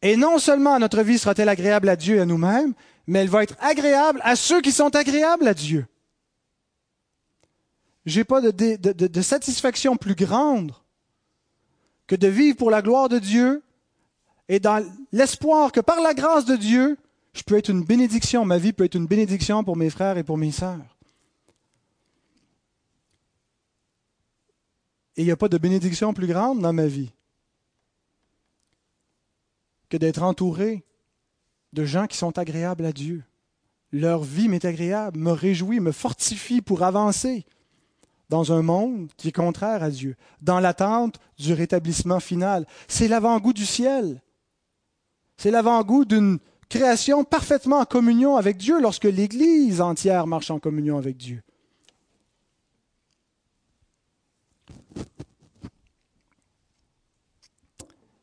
Et 0.02 0.16
non 0.16 0.38
seulement 0.38 0.78
notre 0.80 1.02
vie 1.02 1.18
sera-t-elle 1.18 1.48
agréable 1.48 1.88
à 1.88 1.96
Dieu 1.96 2.16
et 2.16 2.20
à 2.20 2.26
nous-mêmes, 2.26 2.74
mais 3.06 3.20
elle 3.20 3.28
va 3.28 3.44
être 3.44 3.56
agréable 3.60 4.20
à 4.24 4.34
ceux 4.34 4.60
qui 4.60 4.72
sont 4.72 4.94
agréables 4.96 5.46
à 5.46 5.54
Dieu. 5.54 5.86
J'ai 8.04 8.24
pas 8.24 8.40
de, 8.40 8.50
de, 8.50 9.22
satisfaction 9.22 9.96
plus 9.96 10.16
grande 10.16 10.72
que 12.08 12.16
de 12.16 12.26
vivre 12.26 12.56
pour 12.56 12.70
la 12.70 12.82
gloire 12.82 13.08
de 13.08 13.20
Dieu 13.20 13.62
et 14.48 14.58
dans 14.58 14.84
l'espoir 15.12 15.70
que 15.70 15.78
par 15.78 16.00
la 16.00 16.12
grâce 16.12 16.44
de 16.44 16.56
Dieu, 16.56 16.98
je 17.32 17.44
peux 17.44 17.56
être 17.56 17.70
une 17.70 17.84
bénédiction, 17.84 18.44
ma 18.44 18.58
vie 18.58 18.72
peut 18.72 18.84
être 18.84 18.96
une 18.96 19.06
bénédiction 19.06 19.62
pour 19.62 19.76
mes 19.76 19.88
frères 19.88 20.18
et 20.18 20.24
pour 20.24 20.36
mes 20.36 20.50
sœurs. 20.50 20.96
Et 25.16 25.22
il 25.22 25.26
n'y 25.26 25.30
a 25.30 25.36
pas 25.36 25.48
de 25.48 25.58
bénédiction 25.58 26.12
plus 26.12 26.26
grande 26.26 26.60
dans 26.60 26.72
ma 26.72 26.86
vie 26.86 27.12
que 29.92 29.98
d'être 29.98 30.22
entouré 30.22 30.86
de 31.74 31.84
gens 31.84 32.06
qui 32.06 32.16
sont 32.16 32.38
agréables 32.38 32.86
à 32.86 32.92
Dieu. 32.92 33.24
Leur 33.92 34.22
vie 34.22 34.48
m'est 34.48 34.64
agréable, 34.64 35.18
me 35.18 35.32
réjouit, 35.32 35.80
me 35.80 35.92
fortifie 35.92 36.62
pour 36.62 36.82
avancer 36.82 37.44
dans 38.30 38.54
un 38.54 38.62
monde 38.62 39.10
qui 39.18 39.28
est 39.28 39.32
contraire 39.32 39.82
à 39.82 39.90
Dieu, 39.90 40.16
dans 40.40 40.60
l'attente 40.60 41.20
du 41.38 41.52
rétablissement 41.52 42.20
final. 42.20 42.66
C'est 42.88 43.06
l'avant-goût 43.06 43.52
du 43.52 43.66
ciel. 43.66 44.22
C'est 45.36 45.50
l'avant-goût 45.50 46.06
d'une 46.06 46.38
création 46.70 47.22
parfaitement 47.22 47.80
en 47.80 47.84
communion 47.84 48.38
avec 48.38 48.56
Dieu 48.56 48.80
lorsque 48.80 49.04
l'Église 49.04 49.82
entière 49.82 50.26
marche 50.26 50.50
en 50.50 50.58
communion 50.58 50.96
avec 50.96 51.18
Dieu. 51.18 51.42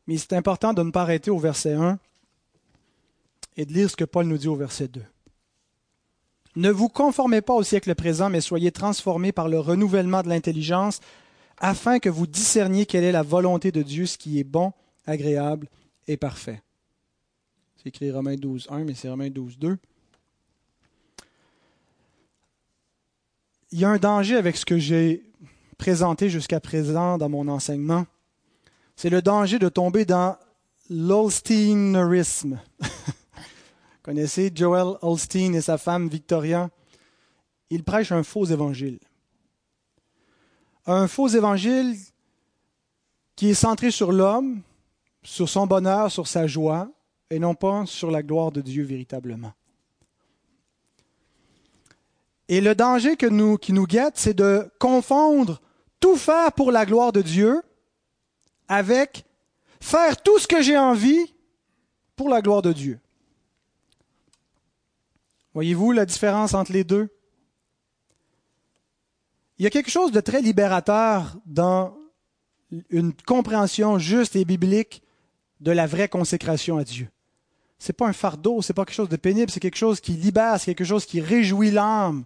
Mais 0.10 0.18
c'est 0.18 0.34
important 0.34 0.74
de 0.74 0.82
ne 0.82 0.89
pas 0.89 1.03
arrêter 1.03 1.30
au 1.30 1.38
verset 1.38 1.74
1 1.74 1.99
et 3.57 3.68
de 3.68 3.72
lire 3.72 3.91
ce 3.91 3.95
que 3.95 4.05
Paul 4.05 4.26
nous 4.26 4.39
dit 4.39 4.47
au 4.47 4.55
verset 4.55 4.88
2. 4.88 5.03
Ne 6.55 6.72
vous 6.72 6.89
conformez 6.89 7.41
pas 7.41 7.53
au 7.53 7.62
siècle 7.62 7.93
présent, 7.93 8.28
mais 8.28 8.41
soyez 8.41 8.72
transformés 8.72 9.32
par 9.32 9.47
le 9.47 9.60
renouvellement 9.60 10.24
de 10.24 10.30
l'intelligence, 10.30 10.99
afin 11.60 11.99
que 11.99 12.10
vous 12.10 12.26
discerniez 12.26 12.88
quelle 12.88 13.03
est 13.03 13.12
la 13.12 13.22
volonté 13.22 13.72
de 13.72 13.84
Dieu, 13.84 14.07
ce 14.07 14.18
qui 14.18 14.39
est 14.39 14.43
bon, 14.43 14.74
agréable 15.05 15.68
et 16.07 16.18
parfait. 16.18 16.64
C'est 17.78 17.89
écrit 17.89 18.10
Romains 18.10 18.36
12, 18.36 18.66
1, 18.72 18.86
mais 18.86 18.95
c'est 18.95 19.10
Romains 19.10 19.30
12, 19.30 19.60
2. 19.60 19.78
Il 23.74 23.80
y 23.80 23.86
a 23.86 23.89
un 23.91 23.99
danger 23.99 24.38
avec 24.38 24.57
ce 24.57 24.66
que 24.66 24.80
j'ai 24.80 25.22
présenté 25.78 26.32
jusqu'à 26.32 26.60
présent 26.60 27.20
dans 27.20 27.30
mon 27.30 27.47
enseignement 27.47 28.07
c'est 29.00 29.10
le 29.10 29.22
danger 29.22 29.60
de 29.60 29.70
tomber 29.70 30.04
dans 30.04 30.36
l'Olsteinerisme. 30.89 32.60
Connaissez 34.04 34.52
Joel 34.54 34.97
Olstein 35.02 35.54
et 35.54 35.62
sa 35.62 35.78
femme 35.78 36.10
Victoria? 36.10 36.70
Ils 37.70 37.86
prêchent 37.86 38.12
un 38.12 38.24
faux 38.24 38.43
évangile. 38.43 39.00
Un 40.86 41.08
faux 41.08 41.30
évangile 41.30 41.95
qui 43.38 43.52
est 43.52 43.54
centré 43.54 43.89
sur 43.89 44.12
l'homme, 44.12 44.64
sur 45.24 45.47
son 45.47 45.66
bonheur, 45.66 46.12
sur 46.12 46.28
sa 46.28 46.45
joie, 46.45 46.91
et 47.30 47.39
non 47.39 47.56
pas 47.56 47.86
sur 47.86 48.12
la 48.12 48.22
gloire 48.22 48.52
de 48.52 48.60
Dieu 48.60 48.84
véritablement. 48.84 49.54
Et 52.50 52.60
le 52.60 52.76
danger 52.76 53.16
qui 53.16 53.32
nous 53.32 53.88
guette, 53.88 54.18
c'est 54.18 54.34
de 54.34 54.70
confondre 54.78 55.62
tout 56.02 56.18
faire 56.18 56.52
pour 56.52 56.74
la 56.74 56.86
gloire 56.86 57.14
de 57.14 57.22
Dieu 57.22 57.62
avec 58.70 59.26
faire 59.82 60.22
tout 60.22 60.39
ce 60.39 60.47
que 60.47 60.61
j'ai 60.61 60.78
envie 60.78 61.34
pour 62.15 62.30
la 62.30 62.41
gloire 62.41 62.61
de 62.61 62.72
Dieu. 62.72 62.99
Voyez-vous 65.53 65.91
la 65.91 66.05
différence 66.05 66.53
entre 66.53 66.72
les 66.72 66.84
deux? 66.84 67.09
Il 69.57 69.63
y 69.63 69.67
a 69.67 69.70
quelque 69.70 69.91
chose 69.91 70.13
de 70.13 70.22
très 70.22 70.41
libérateur 70.41 71.38
dans 71.45 71.97
une 72.89 73.13
compréhension 73.13 73.99
juste 73.99 74.36
et 74.36 74.45
biblique 74.45 75.03
de 75.59 75.72
la 75.72 75.88
vraie 75.88 76.07
consécration 76.07 76.78
à 76.78 76.84
Dieu. 76.84 77.09
C'est 77.78 77.93
pas 77.93 78.07
un 78.07 78.13
fardeau, 78.13 78.61
c'est 78.61 78.74
pas 78.74 78.86
quelque 78.86 78.95
chose 78.95 79.09
de 79.09 79.17
pénible, 79.17 79.51
c'est 79.51 79.59
quelque 79.59 79.76
chose 79.76 79.99
qui 79.99 80.13
libère, 80.13 80.59
c'est 80.59 80.74
quelque 80.76 80.88
chose 80.88 81.05
qui 81.05 81.20
réjouit 81.20 81.72
l'âme. 81.72 82.26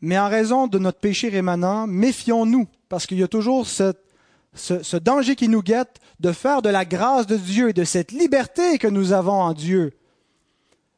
Mais 0.00 0.18
en 0.18 0.28
raison 0.28 0.66
de 0.66 0.78
notre 0.78 1.00
péché 1.00 1.28
rémanent, 1.28 1.86
méfions-nous, 1.86 2.68
parce 2.88 3.06
qu'il 3.06 3.18
y 3.18 3.22
a 3.22 3.28
toujours 3.28 3.66
ce, 3.66 4.96
danger 4.96 5.36
qui 5.36 5.48
nous 5.48 5.62
guette 5.62 6.00
de 6.20 6.32
faire 6.32 6.62
de 6.62 6.68
la 6.68 6.84
grâce 6.84 7.26
de 7.26 7.36
Dieu 7.36 7.70
et 7.70 7.72
de 7.72 7.84
cette 7.84 8.12
liberté 8.12 8.78
que 8.78 8.88
nous 8.88 9.12
avons 9.12 9.40
en 9.40 9.52
Dieu 9.52 9.92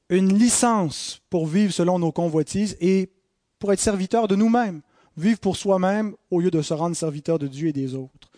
une 0.09 0.39
licence 0.39 1.21
pour 1.29 1.47
vivre 1.47 1.73
selon 1.73 1.99
nos 1.99 2.13
convoitises 2.13 2.77
et 2.81 3.11
pour 3.59 3.73
être 3.73 3.81
serviteur 3.81 4.29
de 4.29 4.37
nous-mêmes, 4.37 4.81
vivre 5.17 5.41
pour 5.41 5.57
soi-même 5.57 6.15
au 6.31 6.41
lieu 6.41 6.51
de 6.51 6.63
se 6.63 6.73
rendre 6.73 6.97
serviteur 6.97 7.39
de 7.39 7.47
Dieu 7.47 7.69
et 7.69 7.73
des 7.73 7.95
autres, 7.95 8.31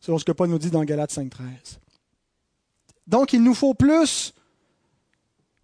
selon 0.00 0.18
ce 0.18 0.24
que 0.24 0.32
Paul 0.32 0.48
nous 0.48 0.58
dit 0.58 0.70
dans 0.70 0.84
Galates 0.84 1.12
5.13. 1.12 1.78
Donc 3.06 3.32
il 3.32 3.42
nous 3.42 3.54
faut 3.54 3.74
plus 3.74 4.34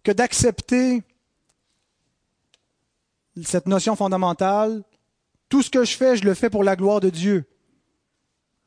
que 0.02 0.10
d'accepter 0.10 1.02
cette 3.44 3.68
notion 3.68 3.94
fondamentale, 3.94 4.82
tout 5.48 5.62
ce 5.62 5.70
que 5.70 5.84
je 5.84 5.96
fais, 5.96 6.16
je 6.16 6.24
le 6.24 6.34
fais 6.34 6.50
pour 6.50 6.64
la 6.64 6.76
gloire 6.76 7.00
de 7.00 7.10
Dieu. 7.10 7.44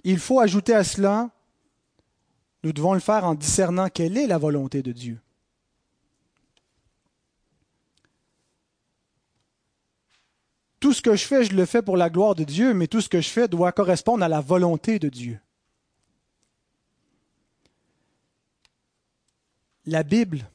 Il 0.03 0.19
faut 0.19 0.39
ajouter 0.39 0.73
à 0.73 0.83
cela, 0.83 1.29
nous 2.63 2.73
devons 2.73 2.93
le 2.93 2.99
faire 2.99 3.25
en 3.25 3.35
discernant 3.35 3.89
quelle 3.89 4.17
est 4.17 4.27
la 4.27 4.37
volonté 4.37 4.81
de 4.81 4.91
Dieu. 4.91 5.19
Tout 10.79 10.93
ce 10.93 11.01
que 11.03 11.15
je 11.15 11.25
fais, 11.25 11.43
je 11.43 11.53
le 11.53 11.65
fais 11.67 11.83
pour 11.83 11.95
la 11.95 12.09
gloire 12.09 12.33
de 12.33 12.43
Dieu, 12.43 12.73
mais 12.73 12.87
tout 12.87 13.01
ce 13.01 13.09
que 13.09 13.21
je 13.21 13.29
fais 13.29 13.47
doit 13.47 13.71
correspondre 13.71 14.23
à 14.23 14.27
la 14.27 14.41
volonté 14.41 14.97
de 14.97 15.09
Dieu. 15.09 15.39
La 19.85 20.01
Bible 20.01 20.49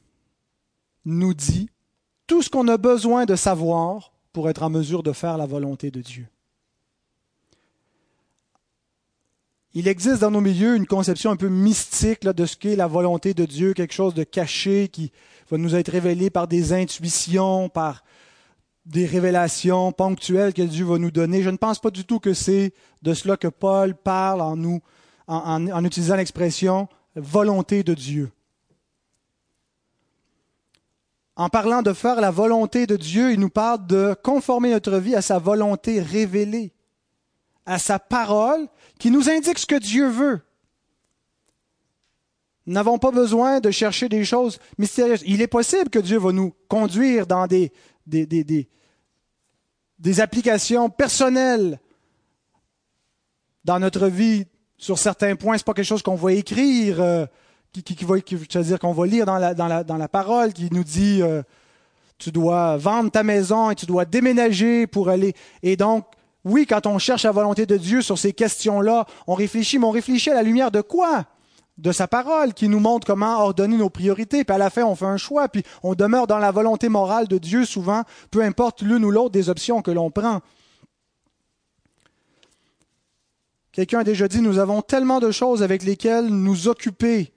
nous 1.05 1.33
dit 1.33 1.69
tout 2.27 2.41
ce 2.41 2.49
qu'on 2.49 2.67
a 2.67 2.77
besoin 2.77 3.25
de 3.25 3.37
savoir 3.37 4.11
pour 4.33 4.49
être 4.49 4.63
en 4.63 4.69
mesure 4.69 5.03
de 5.03 5.11
faire 5.11 5.37
la 5.37 5.45
volonté 5.45 5.91
de 5.91 6.01
Dieu. 6.01 6.27
Il 9.73 9.87
existe 9.87 10.21
dans 10.21 10.31
nos 10.31 10.41
milieux 10.41 10.75
une 10.75 10.87
conception 10.87 11.29
un 11.29 11.35
peu 11.35 11.49
mystique 11.49 12.23
de 12.23 12.45
ce 12.45 12.57
qu'est 12.57 12.75
la 12.75 12.87
volonté 12.87 13.33
de 13.33 13.45
Dieu, 13.45 13.73
quelque 13.73 13.93
chose 13.93 14.13
de 14.13 14.23
caché 14.23 14.87
qui 14.87 15.11
va 15.51 15.57
nous 15.57 15.75
être 15.75 15.91
révélé 15.91 16.29
par 16.29 16.47
des 16.47 16.73
intuitions, 16.73 17.69
par 17.69 18.03
des 18.87 19.05
révélations 19.05 19.91
ponctuelles 19.91 20.53
que 20.53 20.61
Dieu 20.61 20.85
va 20.85 20.97
nous 20.97 21.11
donner. 21.11 21.43
Je 21.43 21.49
ne 21.49 21.57
pense 21.57 21.79
pas 21.79 21.91
du 21.91 22.05
tout 22.05 22.19
que 22.19 22.33
c'est 22.33 22.73
de 23.03 23.13
cela 23.13 23.37
que 23.37 23.49
Paul 23.49 23.93
parle 23.93 24.41
en, 24.41 24.55
nous, 24.55 24.81
en 25.27 25.85
utilisant 25.85 26.15
l'expression 26.15 26.87
volonté 27.15 27.83
de 27.83 27.93
Dieu. 27.93 28.31
En 31.37 31.49
parlant 31.49 31.83
de 31.83 31.93
faire 31.93 32.19
la 32.19 32.31
volonté 32.31 32.87
de 32.87 32.95
Dieu, 32.95 33.31
il 33.31 33.39
nous 33.39 33.51
parle 33.51 33.85
de 33.85 34.15
conformer 34.23 34.71
notre 34.71 34.97
vie 34.97 35.13
à 35.13 35.21
sa 35.21 35.37
volonté 35.37 36.01
révélée, 36.01 36.73
à 37.67 37.77
sa 37.77 37.99
parole 37.99 38.67
qui 38.97 39.11
nous 39.11 39.29
indique 39.29 39.59
ce 39.59 39.67
que 39.67 39.75
Dieu 39.75 40.09
veut. 40.09 40.41
Nous 42.65 42.73
n'avons 42.73 42.97
pas 42.97 43.11
besoin 43.11 43.59
de 43.59 43.69
chercher 43.69 44.09
des 44.09 44.25
choses 44.25 44.57
mystérieuses. 44.79 45.23
Il 45.27 45.43
est 45.43 45.47
possible 45.47 45.91
que 45.91 45.99
Dieu 45.99 46.17
va 46.17 46.31
nous 46.31 46.55
conduire 46.67 47.27
dans 47.27 47.45
des, 47.45 47.71
des, 48.07 48.25
des, 48.25 48.67
des 49.99 50.19
applications 50.19 50.89
personnelles 50.89 51.79
dans 53.63 53.79
notre 53.79 54.07
vie 54.07 54.47
sur 54.79 54.97
certains 54.97 55.35
points. 55.35 55.57
Ce 55.57 55.61
n'est 55.61 55.65
pas 55.65 55.75
quelque 55.75 55.85
chose 55.85 56.01
qu'on 56.01 56.15
va 56.15 56.33
écrire. 56.33 57.27
Qui, 57.83 57.95
qui, 57.95 58.35
dire 58.63 58.79
qu'on 58.79 58.93
va 58.93 59.05
lire 59.05 59.25
dans 59.25 59.37
la, 59.37 59.53
dans, 59.53 59.67
la, 59.67 59.83
dans 59.83 59.97
la 59.97 60.07
parole, 60.07 60.53
qui 60.53 60.69
nous 60.71 60.83
dit 60.83 61.21
euh, 61.21 61.43
tu 62.17 62.31
dois 62.31 62.77
vendre 62.77 63.11
ta 63.11 63.23
maison 63.23 63.69
et 63.69 63.75
tu 63.75 63.85
dois 63.85 64.05
déménager 64.05 64.87
pour 64.87 65.09
aller. 65.09 65.33
Et 65.61 65.75
donc, 65.75 66.05
oui, 66.43 66.65
quand 66.65 66.87
on 66.87 66.97
cherche 66.97 67.23
la 67.23 67.31
volonté 67.31 67.65
de 67.65 67.77
Dieu 67.77 68.01
sur 68.01 68.17
ces 68.17 68.33
questions-là, 68.33 69.05
on 69.27 69.33
réfléchit, 69.33 69.79
mais 69.79 69.85
on 69.85 69.91
réfléchit 69.91 70.31
à 70.31 70.33
la 70.33 70.43
lumière 70.43 70.71
de 70.71 70.81
quoi? 70.81 71.25
De 71.77 71.91
sa 71.91 72.07
parole 72.07 72.53
qui 72.53 72.69
nous 72.69 72.79
montre 72.79 73.05
comment 73.05 73.39
ordonner 73.39 73.77
nos 73.77 73.89
priorités. 73.89 74.43
Puis 74.43 74.55
à 74.55 74.57
la 74.57 74.71
fin, 74.71 74.83
on 74.83 74.95
fait 74.95 75.05
un 75.05 75.17
choix, 75.17 75.47
puis 75.47 75.63
on 75.83 75.93
demeure 75.93 76.25
dans 76.25 76.39
la 76.39 76.51
volonté 76.51 76.89
morale 76.89 77.27
de 77.27 77.37
Dieu 77.37 77.65
souvent, 77.65 78.03
peu 78.31 78.41
importe 78.41 78.81
l'une 78.81 79.05
ou 79.05 79.11
l'autre 79.11 79.31
des 79.31 79.49
options 79.49 79.83
que 79.83 79.91
l'on 79.91 80.09
prend. 80.09 80.41
Quelqu'un 83.71 83.99
a 83.99 84.03
déjà 84.03 84.27
dit, 84.27 84.41
nous 84.41 84.57
avons 84.57 84.81
tellement 84.81 85.19
de 85.19 85.29
choses 85.29 85.61
avec 85.61 85.83
lesquelles 85.83 86.29
nous 86.29 86.67
occuper 86.67 87.31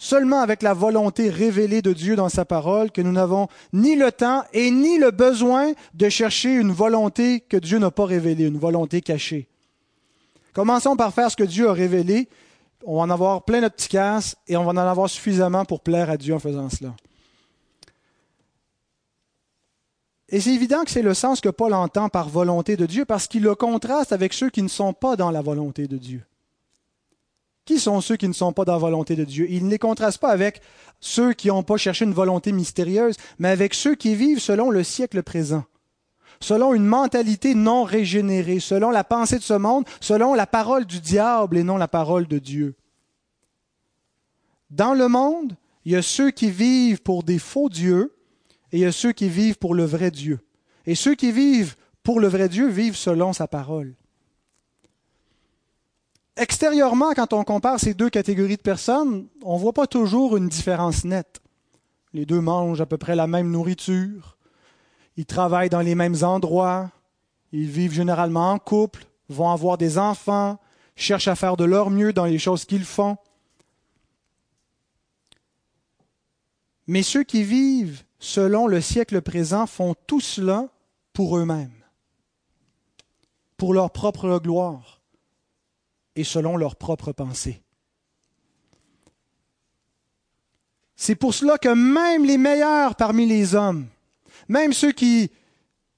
seulement 0.00 0.40
avec 0.40 0.62
la 0.62 0.72
volonté 0.72 1.28
révélée 1.28 1.82
de 1.82 1.92
Dieu 1.92 2.16
dans 2.16 2.30
sa 2.30 2.46
parole 2.46 2.90
que 2.90 3.02
nous 3.02 3.12
n'avons 3.12 3.48
ni 3.74 3.96
le 3.96 4.10
temps 4.10 4.42
et 4.54 4.70
ni 4.70 4.98
le 4.98 5.10
besoin 5.10 5.72
de 5.92 6.08
chercher 6.08 6.54
une 6.54 6.72
volonté 6.72 7.40
que 7.40 7.58
Dieu 7.58 7.78
n'a 7.78 7.90
pas 7.90 8.06
révélée, 8.06 8.46
une 8.46 8.58
volonté 8.58 9.02
cachée. 9.02 9.46
Commençons 10.54 10.96
par 10.96 11.12
faire 11.12 11.30
ce 11.30 11.36
que 11.36 11.44
Dieu 11.44 11.68
a 11.68 11.74
révélé. 11.74 12.28
On 12.86 12.96
va 12.96 13.02
en 13.02 13.10
avoir 13.10 13.44
plein 13.44 13.60
de 13.60 13.68
petits 13.68 13.90
casses 13.90 14.36
et 14.48 14.56
on 14.56 14.64
va 14.64 14.70
en 14.70 14.76
avoir 14.78 15.10
suffisamment 15.10 15.66
pour 15.66 15.82
plaire 15.82 16.08
à 16.08 16.16
Dieu 16.16 16.34
en 16.34 16.38
faisant 16.38 16.70
cela. 16.70 16.94
Et 20.30 20.40
c'est 20.40 20.54
évident 20.54 20.82
que 20.84 20.90
c'est 20.90 21.02
le 21.02 21.12
sens 21.12 21.42
que 21.42 21.50
Paul 21.50 21.74
entend 21.74 22.08
par 22.08 22.30
volonté 22.30 22.76
de 22.76 22.86
Dieu 22.86 23.04
parce 23.04 23.26
qu'il 23.26 23.42
le 23.42 23.54
contraste 23.54 24.12
avec 24.12 24.32
ceux 24.32 24.48
qui 24.48 24.62
ne 24.62 24.68
sont 24.68 24.94
pas 24.94 25.14
dans 25.14 25.30
la 25.30 25.42
volonté 25.42 25.88
de 25.88 25.98
Dieu. 25.98 26.22
Qui 27.64 27.78
sont 27.78 28.00
ceux 28.00 28.16
qui 28.16 28.28
ne 28.28 28.32
sont 28.32 28.52
pas 28.52 28.64
dans 28.64 28.72
la 28.72 28.78
volonté 28.78 29.16
de 29.16 29.24
Dieu? 29.24 29.46
Il 29.50 29.66
ne 29.66 29.70
les 29.70 29.78
contraste 29.78 30.18
pas 30.18 30.30
avec 30.30 30.60
ceux 31.00 31.32
qui 31.32 31.48
n'ont 31.48 31.62
pas 31.62 31.76
cherché 31.76 32.04
une 32.04 32.12
volonté 32.12 32.52
mystérieuse, 32.52 33.16
mais 33.38 33.48
avec 33.48 33.74
ceux 33.74 33.94
qui 33.94 34.14
vivent 34.14 34.40
selon 34.40 34.70
le 34.70 34.82
siècle 34.82 35.22
présent, 35.22 35.64
selon 36.40 36.74
une 36.74 36.86
mentalité 36.86 37.54
non 37.54 37.84
régénérée, 37.84 38.60
selon 38.60 38.90
la 38.90 39.04
pensée 39.04 39.38
de 39.38 39.42
ce 39.42 39.54
monde, 39.54 39.84
selon 40.00 40.34
la 40.34 40.46
parole 40.46 40.84
du 40.84 41.00
diable 41.00 41.58
et 41.58 41.62
non 41.62 41.76
la 41.76 41.88
parole 41.88 42.26
de 42.26 42.38
Dieu. 42.38 42.74
Dans 44.70 44.94
le 44.94 45.08
monde, 45.08 45.56
il 45.84 45.92
y 45.92 45.96
a 45.96 46.02
ceux 46.02 46.30
qui 46.30 46.50
vivent 46.50 47.02
pour 47.02 47.22
des 47.22 47.38
faux 47.38 47.68
dieux 47.68 48.14
et 48.72 48.78
il 48.78 48.80
y 48.80 48.86
a 48.86 48.92
ceux 48.92 49.12
qui 49.12 49.28
vivent 49.28 49.58
pour 49.58 49.74
le 49.74 49.84
vrai 49.84 50.10
Dieu. 50.10 50.40
Et 50.86 50.94
ceux 50.94 51.14
qui 51.14 51.32
vivent 51.32 51.76
pour 52.02 52.20
le 52.20 52.28
vrai 52.28 52.48
Dieu 52.48 52.68
vivent 52.68 52.96
selon 52.96 53.32
sa 53.32 53.48
parole. 53.48 53.94
Extérieurement, 56.36 57.12
quand 57.12 57.32
on 57.32 57.44
compare 57.44 57.80
ces 57.80 57.94
deux 57.94 58.08
catégories 58.08 58.56
de 58.56 58.62
personnes, 58.62 59.26
on 59.42 59.54
ne 59.56 59.60
voit 59.60 59.72
pas 59.72 59.86
toujours 59.86 60.36
une 60.36 60.48
différence 60.48 61.04
nette. 61.04 61.40
Les 62.12 62.24
deux 62.26 62.40
mangent 62.40 62.80
à 62.80 62.86
peu 62.86 62.98
près 62.98 63.14
la 63.14 63.26
même 63.26 63.50
nourriture, 63.50 64.36
ils 65.16 65.26
travaillent 65.26 65.70
dans 65.70 65.80
les 65.80 65.94
mêmes 65.94 66.22
endroits, 66.22 66.90
ils 67.52 67.68
vivent 67.68 67.92
généralement 67.92 68.52
en 68.52 68.58
couple, 68.58 69.04
vont 69.28 69.50
avoir 69.50 69.76
des 69.76 69.98
enfants, 69.98 70.58
cherchent 70.96 71.28
à 71.28 71.34
faire 71.34 71.56
de 71.56 71.64
leur 71.64 71.90
mieux 71.90 72.12
dans 72.12 72.24
les 72.24 72.38
choses 72.38 72.64
qu'ils 72.64 72.84
font. 72.84 73.16
Mais 76.86 77.02
ceux 77.02 77.22
qui 77.22 77.44
vivent 77.44 78.02
selon 78.18 78.66
le 78.66 78.80
siècle 78.80 79.20
présent 79.20 79.66
font 79.66 79.94
tout 80.06 80.20
cela 80.20 80.68
pour 81.12 81.36
eux-mêmes, 81.38 81.84
pour 83.56 83.74
leur 83.74 83.90
propre 83.90 84.38
gloire 84.38 84.99
et 86.16 86.24
selon 86.24 86.56
leurs 86.56 86.76
propres 86.76 87.12
pensées. 87.12 87.62
C'est 90.96 91.14
pour 91.14 91.32
cela 91.32 91.56
que 91.56 91.68
même 91.68 92.24
les 92.24 92.36
meilleurs 92.36 92.94
parmi 92.94 93.26
les 93.26 93.54
hommes, 93.54 93.86
même 94.48 94.72
ceux 94.72 94.92
qui 94.92 95.30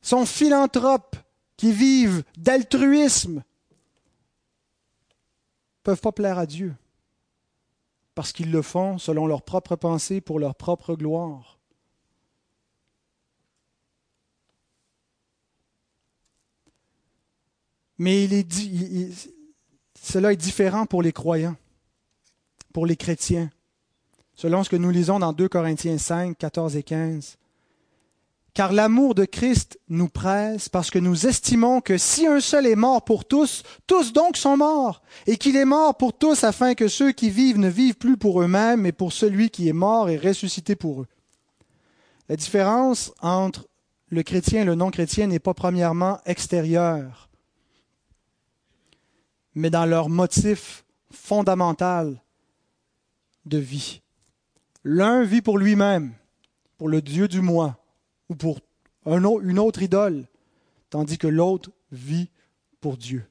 sont 0.01 0.27
philanthropes, 0.27 1.17
qui 1.57 1.73
vivent 1.73 2.23
d'altruisme, 2.37 3.43
peuvent 5.83 6.01
pas 6.01 6.13
plaire 6.13 6.39
à 6.39 6.47
Dieu 6.47 6.75
parce 8.15 8.33
qu'ils 8.33 8.51
le 8.51 8.63
font 8.63 8.99
selon 8.99 9.27
leurs 9.27 9.43
propres 9.43 9.77
pensées 9.77 10.21
pour 10.21 10.39
leur 10.39 10.55
propre 10.55 10.95
gloire. 10.95 11.59
Mais 17.99 18.25
il 18.25 18.33
est 18.33 18.43
dit, 18.43 19.15
cela 20.03 20.33
est 20.33 20.37
différent 20.37 20.85
pour 20.85 21.01
les 21.01 21.13
croyants, 21.13 21.55
pour 22.75 22.87
les 22.87 22.97
chrétiens, 22.97 23.51
selon 24.35 24.65
ce 24.65 24.69
que 24.69 24.77
nous 24.77 24.91
lisons 24.91 25.21
dans 25.21 25.33
2 25.33 25.49
Corinthiens 25.49 25.97
5, 25.97 26.37
14 26.37 26.77
et 26.77 26.83
15. 26.83 27.39
Car 28.53 28.73
l'amour 28.73 29.15
de 29.15 29.25
Christ 29.25 29.79
nous 29.89 30.09
presse 30.09 30.69
parce 30.69 30.91
que 30.91 30.99
nous 30.99 31.27
estimons 31.27 31.81
que 31.81 31.99
si 31.99 32.27
un 32.27 32.41
seul 32.41 32.67
est 32.67 32.77
mort 32.77 33.05
pour 33.05 33.25
tous, 33.25 33.63
tous 33.87 34.13
donc 34.13 34.37
sont 34.37 34.57
morts, 34.57 35.03
et 35.27 35.37
qu'il 35.37 35.57
est 35.57 35.65
mort 35.65 35.97
pour 35.97 36.13
tous 36.13 36.43
afin 36.43 36.75
que 36.75 36.89
ceux 36.89 37.13
qui 37.13 37.31
vivent 37.31 37.59
ne 37.59 37.69
vivent 37.69 37.97
plus 37.97 38.17
pour 38.17 38.43
eux-mêmes, 38.43 38.81
mais 38.81 38.93
pour 38.93 39.13
celui 39.13 39.51
qui 39.51 39.69
est 39.69 39.73
mort 39.73 40.11
et 40.11 40.19
ressuscité 40.19 40.75
pour 40.75 41.03
eux. 41.03 41.07
La 42.29 42.35
différence 42.35 43.13
entre 43.23 43.69
le 44.09 44.25
chrétien 44.25 44.63
et 44.63 44.67
le 44.67 44.75
non-chrétien 44.75 45.29
n'est 45.29 45.39
pas 45.39 45.55
premièrement 45.55 46.19
extérieure. 46.27 47.31
Mais 49.55 49.71
dans 49.71 49.87
leur 49.87 50.09
motif 50.09 50.85
fondamental 51.11 52.23
de 53.45 53.59
vie. 53.59 54.01
L'un 54.85 55.23
vit 55.25 55.43
pour 55.43 55.59
lui-même, 55.59 56.13
pour 56.79 56.89
le 56.89 57.03
Dieu 57.03 57.29
du 57.29 57.41
moi, 57.41 57.79
ou 58.29 58.35
pour 58.35 58.61
une 59.07 59.59
autre 59.59 59.83
idole, 59.83 60.27
tandis 60.91 61.19
que 61.19 61.27
l'autre 61.27 61.71
vit 61.91 62.31
pour 62.81 62.97
Dieu, 62.97 63.25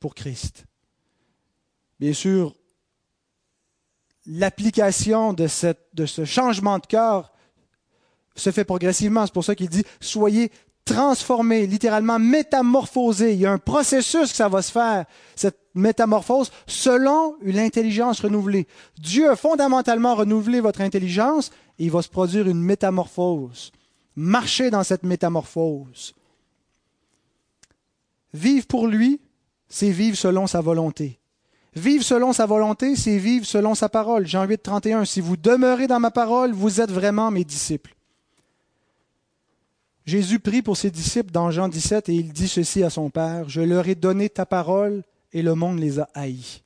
pour 0.00 0.14
Christ. 0.14 0.64
Bien 1.98 2.12
sûr, 2.12 2.54
l'application 4.26 5.32
de, 5.32 5.46
de 5.94 6.06
ce 6.06 6.24
changement 6.24 6.78
de 6.78 6.86
cœur 6.86 7.32
se 8.34 8.50
fait 8.50 8.64
progressivement. 8.64 9.26
C'est 9.26 9.34
pour 9.34 9.44
ça 9.44 9.54
qu'il 9.54 9.68
dit 9.68 9.84
soyez 10.00 10.50
transformés, 10.92 11.66
littéralement 11.66 12.18
métamorphosés. 12.18 13.34
Il 13.34 13.40
y 13.40 13.46
a 13.46 13.52
un 13.52 13.58
processus 13.58 14.30
que 14.30 14.36
ça 14.36 14.48
va 14.48 14.62
se 14.62 14.72
faire, 14.72 15.04
cette 15.36 15.58
métamorphose, 15.74 16.50
selon 16.66 17.36
une 17.42 17.58
intelligence 17.58 18.20
renouvelée. 18.20 18.66
Dieu 18.98 19.30
a 19.30 19.36
fondamentalement 19.36 20.16
renouvelé 20.16 20.60
votre 20.60 20.80
intelligence 20.80 21.50
et 21.78 21.84
il 21.84 21.90
va 21.90 22.02
se 22.02 22.08
produire 22.08 22.48
une 22.48 22.60
métamorphose. 22.60 23.70
Marchez 24.16 24.70
dans 24.70 24.82
cette 24.82 25.04
métamorphose. 25.04 26.14
Vivre 28.34 28.66
pour 28.66 28.86
lui, 28.86 29.20
c'est 29.68 29.90
vivre 29.90 30.16
selon 30.16 30.46
sa 30.46 30.60
volonté. 30.60 31.20
Vivre 31.76 32.04
selon 32.04 32.32
sa 32.32 32.46
volonté, 32.46 32.96
c'est 32.96 33.18
vivre 33.18 33.46
selon 33.46 33.76
sa 33.76 33.88
parole. 33.88 34.26
Jean 34.26 34.44
8, 34.44 34.58
31. 34.60 35.04
Si 35.04 35.20
vous 35.20 35.36
demeurez 35.36 35.86
dans 35.86 36.00
ma 36.00 36.10
parole, 36.10 36.52
vous 36.52 36.80
êtes 36.80 36.90
vraiment 36.90 37.30
mes 37.30 37.44
disciples. 37.44 37.94
Jésus 40.06 40.38
prie 40.38 40.62
pour 40.62 40.76
ses 40.76 40.90
disciples 40.90 41.30
dans 41.30 41.50
Jean 41.50 41.68
17 41.68 42.08
et 42.08 42.14
il 42.14 42.32
dit 42.32 42.48
ceci 42.48 42.82
à 42.82 42.90
son 42.90 43.10
Père, 43.10 43.48
Je 43.48 43.60
leur 43.60 43.88
ai 43.88 43.94
donné 43.94 44.28
ta 44.28 44.46
parole 44.46 45.02
et 45.32 45.42
le 45.42 45.54
monde 45.54 45.78
les 45.78 46.00
a 46.00 46.08
haïs. 46.14 46.62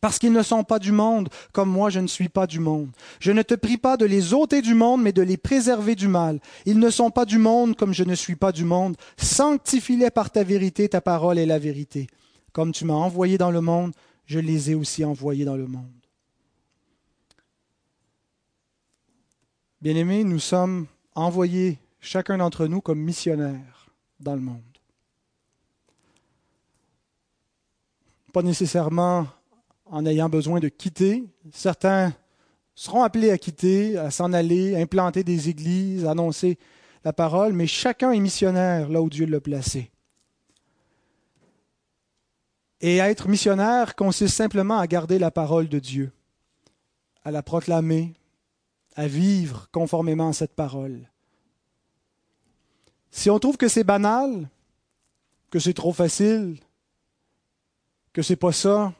Parce 0.00 0.18
qu'ils 0.18 0.32
ne 0.32 0.42
sont 0.42 0.64
pas 0.64 0.78
du 0.78 0.92
monde, 0.92 1.28
comme 1.52 1.68
moi 1.68 1.90
je 1.90 2.00
ne 2.00 2.06
suis 2.06 2.30
pas 2.30 2.46
du 2.46 2.58
monde. 2.58 2.90
Je 3.20 3.32
ne 3.32 3.42
te 3.42 3.54
prie 3.54 3.76
pas 3.76 3.98
de 3.98 4.06
les 4.06 4.32
ôter 4.32 4.62
du 4.62 4.74
monde, 4.74 5.02
mais 5.02 5.12
de 5.12 5.20
les 5.20 5.36
préserver 5.36 5.94
du 5.94 6.08
mal. 6.08 6.40
Ils 6.64 6.78
ne 6.78 6.88
sont 6.88 7.10
pas 7.10 7.26
du 7.26 7.38
monde, 7.38 7.76
comme 7.76 7.92
je 7.92 8.04
ne 8.04 8.14
suis 8.14 8.36
pas 8.36 8.52
du 8.52 8.64
monde. 8.64 8.96
Sanctifie-les 9.18 10.10
par 10.10 10.30
ta 10.30 10.42
vérité, 10.42 10.88
ta 10.88 11.02
parole 11.02 11.38
est 11.38 11.46
la 11.46 11.58
vérité. 11.58 12.06
Comme 12.52 12.72
tu 12.72 12.86
m'as 12.86 12.94
envoyé 12.94 13.36
dans 13.36 13.50
le 13.50 13.60
monde, 13.60 13.92
je 14.24 14.38
les 14.38 14.70
ai 14.70 14.74
aussi 14.74 15.04
envoyés 15.04 15.44
dans 15.44 15.56
le 15.56 15.66
monde. 15.66 15.90
Bien-aimés, 19.82 20.24
nous 20.24 20.38
sommes 20.38 20.86
envoyés, 21.14 21.78
chacun 22.00 22.38
d'entre 22.38 22.66
nous, 22.66 22.80
comme 22.80 23.00
missionnaires 23.00 23.90
dans 24.18 24.34
le 24.34 24.40
monde. 24.40 24.62
Pas 28.32 28.42
nécessairement 28.42 29.26
en 29.86 30.06
ayant 30.06 30.28
besoin 30.28 30.60
de 30.60 30.68
quitter. 30.68 31.24
Certains 31.52 32.12
seront 32.74 33.02
appelés 33.02 33.30
à 33.30 33.38
quitter, 33.38 33.96
à 33.98 34.10
s'en 34.10 34.32
aller, 34.32 34.80
implanter 34.80 35.24
des 35.24 35.48
églises, 35.48 36.06
à 36.06 36.12
annoncer 36.12 36.58
la 37.04 37.12
parole, 37.12 37.52
mais 37.52 37.66
chacun 37.66 38.12
est 38.12 38.20
missionnaire 38.20 38.88
là 38.88 39.02
où 39.02 39.10
Dieu 39.10 39.26
l'a 39.26 39.40
placé. 39.40 39.90
Et 42.80 42.98
être 42.98 43.28
missionnaire 43.28 43.94
consiste 43.94 44.34
simplement 44.34 44.78
à 44.78 44.86
garder 44.86 45.18
la 45.18 45.30
parole 45.30 45.68
de 45.68 45.78
Dieu, 45.78 46.12
à 47.24 47.30
la 47.30 47.42
proclamer, 47.42 48.14
à 48.96 49.06
vivre 49.06 49.68
conformément 49.70 50.28
à 50.28 50.32
cette 50.32 50.54
parole. 50.54 51.10
Si 53.10 53.30
on 53.30 53.38
trouve 53.38 53.56
que 53.56 53.68
c'est 53.68 53.84
banal, 53.84 54.48
que 55.50 55.58
c'est 55.58 55.74
trop 55.74 55.92
facile, 55.92 56.58
que 58.12 58.22
c'est 58.22 58.36
pas 58.36 58.52
ça, 58.52 58.92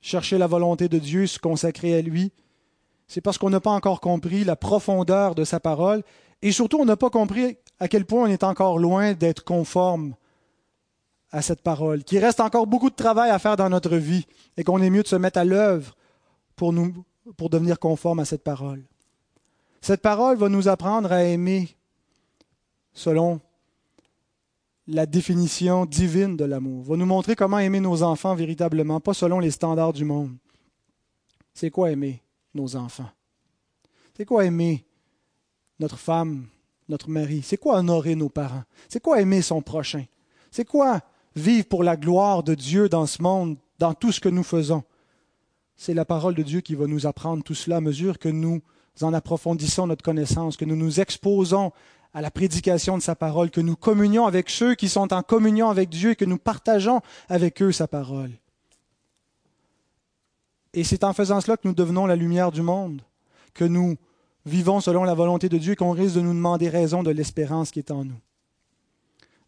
chercher 0.00 0.38
la 0.38 0.46
volonté 0.46 0.88
de 0.88 0.98
Dieu, 0.98 1.26
se 1.26 1.38
consacrer 1.38 1.94
à 1.94 2.02
lui, 2.02 2.32
c'est 3.08 3.20
parce 3.20 3.38
qu'on 3.38 3.50
n'a 3.50 3.60
pas 3.60 3.70
encore 3.70 4.00
compris 4.00 4.44
la 4.44 4.56
profondeur 4.56 5.34
de 5.34 5.44
sa 5.44 5.60
parole 5.60 6.02
et 6.42 6.52
surtout 6.52 6.78
on 6.78 6.84
n'a 6.84 6.96
pas 6.96 7.10
compris 7.10 7.56
à 7.78 7.88
quel 7.88 8.04
point 8.04 8.24
on 8.24 8.26
est 8.26 8.44
encore 8.44 8.78
loin 8.78 9.14
d'être 9.14 9.44
conforme 9.44 10.14
à 11.30 11.42
cette 11.42 11.62
parole, 11.62 12.04
qu'il 12.04 12.18
reste 12.18 12.40
encore 12.40 12.66
beaucoup 12.66 12.90
de 12.90 12.94
travail 12.94 13.30
à 13.30 13.38
faire 13.38 13.56
dans 13.56 13.68
notre 13.68 13.96
vie 13.96 14.26
et 14.56 14.64
qu'on 14.64 14.80
est 14.80 14.90
mieux 14.90 15.02
de 15.02 15.08
se 15.08 15.16
mettre 15.16 15.38
à 15.38 15.44
l'œuvre 15.44 15.94
pour, 16.54 16.74
pour 17.36 17.50
devenir 17.50 17.78
conforme 17.78 18.20
à 18.20 18.24
cette 18.24 18.44
parole. 18.44 18.82
Cette 19.80 20.02
parole 20.02 20.36
va 20.36 20.48
nous 20.48 20.68
apprendre 20.68 21.12
à 21.12 21.24
aimer 21.24 21.76
selon 22.92 23.40
la 24.88 25.06
définition 25.06 25.84
divine 25.84 26.36
de 26.36 26.44
l'amour, 26.44 26.84
va 26.84 26.96
nous 26.96 27.06
montrer 27.06 27.34
comment 27.34 27.58
aimer 27.58 27.80
nos 27.80 28.02
enfants 28.02 28.34
véritablement, 28.34 29.00
pas 29.00 29.14
selon 29.14 29.40
les 29.40 29.50
standards 29.50 29.92
du 29.92 30.04
monde. 30.04 30.36
C'est 31.54 31.70
quoi 31.70 31.90
aimer 31.90 32.22
nos 32.54 32.76
enfants? 32.76 33.10
C'est 34.16 34.24
quoi 34.24 34.44
aimer 34.44 34.86
notre 35.80 35.98
femme, 35.98 36.46
notre 36.88 37.10
mari? 37.10 37.42
C'est 37.42 37.56
quoi 37.56 37.78
honorer 37.78 38.14
nos 38.14 38.28
parents? 38.28 38.62
C'est 38.88 39.02
quoi 39.02 39.20
aimer 39.20 39.42
son 39.42 39.60
prochain? 39.60 40.04
C'est 40.50 40.64
quoi 40.64 41.00
vivre 41.34 41.66
pour 41.66 41.82
la 41.82 41.96
gloire 41.96 42.42
de 42.42 42.54
Dieu 42.54 42.88
dans 42.88 43.06
ce 43.06 43.20
monde, 43.20 43.58
dans 43.78 43.94
tout 43.94 44.12
ce 44.12 44.20
que 44.20 44.28
nous 44.28 44.44
faisons? 44.44 44.84
C'est 45.76 45.94
la 45.94 46.04
parole 46.04 46.34
de 46.34 46.42
Dieu 46.42 46.60
qui 46.60 46.74
va 46.74 46.86
nous 46.86 47.06
apprendre 47.06 47.42
tout 47.42 47.54
cela 47.54 47.76
à 47.76 47.80
mesure 47.80 48.18
que 48.18 48.28
nous 48.28 48.62
en 49.02 49.12
approfondissons 49.12 49.86
notre 49.86 50.04
connaissance, 50.04 50.56
que 50.56 50.64
nous 50.64 50.76
nous 50.76 51.00
exposons 51.00 51.72
à 52.16 52.22
la 52.22 52.30
prédication 52.30 52.96
de 52.96 53.02
sa 53.02 53.14
parole, 53.14 53.50
que 53.50 53.60
nous 53.60 53.76
communions 53.76 54.24
avec 54.26 54.48
ceux 54.48 54.74
qui 54.74 54.88
sont 54.88 55.12
en 55.12 55.22
communion 55.22 55.68
avec 55.68 55.90
Dieu 55.90 56.12
et 56.12 56.16
que 56.16 56.24
nous 56.24 56.38
partageons 56.38 57.02
avec 57.28 57.60
eux 57.60 57.72
sa 57.72 57.86
parole. 57.86 58.30
Et 60.72 60.82
c'est 60.82 61.04
en 61.04 61.12
faisant 61.12 61.42
cela 61.42 61.58
que 61.58 61.68
nous 61.68 61.74
devenons 61.74 62.06
la 62.06 62.16
lumière 62.16 62.52
du 62.52 62.62
monde, 62.62 63.02
que 63.52 63.66
nous 63.66 63.98
vivons 64.46 64.80
selon 64.80 65.04
la 65.04 65.12
volonté 65.12 65.50
de 65.50 65.58
Dieu 65.58 65.74
et 65.74 65.76
qu'on 65.76 65.90
risque 65.90 66.14
de 66.14 66.22
nous 66.22 66.32
demander 66.32 66.70
raison 66.70 67.02
de 67.02 67.10
l'espérance 67.10 67.70
qui 67.70 67.80
est 67.80 67.90
en 67.90 68.06
nous. 68.06 68.18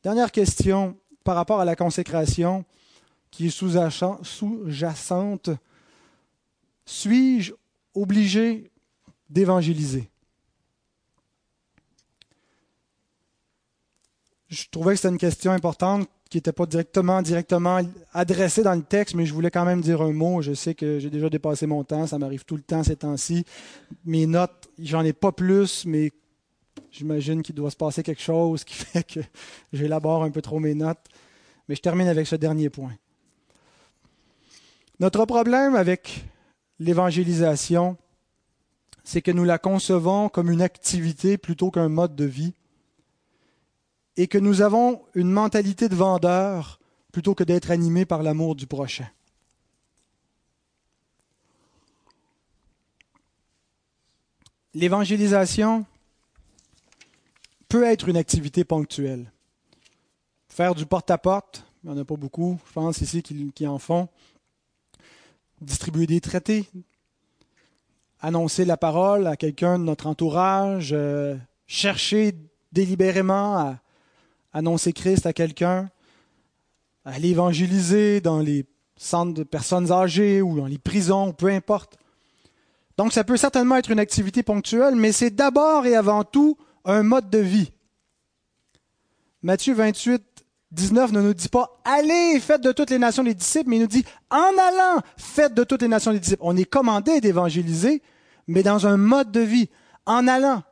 Dernière 0.03 0.31
question, 0.31 0.95
par 1.25 1.37
rapport 1.37 1.61
à 1.61 1.65
la 1.65 1.75
consécration 1.75 2.67
qui 3.31 3.47
est 3.47 3.51
sous-jacente, 3.51 5.49
suis-je 6.85 7.55
obligé 7.95 8.71
d'évangéliser? 9.31 10.11
Je 14.49 14.65
trouvais 14.71 14.95
que 14.95 14.97
c'était 14.97 15.09
une 15.09 15.19
question 15.19 15.53
importante 15.53 16.09
qui 16.31 16.37
n'était 16.39 16.53
pas 16.53 16.67
directement, 16.67 17.23
adressée 18.13 18.63
dans 18.63 18.75
le 18.75 18.83
texte, 18.83 19.15
mais 19.15 19.25
je 19.25 19.33
voulais 19.33 19.51
quand 19.51 19.65
même 19.65 19.81
dire 19.81 20.03
un 20.03 20.13
mot. 20.13 20.43
Je 20.43 20.53
sais 20.53 20.75
que 20.75 20.99
j'ai 20.99 21.11
déjà 21.11 21.31
dépassé 21.31 21.67
mon 21.67 21.85
temps, 21.85 22.07
ça 22.07 22.19
m'arrive 22.19 22.45
tout 22.45 22.57
le 22.57 22.63
temps 22.63 22.83
ces 22.83 22.97
temps-ci. 22.97 23.45
Mes 24.05 24.27
notes, 24.27 24.69
j'en 24.79 25.05
ai 25.05 25.15
pas 25.15 25.33
plus, 25.33 25.87
mais 25.87 26.13
J'imagine 26.91 27.43
qu'il 27.43 27.55
doit 27.55 27.71
se 27.71 27.77
passer 27.77 28.03
quelque 28.03 28.23
chose 28.23 28.65
qui 28.65 28.75
fait 28.85 29.05
que 29.05 29.21
j'élabore 29.73 30.23
un 30.25 30.31
peu 30.31 30.43
trop 30.43 30.59
mes 30.59 30.75
notes. 30.75 31.07
Mais 31.69 31.75
je 31.75 31.83
termine 31.83 32.09
avec 32.09 32.27
ce 32.27 32.37
dernier 32.37 32.71
point. 32.71 32.95
Notre 35.01 35.25
problème 35.27 35.77
avec 35.77 36.25
l'évangélisation, 36.81 37.97
c'est 39.05 39.23
que 39.23 39.31
nous 39.31 39.45
la 39.45 39.59
concevons 39.59 40.29
comme 40.29 40.51
une 40.51 40.63
activité 40.63 41.39
plutôt 41.39 41.71
qu'un 41.71 41.89
mode 41.89 42.17
de 42.17 42.25
vie 42.25 42.55
et 44.19 44.27
que 44.27 44.37
nous 44.37 44.61
avons 44.61 45.01
une 45.15 45.31
mentalité 45.31 45.89
de 45.89 45.95
vendeur 45.95 46.79
plutôt 47.13 47.35
que 47.35 47.45
d'être 47.45 47.71
animés 47.71 48.05
par 48.05 48.23
l'amour 48.23 48.55
du 48.55 48.67
prochain. 48.67 49.09
L'évangélisation, 54.75 55.87
peut 57.69 57.85
être 57.85 58.09
une 58.09 58.17
activité 58.17 58.65
ponctuelle. 58.65 59.31
Faire 60.49 60.75
du 60.75 60.87
porte-à-porte, 60.87 61.65
il 61.85 61.91
n'y 61.91 61.97
en 61.97 62.01
a 62.01 62.05
pas 62.05 62.17
beaucoup, 62.17 62.59
je 62.67 62.73
pense 62.73 63.01
ici, 63.01 63.23
qui, 63.23 63.67
en 63.67 63.79
font. 63.79 64.09
Distribuer 65.61 66.07
des 66.07 66.21
traités, 66.21 66.69
annoncer 68.21 68.65
la 68.65 68.77
parole 68.77 69.27
à 69.27 69.37
quelqu'un 69.37 69.79
de 69.79 69.85
notre 69.85 70.07
entourage, 70.07 70.91
euh, 70.93 71.37
chercher 71.67 72.35
délibérément 72.73 73.59
à 73.59 73.79
annoncer 74.53 74.93
Christ 74.93 75.27
à 75.27 75.33
quelqu'un, 75.33 75.91
aller 77.05 77.31
évangéliser 77.31 78.21
dans 78.21 78.41
les 78.41 78.67
centres 78.97 79.35
de 79.35 79.45
personnes 79.45 79.93
âgées 79.93 80.43
ou 80.43 80.57
dans 80.57 80.67
les 80.67 80.79
prisons, 80.79 81.33
peu 81.33 81.49
importe. 81.49 81.97
Donc 82.97 83.13
ça 83.13 83.25
peut 83.25 83.37
certainement 83.37 83.77
être 83.77 83.91
une 83.91 84.01
activité 84.01 84.43
ponctuelle, 84.43 84.97
mais 84.97 85.13
c'est 85.13 85.31
d'abord 85.31 85.87
et 85.87 85.95
avant 85.95 86.25
tout 86.25 86.59
un 86.85 87.03
mode 87.03 87.31
de 87.31 87.39
vie. 87.39 87.71
Matthieu 89.43 89.75
28, 89.75 90.23
19 90.73 91.13
ne 91.13 91.23
nous 91.23 91.35
dit 91.35 91.49
pas 91.49 91.81
allez, 91.85 92.41
faites 92.41 92.61
de 92.61 92.73
toutes 92.73 92.91
les 92.91 92.99
nations 92.99 93.23
les 93.23 93.35
disciples, 93.35 93.71
mais 93.71 93.77
il 93.77 93.83
nous 93.83 93.87
dit 93.87 94.05
en 94.31 94.37
allant, 94.59 95.01
faites 95.17 95.55
de 95.55 95.65
toutes 95.65 95.83
les 95.83 95.89
nations 95.89 96.11
les 96.11 96.21
disciples. 96.21 96.43
On 96.45 96.57
est 96.57 96.65
commandé 96.65 97.21
d'évangéliser, 97.21 98.03
mais 98.49 98.63
dans 98.63 98.87
un 98.87 98.97
mode 98.97 99.31
de 99.31 99.41
vie, 99.41 99.71
en 100.05 100.27
allant. 100.27 100.63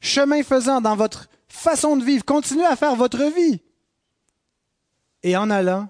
Chemin 0.00 0.42
faisant 0.42 0.80
dans 0.80 0.94
votre 0.94 1.28
façon 1.56 1.96
de 1.96 2.04
vivre, 2.04 2.24
continuez 2.24 2.64
à 2.64 2.76
faire 2.76 2.94
votre 2.94 3.24
vie. 3.34 3.60
Et 5.22 5.36
en 5.36 5.50
allant, 5.50 5.88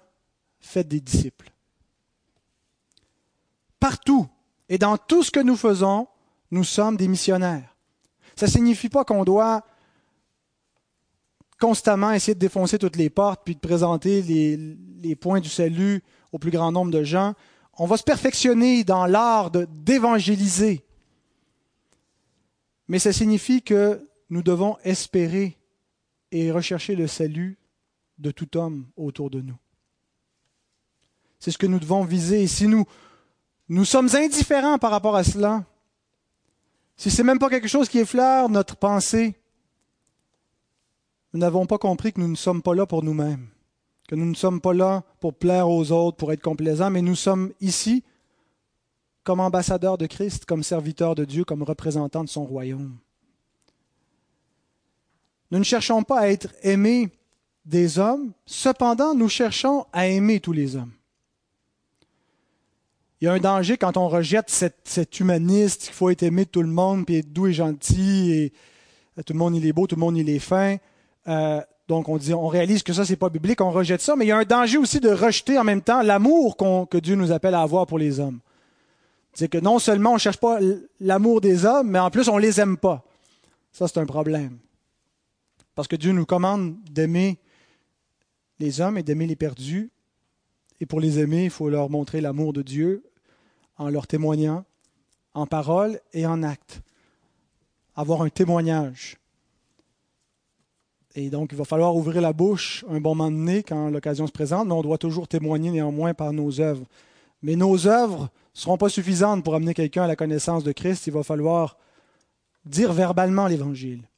faites 0.61 0.89
des 0.89 1.01
disciples. 1.01 1.53
Partout 3.79 4.27
et 4.69 4.79
dans 4.79 4.97
tout 4.97 5.23
ce 5.23 5.31
que 5.31 5.41
nous 5.41 5.57
faisons, 5.57 6.09
nous 6.51 6.65
sommes 6.65 6.97
des 6.97 7.09
missionnaires. 7.09 7.77
Ça 8.35 8.47
ne 8.47 8.51
signifie 8.51 8.89
pas 8.89 9.05
qu'on 9.05 9.25
doit 9.25 9.65
constamment 11.61 12.13
essayer 12.13 12.35
de 12.35 12.41
défoncer 12.41 12.79
toutes 12.79 12.97
les 12.97 13.11
portes 13.11 13.43
puis 13.45 13.55
de 13.55 13.61
présenter 13.61 14.23
les, 14.23 14.57
les 14.57 15.17
points 15.17 15.41
du 15.41 15.49
salut 15.49 16.03
au 16.33 16.39
plus 16.39 16.51
grand 16.51 16.73
nombre 16.73 16.91
de 16.91 17.03
gens. 17.03 17.35
On 17.79 17.87
va 17.87 17.97
se 17.97 18.03
perfectionner 18.03 18.85
dans 18.85 19.07
l'art 19.07 19.51
d'évangéliser. 19.51 20.85
Mais 22.89 22.99
ça 22.99 23.13
signifie 23.13 23.63
que 23.63 24.03
nous 24.31 24.43
devons 24.43 24.77
espérer 24.85 25.56
et 26.41 26.53
rechercher 26.53 26.97
le 26.97 27.07
salut 27.07 27.59
de 28.19 28.31
tout 28.31 28.57
homme 28.57 28.87
autour 28.97 29.31
de 29.31 29.41
nous. 29.41 29.57
C'est 31.39 31.51
ce 31.51 31.59
que 31.59 31.67
nous 31.67 31.79
devons 31.79 32.05
viser. 32.05 32.43
Et 32.43 32.47
si 32.47 32.67
nous, 32.67 32.85
nous 33.69 33.85
sommes 33.85 34.09
indifférents 34.15 34.79
par 34.79 34.91
rapport 34.91 35.17
à 35.17 35.25
cela, 35.25 35.65
si 36.97 37.11
ce 37.11 37.19
n'est 37.19 37.27
même 37.27 37.39
pas 37.39 37.51
quelque 37.51 37.69
chose 37.69 37.89
qui 37.89 37.99
effleure 37.99 38.49
notre 38.49 38.77
pensée, 38.77 39.35
nous 41.33 41.41
n'avons 41.41 41.67
pas 41.67 41.79
compris 41.79 42.13
que 42.13 42.21
nous 42.21 42.29
ne 42.29 42.37
sommes 42.37 42.63
pas 42.63 42.75
là 42.75 42.87
pour 42.87 43.03
nous-mêmes, 43.03 43.49
que 44.09 44.15
nous 44.15 44.25
ne 44.27 44.35
sommes 44.35 44.61
pas 44.61 44.73
là 44.73 45.05
pour 45.21 45.35
plaire 45.35 45.69
aux 45.69 45.93
autres, 45.93 46.17
pour 46.17 46.33
être 46.33 46.43
complaisants, 46.43 46.91
mais 46.91 47.03
nous 47.03 47.17
sommes 47.17 47.53
ici 47.61 48.03
comme 49.25 49.41
ambassadeurs 49.41 49.99
de 49.99 50.07
Christ, 50.07 50.45
comme 50.45 50.63
serviteurs 50.63 51.15
de 51.15 51.25
Dieu, 51.25 51.45
comme 51.45 51.63
représentants 51.63 52.25
de 52.25 52.29
son 52.29 52.45
royaume. 52.45 52.97
Nous 55.51 55.59
ne 55.59 55.65
cherchons 55.65 56.03
pas 56.03 56.21
à 56.21 56.29
être 56.29 56.49
aimés 56.63 57.11
des 57.65 57.99
hommes, 57.99 58.33
cependant 58.47 59.15
nous 59.15 59.29
cherchons 59.29 59.87
à 59.93 60.07
aimer 60.07 60.41
tous 60.41 60.53
les 60.53 60.77
hommes. 60.77 60.93
Il 63.21 63.25
y 63.25 63.29
a 63.29 63.33
un 63.33 63.39
danger 63.39 63.77
quand 63.77 63.97
on 63.97 64.09
rejette 64.09 64.51
cet, 64.51 65.21
humaniste 65.21 65.85
qu'il 65.85 65.95
faut 65.95 66.11
être 66.11 66.23
aimé 66.23 66.45
de 66.45 66.51
tout 66.51 66.63
le 66.63 66.69
monde, 66.69 67.07
puis 67.07 67.17
être 67.17 67.33
doux 67.33 67.47
et 67.47 67.53
gentil, 67.53 68.33
et 68.33 68.53
euh, 69.19 69.23
tout 69.23 69.33
le 69.33 69.39
monde 69.39 69.57
il 69.57 69.67
est 69.67 69.73
beau, 69.73 69.87
tout 69.87 69.97
le 69.97 70.01
monde 70.01 70.17
il 70.17 70.29
est 70.29 70.39
fin. 70.39 70.77
Euh, 71.27 71.61
donc 71.89 72.09
on 72.09 72.19
dit, 72.19 72.35
on 72.35 72.49
réalise 72.49 72.83
que 72.83 72.93
ça 72.93 73.05
c'est 73.05 73.17
pas 73.17 73.31
biblique, 73.31 73.61
on 73.61 73.71
rejette 73.71 74.03
ça, 74.03 74.17
mais 74.17 74.27
il 74.27 74.29
y 74.29 74.33
a 74.33 74.39
un 74.39 74.45
danger 74.45 74.77
aussi 74.77 75.01
de 75.01 75.09
rejeter 75.09 75.59
en 75.59 75.65
même 75.65 75.81
temps 75.81 76.03
l'amour 76.03 76.57
que 76.91 76.99
Dieu 76.99 77.15
nous 77.15 77.33
appelle 77.33 77.55
à 77.55 77.63
avoir 77.63 77.87
pour 77.87 77.99
les 77.99 78.21
hommes. 78.21 78.41
C'est 79.33 79.49
que 79.49 79.59
non 79.59 79.79
seulement 79.79 80.15
on 80.15 80.19
cherche 80.19 80.39
pas 80.39 80.59
l'amour 81.01 81.41
des 81.41 81.65
hommes, 81.65 81.91
mais 81.91 81.99
en 81.99 82.11
plus 82.11 82.29
on 82.29 82.39
les 82.39 82.61
aime 82.61 82.77
pas. 82.77 83.03
Ça 83.73 83.89
c'est 83.89 83.99
un 83.99 84.07
problème. 84.07 84.59
Parce 85.77 85.89
que 85.89 85.95
Dieu 85.95 86.13
nous 86.13 86.25
commande 86.25 86.75
d'aimer 86.91 87.39
les 88.59 88.81
hommes 88.81 88.97
et 88.97 89.03
d'aimer 89.03 89.27
les 89.27 89.37
perdus. 89.37 89.91
Et 90.81 90.87
pour 90.87 91.01
les 91.01 91.19
aimer, 91.21 91.45
il 91.45 91.51
faut 91.51 91.69
leur 91.69 91.91
montrer 91.91 92.21
l'amour 92.21 92.55
de 92.55 92.63
Dieu 92.63 93.05
en 93.77 93.91
leur 93.91 94.07
témoignant, 94.07 94.65
en 95.35 95.47
parole 95.47 96.01
et 96.15 96.27
en 96.27 96.43
acte. 96.43 96.81
Avoir 97.95 98.23
un 98.23 98.31
témoignage. 98.31 99.19
Et 101.15 101.29
donc, 101.29 101.51
il 101.53 101.59
va 101.59 101.65
falloir 101.65 101.95
ouvrir 101.95 102.23
la 102.23 102.33
bouche 102.33 102.85
un 102.89 103.01
bon 103.01 103.15
moment 103.15 103.31
donné 103.31 103.63
quand 103.63 103.91
l'occasion 103.91 104.27
se 104.27 104.33
présente, 104.33 104.67
mais 104.67 104.75
on 104.75 104.83
doit 104.83 104.99
toujours 104.99 105.29
témoigner 105.29 105.71
néanmoins 105.71 106.15
par 106.15 106.33
nos 106.33 106.59
œuvres. 106.59 106.87
Mais 107.43 107.55
nos 107.55 107.87
œuvres 107.87 108.23
ne 108.23 108.29
seront 108.61 108.79
pas 108.79 108.89
suffisantes 108.89 109.45
pour 109.45 109.55
amener 109.55 109.75
quelqu'un 109.75 110.05
à 110.05 110.07
la 110.07 110.17
connaissance 110.17 110.65
de 110.65 110.73
Christ. 110.73 111.07
Il 111.07 111.13
va 111.13 111.23
falloir 111.23 111.77
dire 112.65 112.95
verbalement 112.95 113.47
l'Évangile. 113.47 114.09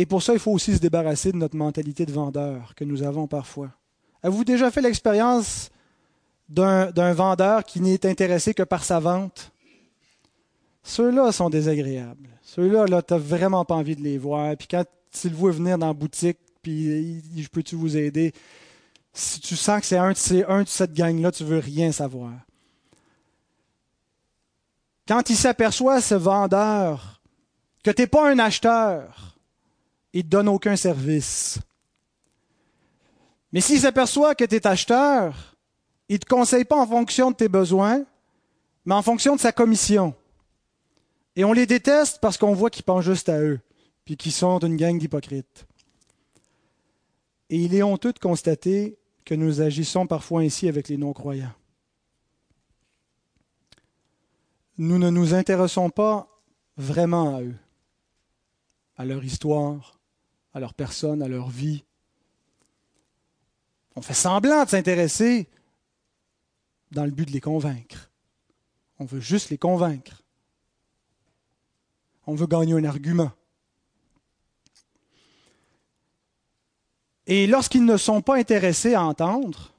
Et 0.00 0.06
pour 0.06 0.22
ça, 0.22 0.32
il 0.32 0.38
faut 0.38 0.52
aussi 0.52 0.76
se 0.76 0.78
débarrasser 0.78 1.32
de 1.32 1.38
notre 1.38 1.56
mentalité 1.56 2.06
de 2.06 2.12
vendeur 2.12 2.76
que 2.76 2.84
nous 2.84 3.02
avons 3.02 3.26
parfois. 3.26 3.72
Avez-vous 4.22 4.44
déjà 4.44 4.70
fait 4.70 4.80
l'expérience 4.80 5.70
d'un 6.48 7.12
vendeur 7.12 7.64
qui 7.64 7.80
n'est 7.80 8.06
intéressé 8.06 8.54
que 8.54 8.62
par 8.62 8.84
sa 8.84 9.00
vente? 9.00 9.50
Ceux-là 10.84 11.32
sont 11.32 11.50
désagréables. 11.50 12.28
Ceux-là, 12.42 12.86
là, 12.86 13.02
tu 13.02 13.12
n'as 13.12 13.18
vraiment 13.18 13.64
pas 13.64 13.74
envie 13.74 13.96
de 13.96 14.02
les 14.02 14.18
voir. 14.18 14.56
Puis 14.56 14.68
quand 14.68 14.84
le 15.24 15.30
vois 15.30 15.50
venir 15.50 15.76
dans 15.76 15.88
la 15.88 15.94
boutique, 15.94 16.38
puis 16.62 17.20
je 17.36 17.48
peux-tu 17.48 17.74
vous 17.74 17.96
aider? 17.96 18.32
Si 19.12 19.40
tu 19.40 19.56
sens 19.56 19.80
que 19.80 19.86
c'est 19.86 20.44
un, 20.44 20.62
de 20.62 20.68
cette 20.68 20.94
gang-là, 20.94 21.32
tu 21.32 21.42
veux 21.42 21.58
rien 21.58 21.90
savoir. 21.90 22.34
Quand 25.08 25.28
il 25.28 25.36
s'aperçoit, 25.36 26.00
ce 26.00 26.14
vendeur, 26.14 27.20
que 27.82 27.90
tu 27.90 28.02
n'es 28.02 28.06
pas 28.06 28.30
un 28.30 28.38
acheteur, 28.38 29.37
il 30.12 30.18
ne 30.18 30.22
te 30.22 30.28
donne 30.28 30.48
aucun 30.48 30.76
service. 30.76 31.58
Mais 33.52 33.60
s'il 33.60 33.80
s'aperçoit 33.80 34.34
que 34.34 34.44
tu 34.44 34.56
es 34.56 34.66
acheteur, 34.66 35.56
il 36.08 36.14
ne 36.14 36.18
te 36.18 36.26
conseille 36.26 36.64
pas 36.64 36.80
en 36.80 36.86
fonction 36.86 37.30
de 37.30 37.36
tes 37.36 37.48
besoins, 37.48 38.04
mais 38.84 38.94
en 38.94 39.02
fonction 39.02 39.36
de 39.36 39.40
sa 39.40 39.52
commission. 39.52 40.14
Et 41.36 41.44
on 41.44 41.52
les 41.52 41.66
déteste 41.66 42.18
parce 42.20 42.36
qu'on 42.36 42.54
voit 42.54 42.70
qu'ils 42.70 42.84
pensent 42.84 43.04
juste 43.04 43.28
à 43.28 43.40
eux, 43.40 43.60
puis 44.04 44.16
qu'ils 44.16 44.32
sont 44.32 44.58
une 44.58 44.76
gang 44.76 44.98
d'hypocrites. 44.98 45.66
Et 47.50 47.58
il 47.58 47.74
est 47.74 47.82
honteux 47.82 48.12
de 48.12 48.18
constater 48.18 48.98
que 49.24 49.34
nous 49.34 49.60
agissons 49.60 50.06
parfois 50.06 50.40
ainsi 50.40 50.68
avec 50.68 50.88
les 50.88 50.96
non-croyants. 50.96 51.52
Nous 54.78 54.98
ne 54.98 55.10
nous 55.10 55.34
intéressons 55.34 55.90
pas 55.90 56.28
vraiment 56.76 57.36
à 57.36 57.42
eux, 57.42 57.56
à 58.96 59.04
leur 59.04 59.24
histoire, 59.24 59.97
à 60.54 60.60
leur 60.60 60.74
personne, 60.74 61.22
à 61.22 61.28
leur 61.28 61.48
vie. 61.48 61.84
On 63.96 64.02
fait 64.02 64.14
semblant 64.14 64.64
de 64.64 64.70
s'intéresser 64.70 65.48
dans 66.90 67.04
le 67.04 67.10
but 67.10 67.26
de 67.26 67.32
les 67.32 67.40
convaincre. 67.40 68.10
On 68.98 69.04
veut 69.04 69.20
juste 69.20 69.50
les 69.50 69.58
convaincre. 69.58 70.22
On 72.26 72.34
veut 72.34 72.46
gagner 72.46 72.74
un 72.74 72.84
argument. 72.84 73.30
Et 77.26 77.46
lorsqu'ils 77.46 77.84
ne 77.84 77.96
sont 77.96 78.22
pas 78.22 78.36
intéressés 78.36 78.94
à 78.94 79.02
entendre, 79.02 79.72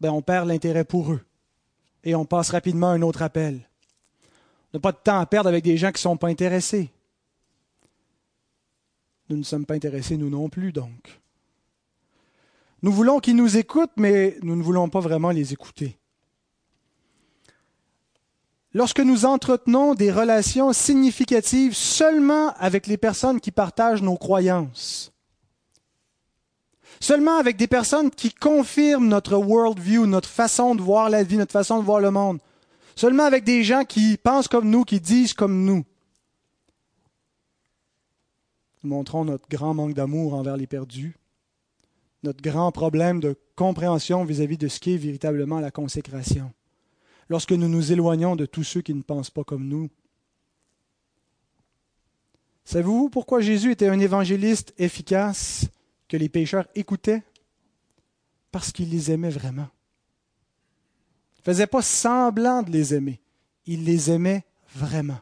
ben 0.00 0.10
on 0.10 0.22
perd 0.22 0.48
l'intérêt 0.48 0.84
pour 0.84 1.12
eux. 1.12 1.20
Et 2.04 2.14
on 2.14 2.24
passe 2.24 2.50
rapidement 2.50 2.90
à 2.90 2.94
un 2.94 3.02
autre 3.02 3.22
appel. 3.22 3.68
On 4.72 4.78
n'a 4.78 4.80
pas 4.80 4.92
de 4.92 4.98
temps 4.98 5.18
à 5.18 5.26
perdre 5.26 5.48
avec 5.48 5.64
des 5.64 5.76
gens 5.76 5.88
qui 5.88 5.96
ne 5.96 5.98
sont 5.98 6.16
pas 6.16 6.28
intéressés. 6.28 6.90
Nous 9.28 9.36
ne 9.36 9.42
sommes 9.42 9.66
pas 9.66 9.74
intéressés, 9.74 10.16
nous 10.16 10.30
non 10.30 10.48
plus, 10.48 10.72
donc. 10.72 11.20
Nous 12.82 12.92
voulons 12.92 13.20
qu'ils 13.20 13.36
nous 13.36 13.56
écoutent, 13.56 13.92
mais 13.96 14.36
nous 14.42 14.56
ne 14.56 14.62
voulons 14.62 14.88
pas 14.88 15.00
vraiment 15.00 15.30
les 15.30 15.52
écouter. 15.52 15.98
Lorsque 18.74 19.00
nous 19.00 19.24
entretenons 19.24 19.94
des 19.94 20.10
relations 20.10 20.72
significatives 20.72 21.74
seulement 21.74 22.54
avec 22.54 22.86
les 22.86 22.96
personnes 22.96 23.40
qui 23.40 23.52
partagent 23.52 24.02
nos 24.02 24.16
croyances, 24.16 25.12
seulement 26.98 27.36
avec 27.36 27.56
des 27.56 27.66
personnes 27.66 28.10
qui 28.10 28.32
confirment 28.32 29.08
notre 29.08 29.36
worldview, 29.36 30.06
notre 30.06 30.28
façon 30.28 30.74
de 30.74 30.80
voir 30.80 31.10
la 31.10 31.22
vie, 31.22 31.36
notre 31.36 31.52
façon 31.52 31.78
de 31.78 31.84
voir 31.84 32.00
le 32.00 32.10
monde, 32.10 32.38
seulement 32.96 33.24
avec 33.24 33.44
des 33.44 33.62
gens 33.62 33.84
qui 33.84 34.16
pensent 34.16 34.48
comme 34.48 34.70
nous, 34.70 34.84
qui 34.84 35.00
disent 35.00 35.34
comme 35.34 35.64
nous, 35.64 35.84
nous 38.82 38.90
montrons 38.90 39.24
notre 39.24 39.48
grand 39.48 39.74
manque 39.74 39.94
d'amour 39.94 40.34
envers 40.34 40.56
les 40.56 40.66
perdus, 40.66 41.16
notre 42.22 42.42
grand 42.42 42.70
problème 42.72 43.20
de 43.20 43.36
compréhension 43.56 44.24
vis-à-vis 44.24 44.58
de 44.58 44.68
ce 44.68 44.80
qu'est 44.80 44.96
véritablement 44.96 45.60
la 45.60 45.70
consécration. 45.70 46.52
Lorsque 47.28 47.52
nous 47.52 47.68
nous 47.68 47.92
éloignons 47.92 48.36
de 48.36 48.46
tous 48.46 48.64
ceux 48.64 48.82
qui 48.82 48.94
ne 48.94 49.02
pensent 49.02 49.30
pas 49.30 49.44
comme 49.44 49.66
nous. 49.66 49.88
Savez-vous 52.64 53.08
pourquoi 53.08 53.40
Jésus 53.40 53.72
était 53.72 53.88
un 53.88 53.98
évangéliste 53.98 54.74
efficace 54.78 55.68
que 56.08 56.16
les 56.16 56.28
pécheurs 56.28 56.68
écoutaient? 56.74 57.22
Parce 58.50 58.70
qu'il 58.70 58.90
les 58.90 59.10
aimait 59.10 59.30
vraiment. 59.30 59.68
Il 61.36 61.40
ne 61.40 61.44
faisait 61.44 61.66
pas 61.66 61.82
semblant 61.82 62.62
de 62.62 62.70
les 62.70 62.94
aimer. 62.94 63.20
Il 63.66 63.84
les 63.84 64.10
aimait 64.10 64.44
vraiment. 64.74 65.18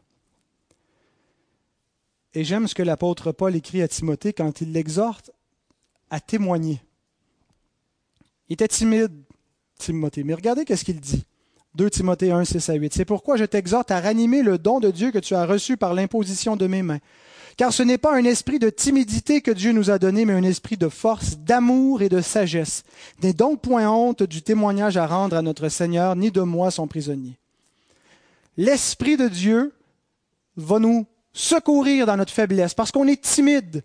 Et 2.34 2.44
j'aime 2.44 2.68
ce 2.68 2.74
que 2.74 2.82
l'apôtre 2.82 3.32
Paul 3.32 3.56
écrit 3.56 3.82
à 3.82 3.88
Timothée 3.88 4.32
quand 4.32 4.60
il 4.60 4.72
l'exhorte 4.72 5.30
à 6.10 6.20
témoigner. 6.20 6.80
Il 8.48 8.54
était 8.54 8.68
timide, 8.68 9.12
Timothée, 9.78 10.24
mais 10.24 10.34
regardez 10.34 10.64
qu'est-ce 10.64 10.84
qu'il 10.84 11.00
dit. 11.00 11.24
2 11.76 11.88
Timothée 11.90 12.32
1, 12.32 12.44
6 12.44 12.68
à 12.68 12.74
8. 12.74 12.92
C'est 12.92 13.04
pourquoi 13.04 13.36
je 13.36 13.44
t'exhorte 13.44 13.90
à 13.90 14.00
ranimer 14.00 14.42
le 14.42 14.58
don 14.58 14.80
de 14.80 14.90
Dieu 14.90 15.12
que 15.12 15.18
tu 15.18 15.34
as 15.34 15.46
reçu 15.46 15.76
par 15.76 15.94
l'imposition 15.94 16.56
de 16.56 16.66
mes 16.66 16.82
mains. 16.82 16.98
Car 17.56 17.72
ce 17.72 17.82
n'est 17.82 17.98
pas 17.98 18.16
un 18.16 18.24
esprit 18.24 18.58
de 18.58 18.70
timidité 18.70 19.40
que 19.40 19.50
Dieu 19.50 19.72
nous 19.72 19.90
a 19.90 19.98
donné, 19.98 20.24
mais 20.24 20.32
un 20.32 20.42
esprit 20.42 20.76
de 20.76 20.88
force, 20.88 21.38
d'amour 21.38 22.02
et 22.02 22.08
de 22.08 22.20
sagesse. 22.20 22.84
N'aie 23.22 23.32
donc 23.32 23.60
point 23.60 23.88
honte 23.88 24.22
du 24.22 24.42
témoignage 24.42 24.96
à 24.96 25.06
rendre 25.06 25.36
à 25.36 25.42
notre 25.42 25.68
Seigneur, 25.68 26.16
ni 26.16 26.30
de 26.30 26.40
moi 26.40 26.70
son 26.70 26.88
prisonnier. 26.88 27.38
L'Esprit 28.56 29.16
de 29.16 29.28
Dieu 29.28 29.72
va 30.56 30.78
nous 30.78 31.06
secourir 31.32 32.06
dans 32.06 32.16
notre 32.16 32.32
faiblesse, 32.32 32.74
parce 32.74 32.90
qu'on 32.90 33.06
est 33.06 33.20
timide, 33.20 33.84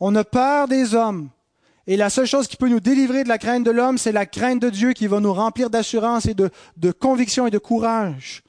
on 0.00 0.14
a 0.14 0.24
peur 0.24 0.68
des 0.68 0.94
hommes, 0.94 1.30
Et 1.86 1.98
la 1.98 2.08
seule 2.08 2.26
chose 2.26 2.48
qui 2.48 2.56
peut 2.56 2.68
nous 2.68 2.80
délivrer 2.80 3.24
de 3.24 3.28
la 3.28 3.36
crainte 3.36 3.64
de 3.64 3.70
l'homme, 3.70 3.98
c'est 3.98 4.12
la 4.12 4.24
crainte 4.24 4.60
de 4.60 4.70
Dieu 4.70 4.94
qui 4.94 5.06
va 5.06 5.20
nous 5.20 5.34
remplir 5.34 5.68
d'assurance 5.68 6.26
et 6.26 6.34
de, 6.34 6.92
conviction 6.92 7.46
et 7.46 7.50
de 7.50 7.58
courage. 7.58 8.42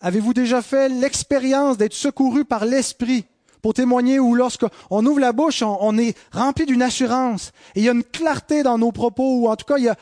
Avez-vous 0.00 0.34
déjà 0.34 0.60
fait 0.60 0.90
l'expérience 0.90 1.78
d'être 1.78 1.94
secouru 1.94 2.44
par 2.44 2.66
l'Esprit 2.66 3.24
pour 3.62 3.72
témoigner 3.72 4.20
ou 4.20 4.34
lorsqu'on 4.34 5.06
ouvre 5.06 5.20
la 5.20 5.32
bouche, 5.32 5.62
on, 5.62 5.96
est 5.96 6.14
rempli 6.30 6.66
d'une 6.66 6.82
assurance 6.82 7.52
et 7.74 7.80
il 7.80 7.84
y 7.84 7.88
a 7.88 7.92
une 7.92 8.04
clarté 8.04 8.62
dans 8.62 8.76
nos 8.76 8.92
propos 8.92 9.40
ou 9.40 9.48
en 9.48 9.56
tout 9.56 9.64
cas, 9.64 9.78
il 9.78 9.84
y 9.84 9.88
a, 9.88 9.96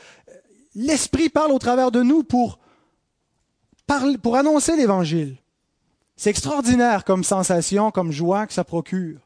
l'Esprit 0.75 1.29
parle 1.29 1.53
au 1.53 1.59
travers 1.59 1.89
de 1.89 2.01
nous 2.01 2.23
pour, 2.23 2.59
pour 4.21 4.35
annoncer 4.35 4.75
l'Évangile. 4.75 5.37
C'est 6.15 6.29
extraordinaire 6.29 7.05
comme 7.05 7.23
sensation, 7.23 7.91
comme 7.91 8.11
joie 8.11 8.47
que 8.47 8.53
ça 8.53 8.63
procure. 8.63 9.19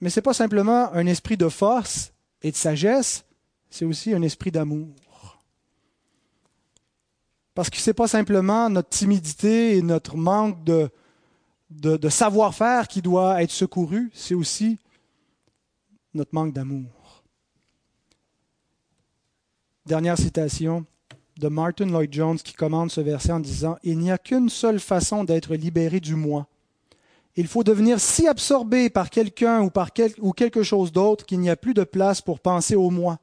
Mais 0.00 0.10
ce 0.10 0.20
n'est 0.20 0.22
pas 0.22 0.34
simplement 0.34 0.92
un 0.92 1.06
esprit 1.06 1.36
de 1.36 1.48
force 1.48 2.12
et 2.42 2.50
de 2.50 2.56
sagesse, 2.56 3.24
c'est 3.70 3.84
aussi 3.84 4.14
un 4.14 4.22
esprit 4.22 4.50
d'amour. 4.50 4.94
Parce 7.54 7.70
que 7.70 7.78
ce 7.78 7.90
n'est 7.90 7.94
pas 7.94 8.08
simplement 8.08 8.68
notre 8.68 8.90
timidité 8.90 9.78
et 9.78 9.82
notre 9.82 10.16
manque 10.16 10.62
de, 10.64 10.90
de, 11.70 12.08
savoir-faire 12.08 12.86
qui 12.86 13.00
doit 13.00 13.42
être 13.42 13.50
secouru, 13.50 14.10
c'est 14.14 14.34
aussi 14.34 14.78
notre 16.12 16.34
manque 16.34 16.52
d'amour. 16.52 17.24
Dernière 19.86 20.18
citation 20.18 20.84
de 21.38 21.48
Martin 21.48 21.86
Lloyd 21.86 22.12
Jones 22.12 22.38
qui 22.38 22.54
commande 22.54 22.90
ce 22.90 23.00
verset 23.00 23.32
en 23.32 23.40
disant 23.40 23.76
Il 23.82 23.98
n'y 23.98 24.10
a 24.10 24.18
qu'une 24.18 24.48
seule 24.48 24.80
façon 24.80 25.24
d'être 25.24 25.54
libéré 25.54 26.00
du 26.00 26.14
moi. 26.14 26.46
Il 27.36 27.46
faut 27.46 27.64
devenir 27.64 28.00
si 28.00 28.26
absorbé 28.26 28.88
par 28.88 29.10
quelqu'un 29.10 29.60
ou 29.60 29.70
par 29.70 29.90
ou 30.18 30.32
quelque 30.32 30.62
chose 30.62 30.90
d'autre 30.90 31.26
qu'il 31.26 31.40
n'y 31.40 31.50
a 31.50 31.56
plus 31.56 31.74
de 31.74 31.84
place 31.84 32.22
pour 32.22 32.40
penser 32.40 32.74
au 32.74 32.88
moi. 32.88 33.18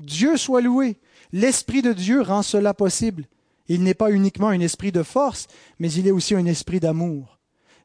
Dieu 0.00 0.36
soit 0.36 0.60
loué. 0.60 0.98
L'Esprit 1.32 1.80
de 1.80 1.94
Dieu 1.94 2.20
rend 2.20 2.42
cela 2.42 2.74
possible. 2.74 3.26
Il 3.68 3.82
n'est 3.82 3.94
pas 3.94 4.12
uniquement 4.12 4.48
un 4.48 4.60
esprit 4.60 4.92
de 4.92 5.02
force, 5.02 5.46
mais 5.78 5.90
il 5.90 6.06
est 6.06 6.12
aussi 6.12 6.34
un 6.34 6.46
esprit 6.46 6.80
d'amour. 6.80 7.38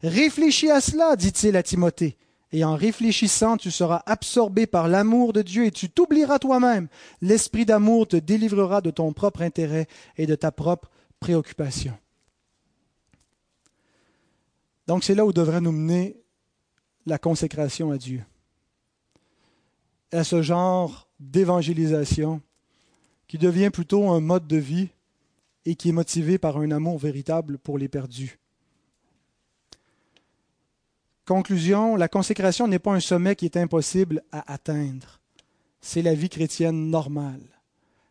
Réfléchis 0.04 0.70
à 0.70 0.82
cela, 0.82 1.16
dit-il 1.16 1.56
à 1.56 1.64
Timothée, 1.64 2.18
et 2.52 2.66
en 2.66 2.76
réfléchissant, 2.76 3.56
tu 3.56 3.72
seras 3.72 4.04
absorbé 4.06 4.68
par 4.68 4.88
l'amour 4.88 5.32
de 5.32 5.42
Dieu 5.42 5.66
et 5.66 5.72
tu 5.72 5.90
t'oublieras 5.90 6.40
toi-même. 6.40 6.90
L'esprit 7.22 7.66
d'amour 7.66 8.08
te 8.08 8.18
délivrera 8.18 8.82
de 8.82 8.92
ton 8.92 9.14
propre 9.14 9.42
intérêt 9.42 9.88
et 10.18 10.26
de 10.26 10.36
ta 10.36 10.52
propre 10.52 10.92
préoccupation. 11.20 11.98
Donc 14.88 15.06
c'est 15.06 15.16
là 15.16 15.26
où 15.26 15.32
devrait 15.32 15.62
nous 15.62 15.72
mener 15.72 16.18
la 17.06 17.18
consécration 17.18 17.92
à 17.92 17.98
Dieu, 17.98 18.24
à 20.12 20.26
ce 20.26 20.42
genre 20.42 21.08
d'évangélisation 21.20 22.42
qui 23.28 23.38
devient 23.38 23.70
plutôt 23.70 24.10
un 24.10 24.20
mode 24.20 24.48
de 24.48 24.58
vie 24.58 24.90
et 25.64 25.76
qui 25.76 25.90
est 25.90 25.94
motivé 25.94 26.38
par 26.38 26.58
un 26.58 26.72
amour 26.72 26.98
véritable 26.98 27.58
pour 27.60 27.78
les 27.78 27.88
perdus. 27.88 28.41
Conclusion, 31.32 31.96
la 31.96 32.10
consécration 32.10 32.68
n'est 32.68 32.78
pas 32.78 32.92
un 32.92 33.00
sommet 33.00 33.38
qui 33.38 33.46
est 33.46 33.56
impossible 33.56 34.22
à 34.34 34.52
atteindre. 34.52 35.22
C'est 35.80 36.02
la 36.02 36.14
vie 36.14 36.28
chrétienne 36.28 36.90
normale. 36.90 37.40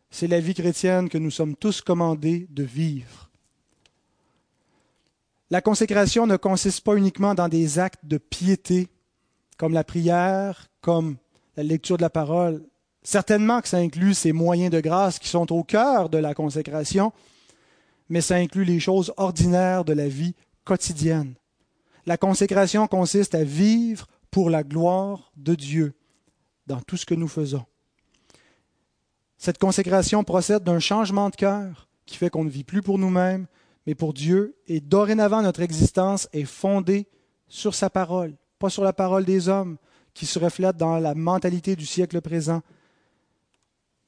C'est 0.09 0.25
la 0.25 0.39
vie 0.39 0.55
chrétienne 0.55 1.07
que 1.07 1.19
nous 1.19 1.29
sommes 1.29 1.55
tous 1.55 1.81
commandés 1.81 2.47
de 2.49 2.63
vivre. 2.63 3.29
La 5.51 5.61
consécration 5.61 6.25
ne 6.25 6.35
consiste 6.35 6.83
pas 6.83 6.95
uniquement 6.95 7.35
dans 7.35 7.47
des 7.47 7.77
actes 7.77 8.03
de 8.03 8.17
piété, 8.17 8.87
comme 9.55 9.73
la 9.73 9.83
prière, 9.83 10.71
comme 10.81 11.17
la 11.57 11.61
lecture 11.61 11.97
de 11.97 12.01
la 12.01 12.09
parole. 12.09 12.65
Certainement 13.03 13.61
que 13.61 13.67
ça 13.67 13.77
inclut 13.77 14.15
ces 14.15 14.31
moyens 14.31 14.71
de 14.71 14.79
grâce 14.79 15.19
qui 15.19 15.27
sont 15.27 15.53
au 15.53 15.63
cœur 15.63 16.09
de 16.09 16.17
la 16.17 16.33
consécration, 16.33 17.13
mais 18.09 18.21
ça 18.21 18.37
inclut 18.37 18.65
les 18.65 18.79
choses 18.79 19.13
ordinaires 19.17 19.85
de 19.85 19.93
la 19.93 20.07
vie 20.07 20.33
quotidienne. 20.65 21.35
La 22.05 22.17
consécration 22.17 22.87
consiste 22.87 23.35
à 23.35 23.43
vivre 23.43 24.07
pour 24.31 24.49
la 24.49 24.63
gloire 24.63 25.31
de 25.37 25.55
Dieu 25.55 25.93
dans 26.67 26.81
tout 26.81 26.97
ce 26.97 27.05
que 27.05 27.15
nous 27.15 27.27
faisons. 27.27 27.65
Cette 29.37 29.57
consécration 29.57 30.23
procède 30.23 30.63
d'un 30.63 30.79
changement 30.79 31.29
de 31.29 31.35
cœur 31.35 31.87
qui 32.05 32.17
fait 32.17 32.29
qu'on 32.29 32.43
ne 32.43 32.49
vit 32.49 32.63
plus 32.63 32.81
pour 32.81 32.97
nous-mêmes, 32.97 33.47
mais 33.85 33.95
pour 33.95 34.13
Dieu, 34.13 34.55
et 34.67 34.79
dorénavant 34.79 35.41
notre 35.41 35.61
existence 35.61 36.27
est 36.33 36.45
fondée 36.45 37.07
sur 37.47 37.73
sa 37.73 37.89
parole, 37.89 38.35
pas 38.59 38.69
sur 38.69 38.83
la 38.83 38.93
parole 38.93 39.25
des 39.25 39.49
hommes 39.49 39.77
qui 40.13 40.25
se 40.25 40.39
reflètent 40.39 40.77
dans 40.77 40.99
la 40.99 41.15
mentalité 41.15 41.75
du 41.75 41.85
siècle 41.85 42.21
présent, 42.21 42.61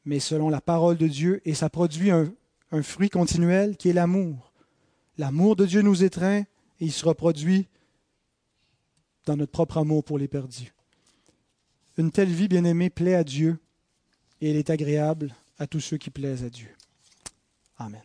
mais 0.05 0.19
selon 0.19 0.49
la 0.49 0.61
parole 0.61 0.97
de 0.97 1.07
Dieu, 1.07 1.41
et 1.45 1.53
ça 1.53 1.69
produit 1.69 2.11
un, 2.11 2.31
un 2.71 2.83
fruit 2.83 3.09
continuel 3.09 3.77
qui 3.77 3.89
est 3.89 3.93
l'amour. 3.93 4.53
L'amour 5.17 5.55
de 5.55 5.65
Dieu 5.65 5.81
nous 5.81 6.03
étreint 6.03 6.41
et 6.41 6.45
il 6.79 6.91
se 6.91 7.05
reproduit 7.05 7.67
dans 9.25 9.37
notre 9.37 9.51
propre 9.51 9.77
amour 9.77 10.03
pour 10.03 10.17
les 10.17 10.27
perdus. 10.27 10.73
Une 11.97 12.11
telle 12.11 12.29
vie, 12.29 12.47
bien-aimée, 12.47 12.89
plaît 12.89 13.15
à 13.15 13.23
Dieu 13.23 13.59
et 14.41 14.49
elle 14.49 14.57
est 14.57 14.69
agréable 14.69 15.35
à 15.57 15.67
tous 15.67 15.79
ceux 15.79 15.97
qui 15.97 16.09
plaisent 16.09 16.43
à 16.43 16.49
Dieu. 16.49 16.69
Amen. 17.77 18.01